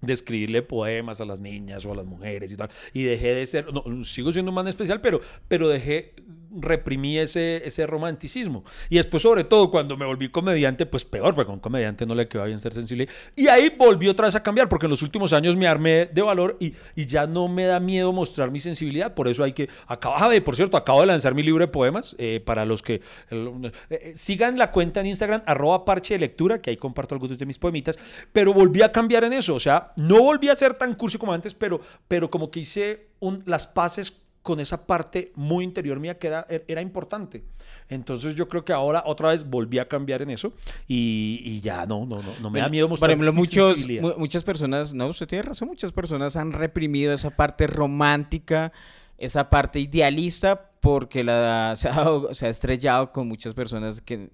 de 0.00 0.12
escribirle 0.12 0.62
poemas 0.62 1.20
a 1.20 1.24
las 1.24 1.40
niñas 1.40 1.84
o 1.84 1.92
a 1.92 1.96
las 1.96 2.06
mujeres 2.06 2.52
y 2.52 2.56
tal. 2.56 2.70
Y 2.92 3.02
dejé 3.02 3.34
de 3.34 3.46
ser, 3.46 3.72
no, 3.72 4.04
sigo 4.04 4.32
siendo 4.32 4.50
un 4.50 4.54
man 4.54 4.68
especial, 4.68 5.00
pero, 5.00 5.20
pero 5.48 5.68
dejé, 5.68 6.14
reprimí 6.56 7.18
ese, 7.18 7.66
ese 7.66 7.86
romanticismo. 7.86 8.64
Y 8.88 8.96
después, 8.96 9.22
sobre 9.22 9.44
todo, 9.44 9.70
cuando 9.70 9.96
me 9.96 10.06
volví 10.06 10.28
comediante, 10.28 10.86
pues 10.86 11.04
peor, 11.04 11.34
porque 11.34 11.50
a 11.50 11.54
un 11.54 11.60
comediante 11.60 12.06
no 12.06 12.14
le 12.14 12.28
queda 12.28 12.44
bien 12.44 12.58
ser 12.58 12.72
sensible. 12.74 13.08
Y 13.36 13.48
ahí 13.48 13.74
volví 13.76 14.08
otra 14.08 14.26
vez 14.26 14.34
a 14.34 14.42
cambiar, 14.42 14.68
porque 14.68 14.86
en 14.86 14.90
los 14.90 15.02
últimos 15.02 15.32
años 15.32 15.56
me 15.56 15.66
armé 15.66 16.06
de 16.06 16.22
valor 16.22 16.56
y, 16.60 16.74
y 16.94 17.06
ya 17.06 17.26
no 17.26 17.48
me 17.48 17.64
da 17.64 17.80
miedo 17.80 18.12
mostrar 18.12 18.50
mi 18.50 18.60
sensibilidad. 18.60 19.14
Por 19.14 19.28
eso 19.28 19.44
hay 19.44 19.52
que, 19.52 19.68
acabo 19.86 20.28
de, 20.28 20.40
por 20.40 20.56
cierto, 20.56 20.76
acabo 20.76 21.00
de 21.00 21.06
lanzar 21.06 21.34
mi 21.34 21.42
libro 21.42 21.64
de 21.64 21.68
poemas, 21.68 22.14
eh, 22.18 22.42
para 22.44 22.64
los 22.64 22.82
que 22.82 23.00
eh, 23.30 23.70
eh, 23.90 24.12
sigan 24.14 24.58
la 24.58 24.70
cuenta 24.70 25.00
en 25.00 25.06
Instagram, 25.06 25.42
arroba 25.46 25.84
parche 25.84 26.14
de 26.14 26.20
lectura, 26.20 26.60
que 26.60 26.70
ahí 26.70 26.76
comparto 26.76 27.14
algunos 27.14 27.38
de 27.38 27.46
mis 27.46 27.58
poemitas, 27.58 27.98
pero 28.32 28.52
volví 28.52 28.82
a 28.82 28.92
cambiar 28.92 29.24
en 29.24 29.32
eso, 29.32 29.54
o 29.54 29.60
sea, 29.60 29.92
no 29.96 30.22
volví 30.22 30.48
a 30.48 30.56
ser 30.56 30.74
tan 30.74 30.94
cursi 30.94 31.18
como 31.18 31.32
antes, 31.32 31.54
pero, 31.54 31.80
pero 32.06 32.30
como 32.30 32.50
que 32.50 32.60
hice 32.60 33.08
un, 33.20 33.42
las 33.46 33.66
paces 33.66 34.12
con 34.48 34.60
esa 34.60 34.86
parte 34.86 35.30
muy 35.34 35.62
interior 35.62 36.00
mía 36.00 36.18
que 36.18 36.26
era, 36.28 36.46
er, 36.48 36.64
era 36.68 36.80
importante. 36.80 37.44
Entonces 37.90 38.34
yo 38.34 38.48
creo 38.48 38.64
que 38.64 38.72
ahora 38.72 39.02
otra 39.04 39.28
vez 39.28 39.44
volví 39.46 39.78
a 39.78 39.86
cambiar 39.86 40.22
en 40.22 40.30
eso 40.30 40.54
y, 40.86 41.42
y 41.44 41.60
ya 41.60 41.84
no, 41.84 42.06
no, 42.06 42.22
no, 42.22 42.32
no 42.40 42.48
me 42.48 42.60
da 42.60 42.70
miedo 42.70 42.86
Por 42.86 42.92
mostrar 42.92 43.10
ejemplo, 43.10 43.30
mi 43.30 43.40
muchos, 43.40 43.86
mu- 44.00 44.14
muchas 44.16 44.42
personas, 44.44 44.94
no, 44.94 45.08
usted 45.08 45.26
tiene 45.26 45.42
razón, 45.42 45.68
muchas 45.68 45.92
personas 45.92 46.34
han 46.36 46.52
reprimido 46.54 47.12
esa 47.12 47.28
parte 47.28 47.66
romántica, 47.66 48.72
esa 49.18 49.50
parte 49.50 49.80
idealista, 49.80 50.70
porque 50.80 51.22
la, 51.22 51.74
se, 51.76 51.90
ha, 51.90 52.06
se 52.32 52.46
ha 52.46 52.48
estrellado 52.48 53.12
con 53.12 53.28
muchas 53.28 53.52
personas 53.52 54.00
que 54.00 54.30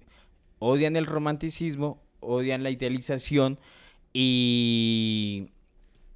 odian 0.59 0.95
el 0.95 1.07
romanticismo, 1.07 2.01
odian 2.21 2.63
la 2.63 2.69
idealización 2.69 3.59
y, 4.13 5.49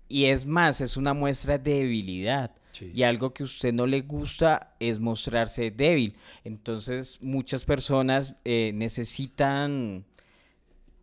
y 0.07 0.25
es 0.27 0.45
más, 0.45 0.79
es 0.79 0.95
una 0.95 1.13
muestra 1.13 1.57
de 1.57 1.79
debilidad. 1.79 2.51
Y 2.93 3.03
algo 3.03 3.34
que 3.34 3.43
a 3.43 3.45
usted 3.45 3.74
no 3.74 3.88
le 3.88 4.01
gusta 4.01 4.76
es 4.80 4.99
mostrarse 4.99 5.72
débil. 5.72 6.15
Entonces, 6.43 7.22
muchas 7.22 7.65
personas 7.65 8.36
eh, 8.45 8.72
necesitan 8.74 10.05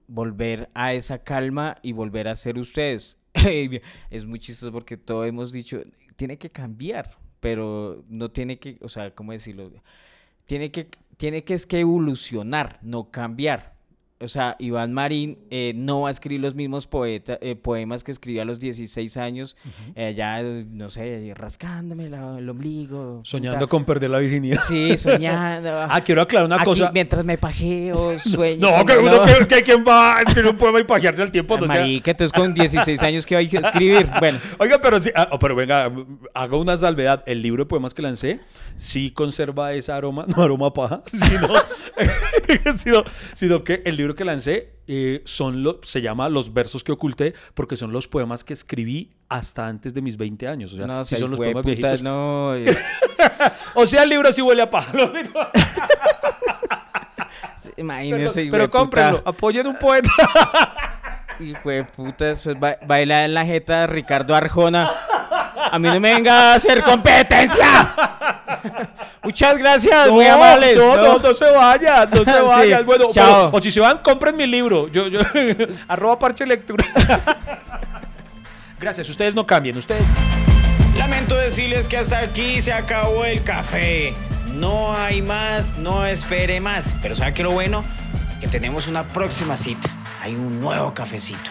volver 0.09 0.71
a 0.75 0.95
esa 0.95 1.23
calma 1.23 1.77
y 1.83 1.93
volver 1.93 2.29
a 2.29 2.37
ser 2.37 2.59
ustedes. 2.59 3.17
es 4.11 4.25
muy 4.25 4.39
chistoso 4.39 4.73
porque 4.73 4.97
todos 4.97 5.27
hemos 5.27 5.53
dicho, 5.53 5.83
tiene 6.17 6.39
que 6.39 6.51
cambiar, 6.51 7.19
pero 7.41 8.05
no 8.09 8.31
tiene 8.31 8.59
que, 8.59 8.79
o 8.81 8.89
sea, 8.89 9.15
¿cómo 9.15 9.33
decirlo? 9.33 9.71
Tiene 10.47 10.71
que, 10.71 10.89
tiene 11.17 11.45
que 11.45 11.55
es 11.55 11.67
que 11.67 11.81
evolucionar, 11.81 12.79
no 12.83 13.11
cambiar. 13.11 13.76
O 14.19 14.29
sea, 14.29 14.57
Iván 14.59 14.95
Marín 14.95 15.37
eh, 15.51 15.73
no 15.77 16.01
va 16.01 16.09
a 16.09 16.11
escribir 16.11 16.41
los 16.41 16.55
mismos 16.55 16.87
poeta, 16.87 17.37
eh, 17.43 17.55
poemas 17.55 18.03
que 18.03 18.13
escribió 18.13 18.41
a 18.41 18.45
los 18.47 18.59
16 18.59 19.15
años, 19.19 19.59
eh, 19.95 20.15
ya, 20.17 20.41
no 20.43 20.89
sé, 20.89 21.35
rascándome 21.37 22.09
la- 22.09 22.39
el 22.39 22.49
ombligo. 22.49 23.21
Soñando 23.25 23.69
con 23.69 23.85
perder 23.85 24.09
la 24.09 24.19
virginidad. 24.19 24.63
Sí, 24.67 24.97
soñando. 24.97 25.69
Ah, 25.91 26.01
quiero 26.03 26.23
aclarar 26.23 26.47
una 26.47 26.57
Aquí, 26.57 26.65
cosa. 26.65 26.91
mientras 26.95 27.27
me 27.27 27.37
pajeo, 27.37 28.19
sueño. 28.19 28.71
No, 28.71 28.87
que 28.87 28.97
uno 28.97 29.23
que, 29.25 29.47
que 29.49 29.63
quién 29.63 29.85
va 29.87 30.17
a 30.17 30.23
escribir 30.23 30.51
un 30.51 30.57
poema 30.57 30.81
y 30.81 30.85
pajearse 30.85 31.21
al 31.21 31.31
tiempo. 31.31 31.59
No 31.59 31.67
sea- 31.67 31.77
Marica, 31.83 32.13
entonces 32.13 32.33
con 32.33 32.55
16 32.55 33.03
años 33.03 33.27
que 33.27 33.37
hay 33.37 33.49
que 33.49 33.59
escribir. 33.59 34.09
Bueno, 34.19 34.39
Oiga, 34.59 34.81
pero 34.81 34.99
sí, 35.03 35.11
ah, 35.15 35.29
oh, 35.33 35.39
pero 35.39 35.55
venga, 35.55 35.93
hago 36.33 36.59
una 36.59 36.79
salvedad. 36.79 37.23
El 37.27 37.43
libro 37.43 37.65
de 37.65 37.69
poemas 37.69 37.93
que 37.93 38.01
lancé 38.01 38.41
sí 38.77 39.11
conserva 39.11 39.75
ese 39.75 39.93
aroma, 39.93 40.25
no 40.35 40.43
aroma 40.43 40.69
a 40.69 40.73
paja, 40.73 41.03
sino, 41.05 41.49
sino, 42.77 43.05
sino 43.35 43.63
que 43.63 43.83
el 43.85 43.97
libro 43.97 44.06
que 44.15 44.25
lancé 44.25 44.75
eh, 44.87 45.23
son 45.25 45.63
lo, 45.63 45.81
se 45.83 46.01
llama 46.03 46.29
Los 46.29 46.53
versos 46.55 46.85
que 46.85 46.93
oculté, 46.93 47.35
porque 47.55 47.77
son 47.77 47.93
los 47.93 48.07
poemas 48.09 48.45
que 48.45 48.53
escribí 48.53 49.13
hasta 49.29 49.67
antes 49.67 49.95
de 49.95 50.03
mis 50.03 50.17
20 50.17 50.47
años. 50.47 50.73
O 50.73 50.77
sea, 50.77 50.87
no, 50.87 51.05
sea, 51.05 51.19
son 51.19 51.31
los 51.31 51.39
poemas 51.39 51.63
puta, 51.63 51.75
viejitos. 51.75 52.03
no. 52.03 52.55
eh, 52.59 52.65
O 53.75 53.87
sea, 53.87 54.05
el 54.05 54.11
libro 54.11 54.31
sí 54.33 54.43
huele 54.43 54.63
a 54.63 54.71
digo. 55.09 55.33
Imagínese, 57.77 58.43
pero 58.43 58.51
pero 58.53 58.71
cómprenlo, 58.71 59.23
apoyen 59.25 59.67
un 59.67 59.77
poeta. 59.79 60.09
Hijo 61.41 61.69
de 61.69 61.85
puta, 61.85 62.27
después 62.27 62.59
ba- 62.59 62.79
baila 62.87 63.25
en 63.25 63.35
la 63.35 63.45
jeta 63.45 63.81
de 63.83 63.87
Ricardo 63.89 64.35
Arjona. 64.35 64.91
A 65.57 65.79
mí 65.79 65.89
no 65.89 66.01
me 66.01 66.15
venga 66.15 66.53
a 66.53 66.55
hacer 66.55 66.83
competencia. 66.83 67.95
Muchas 69.23 69.57
gracias, 69.59 70.11
muy 70.11 70.27
amables. 70.27 70.77
No, 70.77 70.97
no, 70.97 71.19
no 71.19 71.35
se 71.35 71.51
vayan, 71.51 72.09
no 72.11 72.25
se 72.25 72.25
Sí, 72.33 72.41
vayan. 72.47 72.87
Bueno, 72.87 73.11
chao. 73.13 73.43
bueno, 73.43 73.51
o 73.59 73.63
si 73.63 73.71
se 73.71 73.81
van, 73.81 73.99
compren 73.99 74.37
mi 74.37 74.47
libro. 74.47 74.89
Yo, 74.89 75.09
yo, 75.09 75.21
arroba 75.89 76.19
parche 76.19 76.47
lectura. 76.47 76.85
Gracias, 78.79 79.09
ustedes 79.09 79.35
no 79.35 79.47
cambien, 79.47 79.77
ustedes. 79.77 80.05
Lamento 80.97 81.37
decirles 81.37 81.89
que 81.89 81.97
hasta 81.97 82.19
aquí 82.21 82.61
se 82.61 82.73
acabó 82.73 83.25
el 83.25 83.43
café. 83.43 84.15
No 84.47 84.95
hay 84.95 85.23
más, 85.23 85.77
no 85.77 86.07
espere 86.07 86.61
más. 86.61 86.95
Pero 87.03 87.15
¿sabe 87.15 87.35
qué 87.35 87.43
lo 87.43 87.51
bueno? 87.51 87.85
Que 88.41 88.49
tenemos 88.49 88.87
una 88.87 89.09
próxima 89.09 89.57
cita. 89.57 89.89
Hay 90.23 90.35
un 90.35 90.61
nuevo 90.61 90.95
cafecito. 90.95 91.51